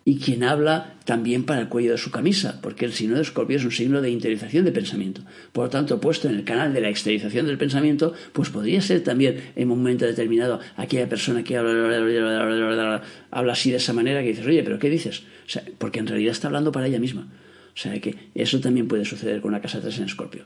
y 0.04 0.18
quien 0.18 0.44
habla 0.44 0.94
también 1.04 1.44
para 1.44 1.62
el 1.62 1.68
cuello 1.68 1.92
de 1.92 1.98
su 1.98 2.10
camisa, 2.10 2.60
porque 2.62 2.84
el 2.84 2.92
signo 2.92 3.16
de 3.16 3.22
Escorpio 3.22 3.56
es 3.56 3.64
un 3.64 3.70
signo 3.70 4.02
de 4.02 4.10
interiorización 4.10 4.64
de 4.64 4.72
pensamiento. 4.72 5.22
Por 5.52 5.64
lo 5.64 5.70
tanto, 5.70 6.00
puesto 6.00 6.28
en 6.28 6.34
el 6.34 6.44
canal 6.44 6.74
de 6.74 6.80
la 6.80 6.90
exteriorización 6.90 7.46
del 7.46 7.58
pensamiento, 7.58 8.12
pues 8.32 8.50
podría 8.50 8.80
ser 8.82 9.02
también 9.02 9.52
en 9.56 9.70
un 9.70 9.78
momento 9.78 10.04
determinado 10.04 10.60
aquella 10.76 11.08
persona 11.08 11.42
que 11.42 11.56
habla, 11.56 13.02
habla 13.30 13.52
así 13.52 13.70
de 13.70 13.78
esa 13.78 13.92
manera 13.92 14.20
que 14.22 14.28
dices, 14.28 14.46
oye, 14.46 14.62
pero 14.62 14.78
¿qué 14.78 14.90
dices? 14.90 15.22
porque 15.78 15.98
en 15.98 16.06
realidad 16.06 16.32
está 16.32 16.48
hablando 16.48 16.72
para 16.72 16.86
ella 16.86 16.98
misma. 16.98 17.28
O 17.74 17.76
sea 17.76 18.00
que 18.00 18.14
eso 18.34 18.60
también 18.60 18.88
puede 18.88 19.04
suceder 19.04 19.40
con 19.40 19.52
la 19.52 19.60
casa 19.60 19.80
3 19.80 19.98
en 19.98 20.04
Escorpio. 20.04 20.44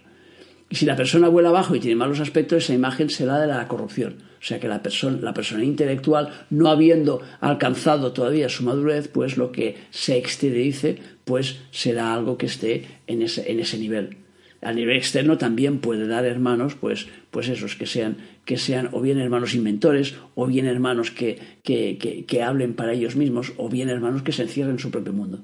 Y 0.70 0.76
si 0.76 0.85
la 0.85 0.96
persona 0.96 1.28
vuela 1.28 1.48
abajo 1.48 1.74
y 1.74 1.81
tiene 1.81 1.96
malos 1.96 2.20
aspectos, 2.20 2.64
esa 2.64 2.74
imagen 2.74 3.09
será 3.09 3.38
de 3.38 3.46
la 3.46 3.66
corrupción. 3.68 4.16
O 4.40 4.44
sea 4.44 4.61
que 4.61 4.68
la 4.68 4.83
persona, 4.83 5.18
la 5.20 5.33
persona 5.33 5.64
intelectual, 5.64 6.46
no 6.50 6.68
habiendo 6.68 7.22
alcanzado 7.40 8.12
todavía 8.12 8.48
su 8.48 8.64
madurez, 8.64 9.09
pues 9.09 9.37
lo 9.37 9.50
que 9.50 9.76
se 9.90 10.18
exteriorice, 10.18 10.98
pues 11.24 11.61
será 11.70 12.12
algo 12.14 12.37
que 12.37 12.46
esté 12.46 12.85
en 13.07 13.22
ese, 13.22 13.78
nivel. 13.78 14.18
A 14.61 14.72
nivel 14.72 14.96
externo 14.96 15.38
también 15.38 15.78
puede 15.78 16.07
dar 16.07 16.26
hermanos, 16.26 16.74
pues, 16.74 17.09
pues 17.31 17.48
esos 17.48 17.74
que 17.74 17.87
sean, 17.87 18.18
que 18.44 18.59
sean 18.59 18.90
o 18.92 19.00
bien 19.00 19.18
hermanos 19.18 19.54
inventores, 19.54 20.16
o 20.35 20.46
bien 20.46 20.66
hermanos 20.66 21.11
que, 21.11 21.38
que 21.64 22.42
hablen 22.42 22.74
para 22.74 22.92
ellos 22.92 23.16
mismos, 23.16 23.52
o 23.57 23.68
bien 23.68 23.88
hermanos 23.88 24.22
que 24.22 24.33
se 24.33 24.42
encierren 24.42 24.74
en 24.74 24.78
su 24.81 24.90
propio 24.90 25.14
mundo. 25.14 25.40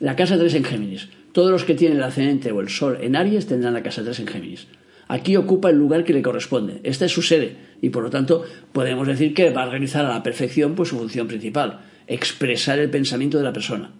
La 0.00 0.16
casa 0.16 0.36
3 0.36 0.54
en 0.54 0.64
Géminis. 0.64 1.08
Todos 1.34 1.50
los 1.50 1.64
que 1.64 1.74
tienen 1.74 1.98
el 1.98 2.04
ascendente 2.04 2.52
o 2.52 2.60
el 2.60 2.68
sol 2.68 2.96
en 3.00 3.16
Aries 3.16 3.48
tendrán 3.48 3.74
la 3.74 3.82
casa 3.82 4.04
3 4.04 4.20
en 4.20 4.26
Géminis. 4.28 4.68
Aquí 5.08 5.36
ocupa 5.36 5.68
el 5.68 5.76
lugar 5.76 6.04
que 6.04 6.12
le 6.12 6.22
corresponde. 6.22 6.78
Esta 6.84 7.06
es 7.06 7.12
su 7.12 7.22
sede 7.22 7.56
y 7.82 7.90
por 7.90 8.04
lo 8.04 8.10
tanto 8.10 8.44
podemos 8.70 9.08
decir 9.08 9.34
que 9.34 9.50
va 9.50 9.64
a 9.64 9.68
realizar 9.68 10.04
a 10.04 10.10
la 10.10 10.22
perfección 10.22 10.76
pues, 10.76 10.90
su 10.90 10.96
función 10.96 11.26
principal, 11.26 11.80
expresar 12.06 12.78
el 12.78 12.88
pensamiento 12.88 13.36
de 13.36 13.42
la 13.42 13.52
persona. 13.52 13.90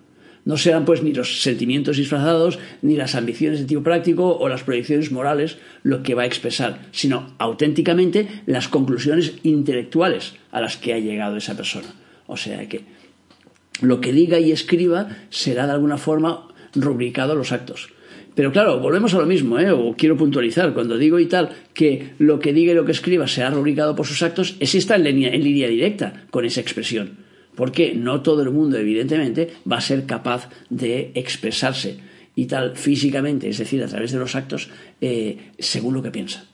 No 0.45 0.57
serán 0.57 0.85
pues 0.85 1.03
ni 1.03 1.13
los 1.13 1.43
sentimientos 1.43 1.97
disfrazados, 1.97 2.61
ni 2.83 2.95
las 2.95 3.17
ambiciones 3.17 3.59
de 3.59 3.67
tipo 3.67 3.83
práctico 3.83 4.37
o 4.37 4.49
las 4.49 4.63
proyecciones 4.63 5.11
morales 5.11 5.59
lo 5.83 6.05
que 6.05 6.15
va 6.15 6.23
a 6.23 6.27
expresar, 6.27 6.83
sino 6.93 7.35
auténticamente 7.39 8.29
las 8.47 8.69
conclusiones 8.69 9.33
intelectuales 9.43 10.35
a 10.53 10.61
las 10.61 10.77
que 10.77 10.95
ha 10.95 11.01
llegado 11.01 11.37
esa 11.37 11.57
persona. 11.57 11.97
O 12.29 12.37
sea 12.37 12.69
que 12.69 12.85
lo 13.81 14.01
que 14.01 14.13
diga 14.13 14.39
y 14.39 14.53
escriba 14.53 15.09
será 15.31 15.67
de 15.67 15.73
alguna 15.73 15.99
forma 15.99 16.54
rubricado 16.75 17.35
los 17.35 17.53
actos. 17.53 17.89
Pero 18.35 18.51
claro, 18.51 18.81
volvemos 18.81 19.15
a 19.15 19.19
lo 19.19 19.27
mismo, 19.27 19.61
¿eh? 19.61 19.71
o 19.71 19.95
quiero 19.97 20.17
puntualizar, 20.17 20.75
cuando 20.75 20.99
digo 20.99 21.21
y 21.21 21.27
tal, 21.27 21.51
que 21.73 22.15
lo 22.19 22.41
que 22.41 22.53
diga 22.53 22.73
y 22.73 22.75
lo 22.75 22.85
que 22.85 22.93
escriba 22.93 23.29
será 23.29 23.51
rubricado 23.51 23.95
por 23.95 24.07
sus 24.07 24.23
actos, 24.23 24.57
es 24.59 24.75
está 24.75 24.97
en 24.97 25.05
línea, 25.05 25.33
en 25.33 25.45
línea 25.45 25.69
directa 25.69 26.25
con 26.31 26.45
esa 26.45 26.61
expresión. 26.61 27.19
Porque 27.55 27.95
no 27.95 28.23
todo 28.23 28.43
el 28.43 28.51
mundo, 28.51 28.77
evidentemente, 28.77 29.51
va 29.71 29.77
a 29.77 29.81
ser 29.81 30.07
capaz 30.07 30.49
de 30.69 31.13
expresarse 31.15 31.99
y 32.35 32.47
tal 32.47 32.77
físicamente, 32.77 33.49
es 33.49 33.59
decir, 33.59 33.81
a 33.85 33.87
través 33.87 34.11
de 34.11 34.19
los 34.19 34.35
actos, 34.35 34.69
eh, 35.01 35.39
según 35.61 35.95
lo 35.95 36.03
que 36.03 36.11
piensa. 36.11 36.45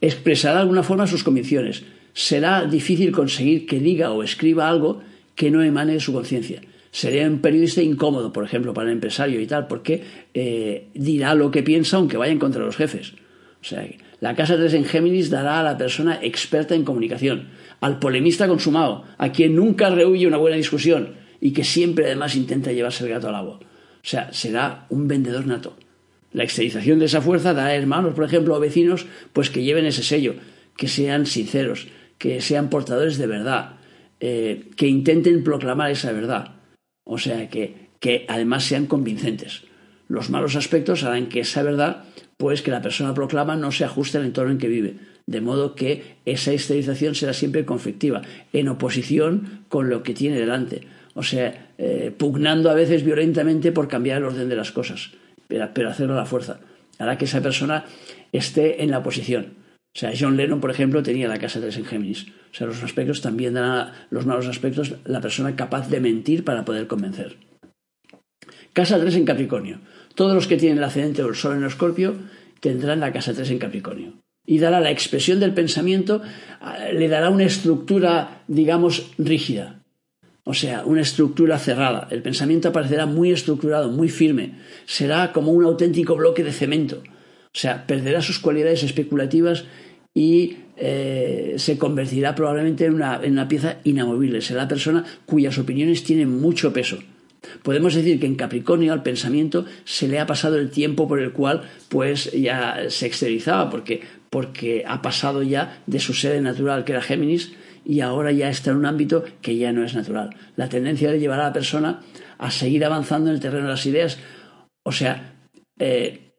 Expresará 0.00 0.56
de 0.56 0.60
alguna 0.62 0.82
forma 0.82 1.06
sus 1.06 1.22
convicciones. 1.22 1.84
Será 2.12 2.66
difícil 2.66 3.12
conseguir 3.12 3.66
que 3.66 3.78
diga 3.78 4.10
o 4.10 4.24
escriba 4.24 4.68
algo 4.68 5.00
que 5.36 5.52
no 5.52 5.62
emane 5.62 5.92
de 5.92 6.00
su 6.00 6.12
conciencia 6.12 6.60
sería 6.90 7.26
un 7.26 7.38
periodista 7.38 7.82
incómodo, 7.82 8.32
por 8.32 8.44
ejemplo, 8.44 8.74
para 8.74 8.88
el 8.88 8.94
empresario 8.94 9.40
y 9.40 9.46
tal, 9.46 9.66
porque 9.66 10.02
eh, 10.34 10.88
dirá 10.94 11.34
lo 11.34 11.50
que 11.50 11.62
piensa 11.62 11.96
aunque 11.96 12.16
vaya 12.16 12.32
en 12.32 12.38
contra 12.38 12.60
de 12.60 12.66
los 12.66 12.76
jefes. 12.76 13.12
O 13.60 13.64
sea, 13.64 13.86
la 14.20 14.34
casa 14.34 14.56
3 14.56 14.74
en 14.74 14.84
Géminis 14.84 15.30
dará 15.30 15.60
a 15.60 15.62
la 15.62 15.78
persona 15.78 16.18
experta 16.22 16.74
en 16.74 16.84
comunicación, 16.84 17.48
al 17.80 17.98
polemista 17.98 18.48
consumado, 18.48 19.04
a 19.18 19.32
quien 19.32 19.54
nunca 19.54 19.90
rehuye 19.90 20.26
una 20.26 20.36
buena 20.36 20.56
discusión 20.56 21.14
y 21.40 21.52
que 21.52 21.64
siempre 21.64 22.06
además 22.06 22.34
intenta 22.36 22.72
llevarse 22.72 23.04
el 23.04 23.10
gato 23.10 23.28
al 23.28 23.34
agua. 23.34 23.60
O 23.60 24.06
sea, 24.06 24.32
será 24.32 24.86
un 24.88 25.08
vendedor 25.08 25.46
nato. 25.46 25.76
La 26.32 26.44
exteriorización 26.44 26.98
de 26.98 27.06
esa 27.06 27.20
fuerza 27.20 27.54
dará 27.54 27.68
a 27.68 27.74
hermanos, 27.74 28.14
por 28.14 28.24
ejemplo, 28.24 28.54
o 28.54 28.60
vecinos, 28.60 29.06
pues 29.32 29.50
que 29.50 29.62
lleven 29.62 29.86
ese 29.86 30.02
sello, 30.02 30.34
que 30.76 30.88
sean 30.88 31.26
sinceros, 31.26 31.88
que 32.18 32.40
sean 32.40 32.70
portadores 32.70 33.18
de 33.18 33.26
verdad, 33.26 33.76
eh, 34.20 34.68
que 34.76 34.86
intenten 34.86 35.42
proclamar 35.42 35.90
esa 35.90 36.12
verdad 36.12 36.59
o 37.10 37.18
sea, 37.18 37.50
que, 37.50 37.88
que 37.98 38.24
además 38.28 38.62
sean 38.62 38.86
convincentes. 38.86 39.64
Los 40.06 40.30
malos 40.30 40.54
aspectos 40.54 41.02
harán 41.02 41.26
que 41.26 41.40
esa 41.40 41.64
verdad, 41.64 42.04
pues 42.36 42.62
que 42.62 42.70
la 42.70 42.82
persona 42.82 43.14
proclama, 43.14 43.56
no 43.56 43.72
se 43.72 43.84
ajuste 43.84 44.18
al 44.18 44.26
entorno 44.26 44.52
en 44.52 44.58
que 44.58 44.68
vive. 44.68 44.94
De 45.26 45.40
modo 45.40 45.74
que 45.74 46.18
esa 46.24 46.52
esterilización 46.52 47.16
será 47.16 47.32
siempre 47.32 47.64
conflictiva, 47.64 48.22
en 48.52 48.68
oposición 48.68 49.64
con 49.68 49.90
lo 49.90 50.04
que 50.04 50.14
tiene 50.14 50.38
delante. 50.38 50.82
O 51.14 51.24
sea, 51.24 51.72
eh, 51.78 52.14
pugnando 52.16 52.70
a 52.70 52.74
veces 52.74 53.04
violentamente 53.04 53.72
por 53.72 53.88
cambiar 53.88 54.18
el 54.18 54.26
orden 54.26 54.48
de 54.48 54.54
las 54.54 54.70
cosas, 54.70 55.10
pero, 55.48 55.68
pero 55.74 55.90
hacerlo 55.90 56.14
a 56.14 56.18
la 56.18 56.26
fuerza. 56.26 56.60
Hará 57.00 57.18
que 57.18 57.24
esa 57.24 57.40
persona 57.40 57.86
esté 58.30 58.84
en 58.84 58.92
la 58.92 58.98
oposición. 58.98 59.54
O 59.94 59.98
sea, 59.98 60.12
John 60.18 60.36
Lennon, 60.36 60.60
por 60.60 60.70
ejemplo, 60.70 61.02
tenía 61.02 61.28
la 61.28 61.38
casa 61.38 61.60
3 61.60 61.76
en 61.78 61.84
Géminis. 61.84 62.26
O 62.52 62.54
sea, 62.54 62.66
los 62.66 62.82
aspectos 62.82 63.20
también 63.20 63.54
dan 63.54 63.92
los 64.10 64.24
malos 64.24 64.46
aspectos 64.46 64.94
la 65.04 65.20
persona 65.20 65.56
capaz 65.56 65.88
de 65.88 66.00
mentir 66.00 66.44
para 66.44 66.64
poder 66.64 66.86
convencer. 66.86 67.36
Casa 68.72 69.00
3 69.00 69.16
en 69.16 69.24
Capricornio. 69.24 69.80
Todos 70.14 70.34
los 70.34 70.46
que 70.46 70.56
tienen 70.56 70.78
el 70.78 70.84
ascendente 70.84 71.22
o 71.22 71.28
el 71.28 71.34
sol 71.34 71.56
en 71.56 71.64
Escorpio 71.64 72.14
tendrán 72.60 73.00
la 73.00 73.12
casa 73.12 73.34
3 73.34 73.50
en 73.50 73.58
Capricornio. 73.58 74.12
Y 74.46 74.58
dará 74.58 74.80
la 74.80 74.90
expresión 74.90 75.40
del 75.40 75.54
pensamiento, 75.54 76.22
le 76.92 77.08
dará 77.08 77.30
una 77.30 77.44
estructura, 77.44 78.42
digamos, 78.46 79.10
rígida. 79.18 79.82
O 80.44 80.54
sea, 80.54 80.84
una 80.84 81.02
estructura 81.02 81.58
cerrada. 81.58 82.08
El 82.10 82.22
pensamiento 82.22 82.68
aparecerá 82.68 83.06
muy 83.06 83.30
estructurado, 83.32 83.90
muy 83.90 84.08
firme. 84.08 84.54
Será 84.86 85.32
como 85.32 85.52
un 85.52 85.64
auténtico 85.64 86.16
bloque 86.16 86.42
de 86.42 86.52
cemento. 86.52 87.02
O 87.52 87.58
sea, 87.58 87.86
perderá 87.86 88.22
sus 88.22 88.38
cualidades 88.38 88.82
especulativas 88.82 89.64
y 90.14 90.56
eh, 90.76 91.54
se 91.56 91.78
convertirá 91.78 92.34
probablemente 92.34 92.86
en 92.86 92.94
una, 92.94 93.20
en 93.22 93.32
una 93.32 93.48
pieza 93.48 93.78
inamovible. 93.84 94.40
Será 94.40 94.62
la 94.62 94.68
persona 94.68 95.04
cuyas 95.26 95.58
opiniones 95.58 96.04
tienen 96.04 96.40
mucho 96.40 96.72
peso. 96.72 96.98
Podemos 97.62 97.94
decir 97.94 98.20
que 98.20 98.26
en 98.26 98.34
Capricornio 98.34 98.92
al 98.92 99.02
pensamiento 99.02 99.64
se 99.84 100.08
le 100.08 100.18
ha 100.18 100.26
pasado 100.26 100.58
el 100.58 100.70
tiempo 100.70 101.08
por 101.08 101.20
el 101.20 101.32
cual 101.32 101.62
pues 101.88 102.30
ya 102.32 102.84
se 102.88 103.06
exteriorizaba, 103.06 103.70
porque, 103.70 104.02
porque 104.28 104.84
ha 104.86 105.00
pasado 105.02 105.42
ya 105.42 105.82
de 105.86 106.00
su 106.00 106.12
sede 106.12 106.40
natural, 106.40 106.84
que 106.84 106.92
era 106.92 107.02
Géminis, 107.02 107.52
y 107.84 108.00
ahora 108.00 108.30
ya 108.30 108.50
está 108.50 108.70
en 108.70 108.76
un 108.76 108.86
ámbito 108.86 109.24
que 109.40 109.56
ya 109.56 109.72
no 109.72 109.84
es 109.84 109.94
natural. 109.94 110.36
La 110.56 110.68
tendencia 110.68 111.10
de 111.10 111.18
llevar 111.18 111.40
a 111.40 111.44
la 111.44 111.52
persona 111.52 112.00
a 112.38 112.50
seguir 112.50 112.84
avanzando 112.84 113.30
en 113.30 113.36
el 113.36 113.40
terreno 113.40 113.64
de 113.64 113.70
las 113.70 113.86
ideas, 113.86 114.18
o 114.82 114.92
sea, 114.92 115.34
eh, 115.78 116.29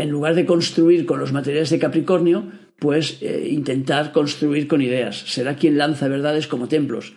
en 0.00 0.10
lugar 0.10 0.34
de 0.34 0.46
construir 0.46 1.06
con 1.06 1.20
los 1.20 1.32
materiales 1.32 1.70
de 1.70 1.78
Capricornio, 1.78 2.44
pues 2.78 3.18
eh, 3.20 3.48
intentar 3.50 4.12
construir 4.12 4.66
con 4.66 4.82
ideas. 4.82 5.22
Será 5.26 5.56
quien 5.56 5.78
lanza 5.78 6.08
verdades 6.08 6.46
como 6.46 6.68
templos. 6.68 7.12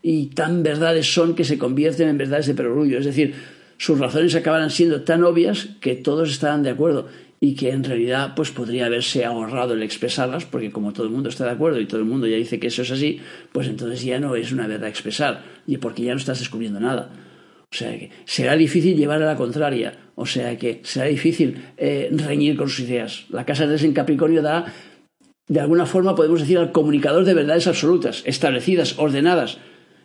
Y 0.00 0.26
tan 0.26 0.62
verdades 0.62 1.12
son 1.12 1.34
que 1.34 1.44
se 1.44 1.58
convierten 1.58 2.08
en 2.08 2.18
verdades 2.18 2.46
de 2.46 2.54
perogrullo. 2.54 2.98
Es 2.98 3.04
decir, 3.04 3.34
sus 3.76 3.98
razones 3.98 4.34
acabarán 4.34 4.70
siendo 4.70 5.02
tan 5.02 5.24
obvias 5.24 5.68
que 5.80 5.96
todos 5.96 6.30
estarán 6.30 6.62
de 6.62 6.70
acuerdo 6.70 7.08
y 7.40 7.54
que 7.54 7.70
en 7.70 7.84
realidad 7.84 8.32
pues 8.34 8.50
podría 8.50 8.86
haberse 8.86 9.24
ahorrado 9.24 9.74
el 9.74 9.82
expresarlas 9.82 10.44
porque 10.44 10.72
como 10.72 10.92
todo 10.92 11.06
el 11.06 11.12
mundo 11.12 11.28
está 11.28 11.44
de 11.44 11.52
acuerdo 11.52 11.80
y 11.80 11.86
todo 11.86 12.00
el 12.00 12.06
mundo 12.06 12.26
ya 12.26 12.36
dice 12.36 12.58
que 12.58 12.66
eso 12.66 12.82
es 12.82 12.90
así 12.90 13.20
pues 13.52 13.68
entonces 13.68 14.02
ya 14.02 14.18
no 14.18 14.34
es 14.34 14.50
una 14.50 14.66
verdad 14.66 14.88
expresar 14.88 15.44
y 15.64 15.76
porque 15.76 16.02
ya 16.02 16.12
no 16.12 16.18
estás 16.18 16.40
descubriendo 16.40 16.80
nada 16.80 17.10
o 17.70 17.76
sea 17.76 17.90
que 17.98 18.10
será 18.24 18.56
difícil 18.56 18.96
llevar 18.96 19.22
a 19.22 19.26
la 19.26 19.36
contraria. 19.36 19.92
O 20.14 20.26
sea 20.26 20.56
que 20.56 20.80
será 20.84 21.06
difícil 21.06 21.62
eh, 21.76 22.08
reñir 22.10 22.56
con 22.56 22.68
sus 22.68 22.80
ideas. 22.80 23.26
La 23.28 23.44
casa 23.44 23.66
3 23.66 23.84
en 23.84 23.92
Capricornio 23.92 24.42
da 24.42 24.72
de 25.48 25.60
alguna 25.60 25.86
forma 25.86 26.14
podemos 26.14 26.40
decir 26.40 26.58
al 26.58 26.72
comunicador 26.72 27.24
de 27.24 27.34
verdades 27.34 27.66
absolutas 27.66 28.22
establecidas 28.26 28.98
ordenadas. 28.98 29.58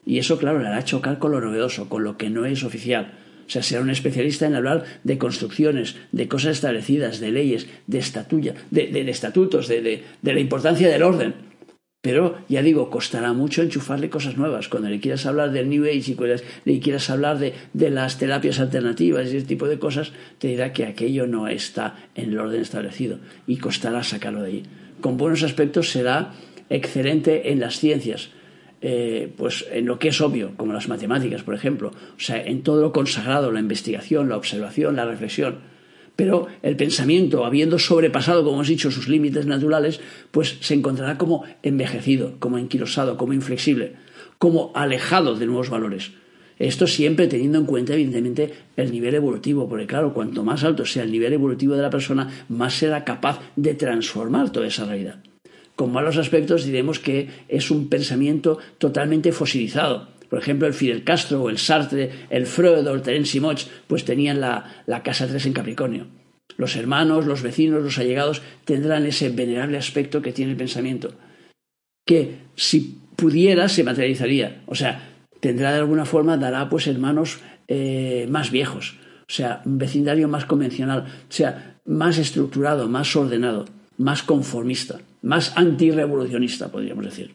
Y 0.05 0.17
eso 0.19 0.37
claro 0.37 0.59
le 0.59 0.67
hará 0.67 0.83
chocar 0.83 1.19
con 1.19 1.31
lo 1.31 1.41
novedoso 1.41 1.89
con 1.89 2.03
lo 2.03 2.17
que 2.17 2.29
no 2.29 2.45
es 2.45 2.63
oficial. 2.63 3.13
O 3.45 3.49
sea, 3.49 3.61
será 3.61 3.81
un 3.81 3.89
especialista 3.89 4.45
en 4.45 4.55
hablar 4.55 4.85
de 5.03 5.17
construcciones, 5.17 5.95
de 6.11 6.27
cosas 6.27 6.53
establecidas, 6.53 7.19
de 7.19 7.31
leyes, 7.31 7.67
de, 7.87 7.99
estatuya, 7.99 8.55
de, 8.71 9.09
estatutos, 9.09 9.67
de, 9.67 10.03
la 10.21 10.39
importancia 10.39 10.89
del 10.89 11.03
orden. 11.03 11.33
Pero, 12.03 12.35
ya 12.49 12.61
digo, 12.61 12.89
costará 12.89 13.31
mucho 13.31 13.61
enchufarle 13.61 14.09
cosas 14.09 14.35
nuevas. 14.35 14.67
Cuando 14.67 14.89
le 14.89 14.99
quieras 14.99 15.25
hablar 15.25 15.53
del 15.53 15.69
New 15.69 15.85
Age 15.85 16.11
y 16.11 16.15
cuando 16.15 16.35
le 16.65 16.79
quieras 16.81 17.09
hablar 17.09 17.39
de, 17.39 17.53
las 17.89 18.17
terapias 18.17 18.59
alternativas 18.59 19.31
y 19.31 19.37
ese 19.37 19.47
tipo 19.47 19.69
de 19.69 19.79
cosas, 19.79 20.11
te 20.37 20.49
dirá 20.49 20.73
que 20.73 20.85
aquello 20.85 21.27
no 21.27 21.47
está 21.47 21.95
en 22.15 22.31
el 22.31 22.39
orden 22.39 22.61
establecido 22.61 23.19
y 23.47 23.55
costará 23.55 24.03
sacarlo 24.03 24.41
de 24.41 24.47
allí. 24.49 24.63
Con 24.99 25.15
buenos 25.15 25.43
aspectos 25.43 25.91
será 25.91 26.33
excelente 26.69 27.53
en 27.53 27.61
las 27.61 27.79
ciencias, 27.79 28.31
eh, 28.81 29.31
pues 29.37 29.65
en 29.71 29.85
lo 29.85 29.97
que 29.97 30.09
es 30.09 30.19
obvio, 30.19 30.57
como 30.57 30.73
las 30.73 30.89
matemáticas, 30.89 31.43
por 31.43 31.55
ejemplo, 31.55 31.93
o 32.17 32.19
sea, 32.19 32.43
en 32.43 32.63
todo 32.63 32.81
lo 32.81 32.91
consagrado, 32.91 33.49
la 33.49 33.61
investigación, 33.61 34.27
la 34.27 34.35
observación, 34.35 34.97
la 34.97 35.05
reflexión. 35.05 35.71
Pero 36.15 36.47
el 36.61 36.75
pensamiento, 36.75 37.45
habiendo 37.45 37.79
sobrepasado, 37.79 38.43
como 38.43 38.57
hemos 38.57 38.67
dicho, 38.67 38.91
sus 38.91 39.07
límites 39.07 39.45
naturales, 39.45 39.99
pues 40.31 40.57
se 40.61 40.75
encontrará 40.75 41.17
como 41.17 41.43
envejecido, 41.63 42.35
como 42.39 42.57
enquilosado, 42.57 43.17
como 43.17 43.33
inflexible, 43.33 43.93
como 44.37 44.71
alejado 44.75 45.35
de 45.35 45.47
nuevos 45.47 45.69
valores. 45.69 46.11
Esto 46.59 46.85
siempre 46.85 47.27
teniendo 47.27 47.57
en 47.57 47.65
cuenta, 47.65 47.93
evidentemente, 47.93 48.53
el 48.77 48.91
nivel 48.91 49.15
evolutivo, 49.15 49.67
porque 49.67 49.87
claro, 49.87 50.13
cuanto 50.13 50.43
más 50.43 50.63
alto 50.63 50.85
sea 50.85 51.03
el 51.03 51.11
nivel 51.11 51.33
evolutivo 51.33 51.75
de 51.75 51.81
la 51.81 51.89
persona, 51.89 52.45
más 52.47 52.75
será 52.75 53.03
capaz 53.03 53.39
de 53.55 53.73
transformar 53.73 54.51
toda 54.51 54.67
esa 54.67 54.85
realidad. 54.85 55.19
Con 55.75 55.91
malos 55.91 56.17
aspectos 56.17 56.65
diremos 56.65 56.99
que 56.99 57.29
es 57.47 57.71
un 57.71 57.89
pensamiento 57.89 58.59
totalmente 58.77 59.31
fosilizado. 59.31 60.07
Por 60.33 60.39
ejemplo, 60.39 60.67
el 60.67 60.73
Fidel 60.73 61.03
Castro 61.03 61.43
o 61.43 61.49
el 61.51 61.59
Sartre, 61.59 62.09
el 62.31 62.47
Freud 62.47 62.87
o 62.87 62.95
el 62.95 63.03
Terence 63.03 63.39
Moch, 63.39 63.67
pues 63.85 64.03
tenían 64.03 64.41
la, 64.41 64.83
la 64.87 65.03
casa 65.03 65.27
3 65.27 65.45
en 65.45 65.53
Capricornio. 65.53 66.07
Los 66.57 66.75
hermanos, 66.75 67.27
los 67.27 67.43
vecinos, 67.43 67.83
los 67.83 67.99
allegados 67.99 68.41
tendrán 68.65 69.05
ese 69.05 69.29
venerable 69.29 69.77
aspecto 69.77 70.23
que 70.23 70.31
tiene 70.31 70.53
el 70.53 70.57
pensamiento, 70.57 71.13
que 72.03 72.39
si 72.55 72.99
pudiera 73.15 73.69
se 73.69 73.83
materializaría. 73.83 74.63
O 74.65 74.73
sea, 74.73 75.07
tendrá 75.39 75.71
de 75.71 75.79
alguna 75.79 76.05
forma, 76.05 76.37
dará 76.37 76.67
pues 76.67 76.87
hermanos 76.87 77.39
eh, 77.67 78.25
más 78.27 78.49
viejos, 78.49 78.97
o 79.21 79.31
sea, 79.31 79.61
un 79.65 79.77
vecindario 79.77 80.27
más 80.27 80.45
convencional, 80.45 81.01
o 81.01 81.31
sea, 81.31 81.79
más 81.85 82.17
estructurado, 82.17 82.89
más 82.89 83.15
ordenado, 83.15 83.65
más 83.97 84.23
conformista 84.23 84.99
más 85.23 85.57
antirrevolucionista, 85.57 86.69
podríamos 86.69 87.05
decir. 87.05 87.33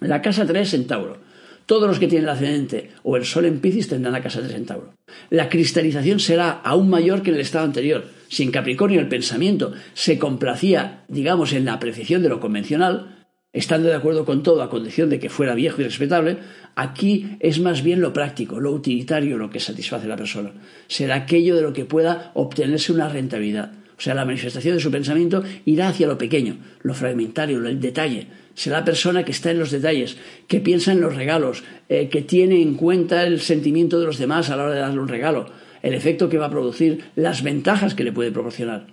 La 0.00 0.22
casa 0.22 0.46
3 0.46 0.74
en 0.74 0.86
Tauro. 0.86 1.18
Todos 1.66 1.88
los 1.88 1.98
que 1.98 2.08
tienen 2.08 2.24
el 2.24 2.34
ascendente 2.34 2.90
o 3.02 3.16
el 3.16 3.24
sol 3.24 3.46
en 3.46 3.60
Piscis 3.60 3.88
tendrán 3.88 4.12
la 4.12 4.22
casa 4.22 4.40
3 4.40 4.54
en 4.54 4.66
Tauro. 4.66 4.94
La 5.30 5.48
cristalización 5.48 6.20
será 6.20 6.50
aún 6.50 6.90
mayor 6.90 7.22
que 7.22 7.30
en 7.30 7.36
el 7.36 7.42
estado 7.42 7.64
anterior. 7.64 8.04
Si 8.28 8.42
en 8.42 8.50
Capricornio 8.50 9.00
el 9.00 9.08
pensamiento 9.08 9.72
se 9.94 10.18
complacía, 10.18 11.04
digamos, 11.08 11.52
en 11.52 11.64
la 11.64 11.74
apreciación 11.74 12.22
de 12.22 12.28
lo 12.28 12.40
convencional, 12.40 13.26
estando 13.52 13.88
de 13.88 13.94
acuerdo 13.94 14.24
con 14.24 14.42
todo 14.42 14.62
a 14.62 14.68
condición 14.68 15.08
de 15.08 15.20
que 15.20 15.30
fuera 15.30 15.54
viejo 15.54 15.80
y 15.80 15.84
respetable, 15.84 16.38
aquí 16.74 17.36
es 17.40 17.60
más 17.60 17.82
bien 17.82 18.00
lo 18.00 18.12
práctico, 18.12 18.60
lo 18.60 18.72
utilitario 18.72 19.38
lo 19.38 19.48
que 19.48 19.60
satisface 19.60 20.06
a 20.06 20.08
la 20.08 20.16
persona. 20.16 20.52
Será 20.88 21.14
aquello 21.14 21.54
de 21.54 21.62
lo 21.62 21.72
que 21.72 21.84
pueda 21.84 22.32
obtenerse 22.34 22.92
una 22.92 23.08
rentabilidad. 23.08 23.72
O 23.96 24.00
sea, 24.00 24.14
la 24.14 24.24
manifestación 24.24 24.74
de 24.74 24.80
su 24.82 24.90
pensamiento 24.90 25.42
irá 25.64 25.88
hacia 25.88 26.06
lo 26.06 26.18
pequeño, 26.18 26.56
lo 26.82 26.94
fragmentario, 26.94 27.64
el 27.64 27.80
detalle. 27.80 28.26
Será 28.54 28.80
la 28.80 28.84
persona 28.84 29.24
que 29.24 29.32
está 29.32 29.50
en 29.50 29.58
los 29.58 29.70
detalles, 29.70 30.16
que 30.48 30.60
piensa 30.60 30.92
en 30.92 31.00
los 31.00 31.14
regalos, 31.14 31.62
eh, 31.88 32.08
que 32.08 32.22
tiene 32.22 32.60
en 32.60 32.74
cuenta 32.74 33.24
el 33.24 33.40
sentimiento 33.40 33.98
de 33.98 34.06
los 34.06 34.18
demás 34.18 34.50
a 34.50 34.56
la 34.56 34.64
hora 34.64 34.74
de 34.74 34.80
darle 34.80 35.00
un 35.00 35.08
regalo, 35.08 35.46
el 35.82 35.94
efecto 35.94 36.28
que 36.28 36.38
va 36.38 36.46
a 36.46 36.50
producir, 36.50 37.04
las 37.14 37.42
ventajas 37.42 37.94
que 37.94 38.04
le 38.04 38.12
puede 38.12 38.32
proporcionar. 38.32 38.86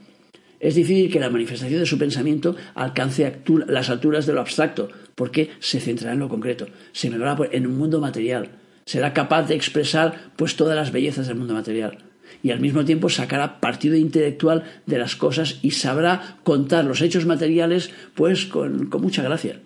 Es 0.59 0.75
difícil 0.75 1.11
que 1.11 1.19
la 1.19 1.29
manifestación 1.31 1.79
de 1.79 1.87
su 1.87 1.97
pensamiento 1.97 2.55
alcance 2.75 3.41
las 3.67 3.89
alturas 3.89 4.27
de 4.27 4.33
lo 4.33 4.41
abstracto, 4.41 4.89
porque 5.15 5.49
se 5.59 5.79
centrará 5.79 6.13
en 6.13 6.19
lo 6.19 6.29
concreto, 6.29 6.67
se 6.91 7.09
moverá 7.09 7.35
en 7.51 7.65
un 7.65 7.77
mundo 7.77 7.99
material, 7.99 8.49
será 8.85 9.13
capaz 9.13 9.47
de 9.47 9.55
expresar 9.55 10.31
pues 10.35 10.55
todas 10.55 10.75
las 10.75 10.91
bellezas 10.91 11.27
del 11.27 11.37
mundo 11.37 11.55
material 11.55 12.10
y 12.43 12.51
al 12.51 12.59
mismo 12.59 12.85
tiempo 12.85 13.09
sacará 13.09 13.59
partido 13.59 13.95
intelectual 13.95 14.63
de 14.85 14.97
las 14.97 15.15
cosas 15.15 15.59
y 15.61 15.71
sabrá 15.71 16.37
contar 16.43 16.85
los 16.85 17.01
hechos 17.01 17.25
materiales 17.25 17.91
pues 18.15 18.45
con, 18.45 18.89
mucha 18.89 19.23
gracia. 19.23 19.59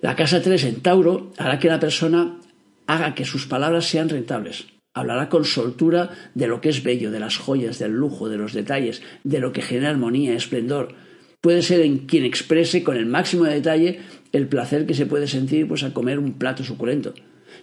La 0.00 0.14
casa 0.14 0.40
3 0.40 0.64
en 0.64 0.80
Tauro 0.80 1.32
hará 1.38 1.58
que 1.58 1.68
la 1.68 1.80
persona 1.80 2.38
haga 2.86 3.14
que 3.14 3.24
sus 3.24 3.46
palabras 3.46 3.86
sean 3.86 4.08
rentables. 4.08 4.66
Hablará 4.94 5.28
con 5.28 5.44
soltura 5.44 6.10
de 6.34 6.46
lo 6.46 6.60
que 6.60 6.70
es 6.70 6.82
bello, 6.82 7.10
de 7.10 7.20
las 7.20 7.36
joyas, 7.36 7.78
del 7.78 7.92
lujo, 7.92 8.28
de 8.28 8.38
los 8.38 8.52
detalles, 8.52 9.02
de 9.24 9.38
lo 9.40 9.52
que 9.52 9.62
genera 9.62 9.90
armonía, 9.90 10.34
esplendor. 10.34 10.94
Puede 11.40 11.62
ser 11.62 11.80
en 11.80 11.98
quien 12.06 12.24
exprese 12.24 12.82
con 12.82 12.96
el 12.96 13.06
máximo 13.06 13.44
de 13.44 13.54
detalle 13.54 14.00
el 14.32 14.48
placer 14.48 14.86
que 14.86 14.94
se 14.94 15.06
puede 15.06 15.28
sentir 15.28 15.68
pues, 15.68 15.82
al 15.82 15.92
comer 15.92 16.18
un 16.18 16.34
plato 16.34 16.64
suculento. 16.64 17.14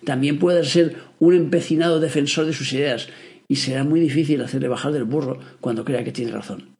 También 0.04 0.39
puede 0.39 0.64
ser 0.64 0.96
un 1.20 1.34
empecinado 1.34 2.00
defensor 2.00 2.46
de 2.46 2.54
sus 2.54 2.72
ideas 2.74 3.10
y 3.48 3.58
será 3.58 3.84
muy 3.84 4.00
difícil 4.00 4.41
hacerle 4.41 4.68
bajar 4.68 4.91
del 4.91 5.04
burro 5.04 5.39
cuando 5.62 5.86
crea 5.86 6.04
que 6.04 6.12
tiene 6.12 6.32
razón. 6.32 6.76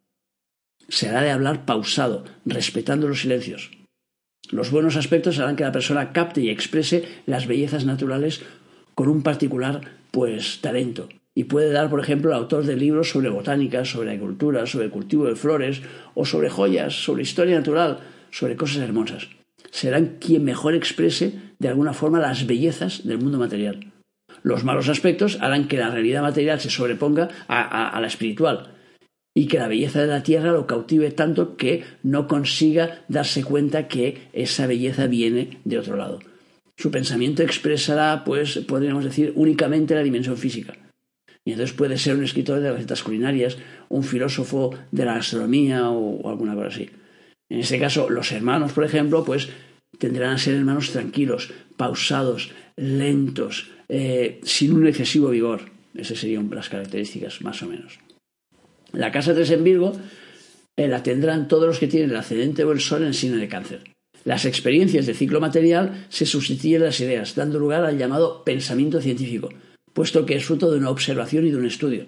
Será 0.88 1.22
de 1.22 1.32
hablar 1.32 1.66
pausado, 1.66 2.26
respetando 2.45 3.07
los 3.07 3.22
silencios. 3.22 3.72
Los 4.51 4.70
buenos 4.70 4.95
aspectos 4.95 5.39
harán 5.39 5.55
que 5.55 5.63
la 5.63 5.72
persona 5.72 6.13
capte 6.13 6.41
y 6.41 6.49
exprese 6.49 7.03
las 7.26 7.47
bellezas 7.47 7.86
naturales 7.86 8.41
con 8.93 9.09
un 9.09 9.24
particular, 9.24 9.82
pues, 10.11 10.59
talento. 10.61 11.09
Y 11.34 11.45
puede 11.45 11.72
dar, 11.72 11.89
por 11.89 11.99
ejemplo, 11.99 12.32
al 12.32 12.41
autor 12.41 12.66
de 12.66 12.78
libros 12.78 13.09
sobre 13.09 13.30
botánica, 13.30 13.84
sobre 13.84 14.11
agricultura, 14.11 14.66
sobre 14.68 14.89
cultivo 14.89 15.26
de 15.26 15.36
flores, 15.36 15.82
o 16.13 16.26
sobre 16.26 16.49
joyas, 16.49 17.03
sobre 17.03 17.24
historia 17.24 17.57
natural, 17.57 17.99
sobre 18.32 18.55
cosas 18.55 18.84
hermosas. 18.84 19.28
Serán 19.72 20.18
quien 20.20 20.45
mejor 20.45 20.76
exprese, 20.76 21.34
de 21.59 21.68
alguna 21.68 21.93
forma, 21.93 22.20
las 22.20 22.45
bellezas 22.45 23.05
del 23.05 23.18
mundo 23.18 23.39
material. 23.39 23.91
Los 24.45 24.63
malos 24.63 24.89
aspectos 24.89 25.39
harán 25.41 25.67
que 25.67 25.77
la 25.77 25.89
realidad 25.89 26.21
material 26.21 26.59
se 26.59 26.69
sobreponga 26.69 27.29
a, 27.47 27.99
la 27.99 28.05
espiritual. 28.05 28.75
y 29.33 29.47
que 29.47 29.57
la 29.57 29.67
belleza 29.67 30.01
de 30.01 30.07
la 30.07 30.21
tierra 30.21 30.51
lo 30.51 30.67
cautive 30.67 31.09
tanto 31.09 31.57
que 31.57 31.83
no 32.03 32.27
consiga 32.27 33.03
darse 33.07 33.43
cuenta 33.43 33.87
que 33.87 34.29
esa 34.33 34.67
belleza 34.67 35.07
viene 35.07 35.57
de 35.65 35.79
otro 35.79 35.97
lado. 35.97 36.19
Su 36.77 36.91
pensamiento 36.91 37.41
expresará, 37.41 38.23
pues, 38.23 38.59
podríamos 38.59 39.03
decir, 39.03 39.33
únicamente 39.35 39.95
la 39.95 40.03
dimensión 40.03 40.37
física. 40.37 40.75
Y 41.43 41.53
entonces 41.53 41.75
puede 41.75 41.97
ser 41.97 42.15
un 42.15 42.23
escritor 42.23 42.59
de 42.59 42.71
recetas 42.71 43.01
culinarias, 43.01 43.57
un 43.89 44.03
filósofo 44.03 44.77
de 44.91 45.05
la 45.05 45.15
gastronomía 45.15 45.89
o, 45.89 46.29
alguna 46.29 46.53
cosa 46.53 46.67
así. 46.67 46.91
En 47.49 47.61
este 47.61 47.79
caso, 47.79 48.11
los 48.11 48.31
hermanos, 48.31 48.73
por 48.73 48.83
ejemplo, 48.83 49.25
pues 49.25 49.49
tendrán 49.97 50.35
a 50.35 50.37
ser 50.37 50.53
hermanos 50.53 50.91
tranquilos, 50.91 51.51
pausados, 51.77 52.51
lentos, 52.77 53.74
eh, 53.89 54.39
sin 54.43 54.73
un 54.73 54.88
excesivo 54.88 55.29
vigor. 55.29 55.61
Esas 55.93 56.19
serían 56.19 56.49
las 56.53 56.69
características, 56.69 57.41
más 57.41 57.61
o 57.63 57.67
menos. 57.67 57.99
La 58.91 59.11
casa 59.11 59.33
3 59.33 59.51
en 59.51 59.63
Virgo 59.63 59.93
eh, 60.77 60.88
la 60.88 61.03
tendrán 61.03 61.47
todos 61.47 61.67
los 61.67 61.79
que 61.79 61.88
tienen 61.88 62.09
el 62.09 62.17
ascendente 62.17 62.63
o 62.63 62.71
el 62.71 62.79
sol 62.79 63.03
en 63.03 63.13
signo 63.13 63.38
de 63.38 63.47
cáncer. 63.47 63.83
Las 64.23 64.45
experiencias 64.45 65.05
de 65.05 65.13
ciclo 65.13 65.39
material 65.39 66.07
se 66.09 66.25
sustituyen 66.25 66.83
las 66.83 66.99
ideas, 66.99 67.36
dando 67.36 67.59
lugar 67.59 67.86
al 67.86 67.97
llamado 67.97 68.43
pensamiento 68.43 68.99
científico, 68.99 69.49
puesto 69.93 70.25
que 70.25 70.36
es 70.36 70.45
fruto 70.45 70.71
de 70.71 70.79
una 70.79 70.89
observación 70.89 71.45
y 71.45 71.51
de 71.51 71.57
un 71.57 71.65
estudio. 71.65 72.07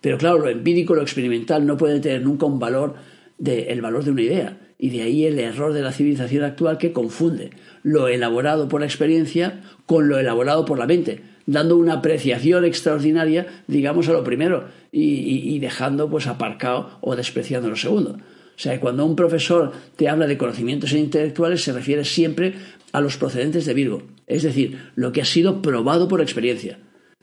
Pero 0.00 0.18
claro, 0.18 0.38
lo 0.38 0.48
empírico, 0.48 0.94
lo 0.94 1.02
experimental, 1.02 1.66
no 1.66 1.76
puede 1.76 2.00
tener 2.00 2.22
nunca 2.22 2.46
un 2.46 2.60
valor 2.60 2.94
de, 3.38 3.72
el 3.72 3.80
valor 3.80 4.04
de 4.04 4.10
una 4.10 4.22
idea, 4.22 4.58
y 4.78 4.90
de 4.90 5.02
ahí 5.02 5.24
el 5.24 5.38
error 5.38 5.72
de 5.72 5.82
la 5.82 5.92
civilización 5.92 6.44
actual 6.44 6.78
que 6.78 6.92
confunde 6.92 7.50
lo 7.82 8.08
elaborado 8.08 8.68
por 8.68 8.80
la 8.80 8.86
experiencia 8.86 9.60
con 9.86 10.08
lo 10.08 10.18
elaborado 10.18 10.64
por 10.64 10.78
la 10.78 10.86
mente, 10.86 11.20
dando 11.46 11.76
una 11.76 11.94
apreciación 11.94 12.64
extraordinaria, 12.64 13.46
digamos, 13.66 14.08
a 14.08 14.12
lo 14.12 14.22
primero 14.22 14.66
y, 14.92 15.58
dejando 15.58 16.08
pues 16.08 16.26
aparcado 16.26 16.98
o 17.00 17.16
despreciando 17.16 17.68
lo 17.68 17.76
segundo. 17.76 18.12
O 18.12 18.60
sea, 18.60 18.78
cuando 18.80 19.06
un 19.06 19.16
profesor 19.16 19.72
te 19.96 20.08
habla 20.08 20.26
de 20.26 20.36
conocimientos 20.36 20.92
intelectuales 20.92 21.62
se 21.62 21.72
refiere 21.72 22.04
siempre 22.04 22.54
a 22.92 23.00
los 23.00 23.16
procedentes 23.16 23.66
de 23.66 23.74
Virgo, 23.74 24.02
es 24.26 24.42
decir, 24.42 24.78
lo 24.94 25.12
que 25.12 25.22
ha 25.22 25.24
sido 25.24 25.62
probado 25.62 26.08
por 26.08 26.20
experiencia. 26.20 26.78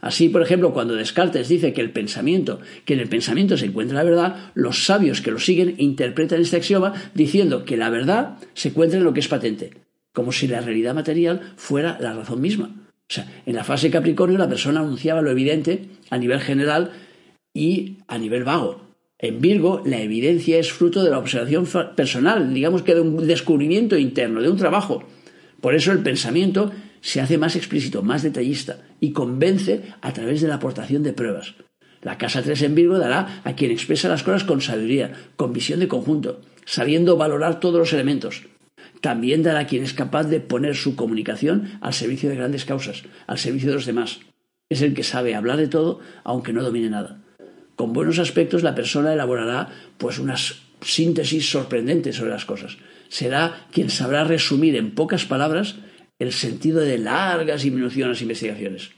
Así, 0.05 0.29
por 0.29 0.43
ejemplo, 0.43 0.71
cuando 0.71 0.93
Descartes 0.93 1.49
dice 1.49 1.73
que 1.73 1.81
el 1.81 1.89
pensamiento, 1.89 2.59
que 2.85 2.93
en 2.93 2.99
el 2.99 3.09
pensamiento 3.09 3.57
se 3.57 3.65
encuentra 3.65 3.97
la 3.97 4.03
verdad, 4.03 4.51
los 4.53 4.85
sabios 4.85 5.19
que 5.19 5.31
lo 5.31 5.39
siguen 5.39 5.73
interpretan 5.79 6.39
este 6.39 6.57
axioma 6.57 6.93
diciendo 7.15 7.65
que 7.65 7.75
la 7.75 7.89
verdad 7.89 8.37
se 8.53 8.69
encuentra 8.69 8.99
en 8.99 9.03
lo 9.03 9.13
que 9.13 9.21
es 9.21 9.27
patente, 9.27 9.71
como 10.13 10.31
si 10.31 10.47
la 10.47 10.61
realidad 10.61 10.93
material 10.93 11.53
fuera 11.55 11.97
la 11.99 12.13
razón 12.13 12.39
misma. 12.39 12.69
O 13.09 13.13
sea, 13.13 13.25
en 13.47 13.55
la 13.55 13.63
fase 13.63 13.89
Capricornio 13.89 14.37
la 14.37 14.47
persona 14.47 14.81
anunciaba 14.81 15.23
lo 15.23 15.31
evidente 15.31 15.87
a 16.11 16.19
nivel 16.19 16.39
general 16.39 16.91
y 17.51 17.97
a 18.07 18.19
nivel 18.19 18.43
vago. 18.43 18.81
En 19.17 19.41
Virgo 19.41 19.81
la 19.87 20.01
evidencia 20.01 20.59
es 20.59 20.71
fruto 20.71 21.03
de 21.03 21.09
la 21.09 21.17
observación 21.17 21.65
personal, 21.95 22.53
digamos 22.53 22.83
que 22.83 22.93
de 22.93 23.01
un 23.01 23.25
descubrimiento 23.25 23.97
interno, 23.97 24.43
de 24.43 24.51
un 24.51 24.57
trabajo. 24.57 25.03
Por 25.61 25.73
eso 25.73 25.91
el 25.91 26.03
pensamiento 26.03 26.71
se 27.05 27.21
hace 27.21 27.37
más 27.37 27.55
explícito, 27.55 28.01
más 28.01 28.23
detallista 28.23 28.79
y 28.99 29.11
convence 29.11 29.93
a 30.01 30.11
través 30.11 30.41
de 30.41 30.47
la 30.47 30.55
aportación 30.55 31.03
de 31.03 31.13
pruebas. 31.13 31.53
La 32.01 32.17
casa 32.17 32.41
3 32.41 32.63
en 32.63 32.73
Virgo 32.73 32.97
dará 32.97 33.43
a 33.43 33.53
quien 33.53 33.69
expresa 33.69 34.09
las 34.09 34.23
cosas 34.23 34.43
con 34.43 34.59
sabiduría, 34.59 35.13
con 35.35 35.53
visión 35.53 35.79
de 35.79 35.87
conjunto, 35.87 36.41
sabiendo 36.65 37.15
valorar 37.15 37.59
todos 37.59 37.77
los 37.77 37.93
elementos, 37.93 38.41
también 39.01 39.43
dará 39.43 39.59
a 39.59 39.67
quien 39.67 39.83
es 39.83 39.93
capaz 39.93 40.23
de 40.23 40.39
poner 40.39 40.75
su 40.75 40.95
comunicación 40.95 41.77
al 41.79 41.93
servicio 41.93 42.27
de 42.27 42.37
grandes 42.37 42.65
causas, 42.65 43.03
al 43.27 43.37
servicio 43.37 43.69
de 43.69 43.75
los 43.75 43.85
demás. 43.85 44.21
Es 44.67 44.81
el 44.81 44.95
que 44.95 45.03
sabe 45.03 45.35
hablar 45.35 45.57
de 45.57 45.67
todo, 45.67 45.99
aunque 46.23 46.53
no 46.53 46.63
domine 46.63 46.89
nada. 46.89 47.21
Con 47.75 47.93
buenos 47.93 48.17
aspectos 48.17 48.63
la 48.63 48.73
persona 48.73 49.13
elaborará 49.13 49.69
pues 49.99 50.17
unas 50.17 50.63
síntesis 50.81 51.47
sorprendentes 51.47 52.15
sobre 52.15 52.31
las 52.31 52.45
cosas. 52.45 52.77
Será 53.07 53.67
quien 53.71 53.91
sabrá 53.91 54.23
resumir 54.23 54.75
en 54.75 54.95
pocas 54.95 55.25
palabras 55.25 55.75
el 56.19 56.31
sentido 56.31 56.79
de 56.79 56.97
largas 56.97 57.65
y 57.65 57.71
minuciosas 57.71 58.21
investigaciones. 58.21 58.91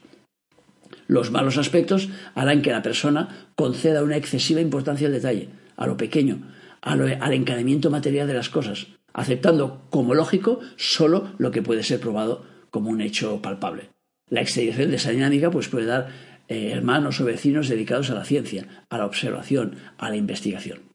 Los 1.08 1.32
malos 1.32 1.58
aspectos 1.58 2.10
harán 2.36 2.62
que 2.62 2.72
la 2.72 2.82
persona 2.82 3.50
conceda 3.56 4.04
una 4.04 4.18
excesiva 4.18 4.62
importancia 4.62 5.08
al 5.08 5.14
detalle, 5.14 5.50
a 5.76 5.88
lo 5.88 5.98
pequeño, 5.98 6.52
al 6.82 7.34
encadenamiento 7.34 7.90
material 7.90 8.28
de 8.28 8.34
las 8.34 8.50
cosas, 8.50 8.88
aceptando 9.14 9.88
como 9.90 10.14
lógico 10.14 10.60
solo 10.76 11.34
lo 11.38 11.52
que 11.52 11.62
puede 11.62 11.84
ser 11.84 12.00
probado 12.00 12.46
como 12.70 12.90
un 12.90 13.02
hecho 13.02 13.42
palpable. 13.42 13.90
La 14.30 14.42
extensión 14.42 14.90
de 14.90 14.98
esa 14.98 15.12
dinámica 15.12 15.50
pues, 15.50 15.70
puede 15.70 15.86
dar 15.86 16.10
eh, 16.50 16.72
hermanos 16.72 17.20
o 17.22 17.26
vecinos 17.26 17.70
dedicados 17.70 18.10
a 18.10 18.16
la 18.16 18.26
ciencia, 18.26 18.86
a 18.90 18.98
la 18.98 19.06
observación, 19.06 19.76
a 19.98 20.10
la 20.10 20.18
investigación. 20.18 20.87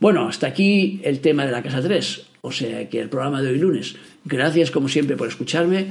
Bueno, 0.00 0.28
hasta 0.28 0.46
aquí 0.46 1.00
el 1.02 1.18
tema 1.18 1.44
de 1.44 1.50
la 1.50 1.62
Casa 1.62 1.82
3, 1.82 2.26
o 2.40 2.52
sea 2.52 2.88
que 2.88 3.00
el 3.00 3.08
programa 3.08 3.42
de 3.42 3.48
hoy 3.48 3.58
lunes. 3.58 3.96
Gracias 4.24 4.70
como 4.70 4.88
siempre 4.88 5.16
por 5.16 5.26
escucharme, 5.26 5.86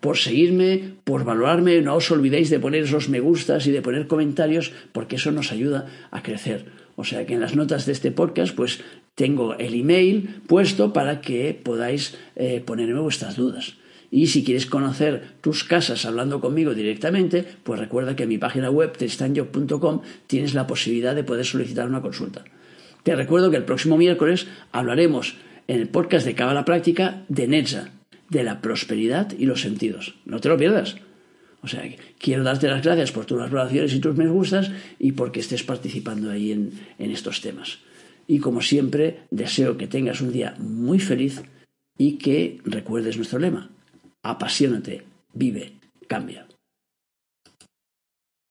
por 0.00 0.16
seguirme, 0.16 0.94
por 1.04 1.24
valorarme. 1.24 1.82
No 1.82 1.96
os 1.96 2.10
olvidéis 2.10 2.48
de 2.48 2.58
poner 2.58 2.84
esos 2.84 3.10
me 3.10 3.20
gustas 3.20 3.66
y 3.66 3.70
de 3.70 3.82
poner 3.82 4.06
comentarios 4.06 4.72
porque 4.92 5.16
eso 5.16 5.30
nos 5.30 5.52
ayuda 5.52 5.86
a 6.10 6.22
crecer. 6.22 6.64
O 6.96 7.04
sea 7.04 7.26
que 7.26 7.34
en 7.34 7.40
las 7.40 7.54
notas 7.54 7.84
de 7.84 7.92
este 7.92 8.10
podcast 8.10 8.54
pues 8.54 8.80
tengo 9.14 9.54
el 9.58 9.74
email 9.74 10.40
puesto 10.46 10.94
para 10.94 11.20
que 11.20 11.52
podáis 11.52 12.16
eh, 12.36 12.62
ponerme 12.64 13.00
vuestras 13.00 13.36
dudas. 13.36 13.76
Y 14.10 14.28
si 14.28 14.42
quieres 14.42 14.64
conocer 14.64 15.34
tus 15.42 15.64
casas 15.64 16.06
hablando 16.06 16.40
conmigo 16.40 16.72
directamente, 16.72 17.44
pues 17.62 17.78
recuerda 17.78 18.16
que 18.16 18.22
en 18.22 18.30
mi 18.30 18.38
página 18.38 18.70
web 18.70 18.96
tristanjob.com 18.96 20.00
tienes 20.26 20.54
la 20.54 20.66
posibilidad 20.66 21.14
de 21.14 21.24
poder 21.24 21.44
solicitar 21.44 21.86
una 21.86 22.00
consulta. 22.00 22.42
Te 23.02 23.16
recuerdo 23.16 23.50
que 23.50 23.56
el 23.56 23.64
próximo 23.64 23.96
miércoles 23.96 24.46
hablaremos 24.72 25.36
en 25.68 25.80
el 25.80 25.88
podcast 25.88 26.26
de 26.26 26.34
Cábala 26.34 26.64
Práctica 26.64 27.24
de 27.28 27.48
Netza, 27.48 27.90
de 28.28 28.42
la 28.44 28.60
prosperidad 28.60 29.32
y 29.38 29.46
los 29.46 29.60
sentidos. 29.60 30.14
No 30.24 30.40
te 30.40 30.48
lo 30.48 30.56
pierdas. 30.56 30.96
O 31.62 31.68
sea, 31.68 31.82
quiero 32.18 32.42
darte 32.42 32.68
las 32.68 32.82
gracias 32.82 33.12
por 33.12 33.26
tus 33.26 33.38
valoraciones 33.38 33.92
y 33.92 34.00
tus 34.00 34.16
me 34.16 34.28
gustas 34.28 34.70
y 34.98 35.12
porque 35.12 35.40
estés 35.40 35.62
participando 35.62 36.30
ahí 36.30 36.52
en 36.52 37.10
estos 37.10 37.40
temas. 37.40 37.80
Y 38.26 38.38
como 38.38 38.62
siempre, 38.62 39.22
deseo 39.30 39.76
que 39.76 39.88
tengas 39.88 40.20
un 40.20 40.32
día 40.32 40.54
muy 40.58 41.00
feliz 41.00 41.42
y 41.98 42.16
que 42.16 42.60
recuerdes 42.64 43.16
nuestro 43.16 43.40
lema. 43.40 43.70
Apasionate, 44.22 45.02
vive, 45.34 45.72
cambia. 46.06 46.46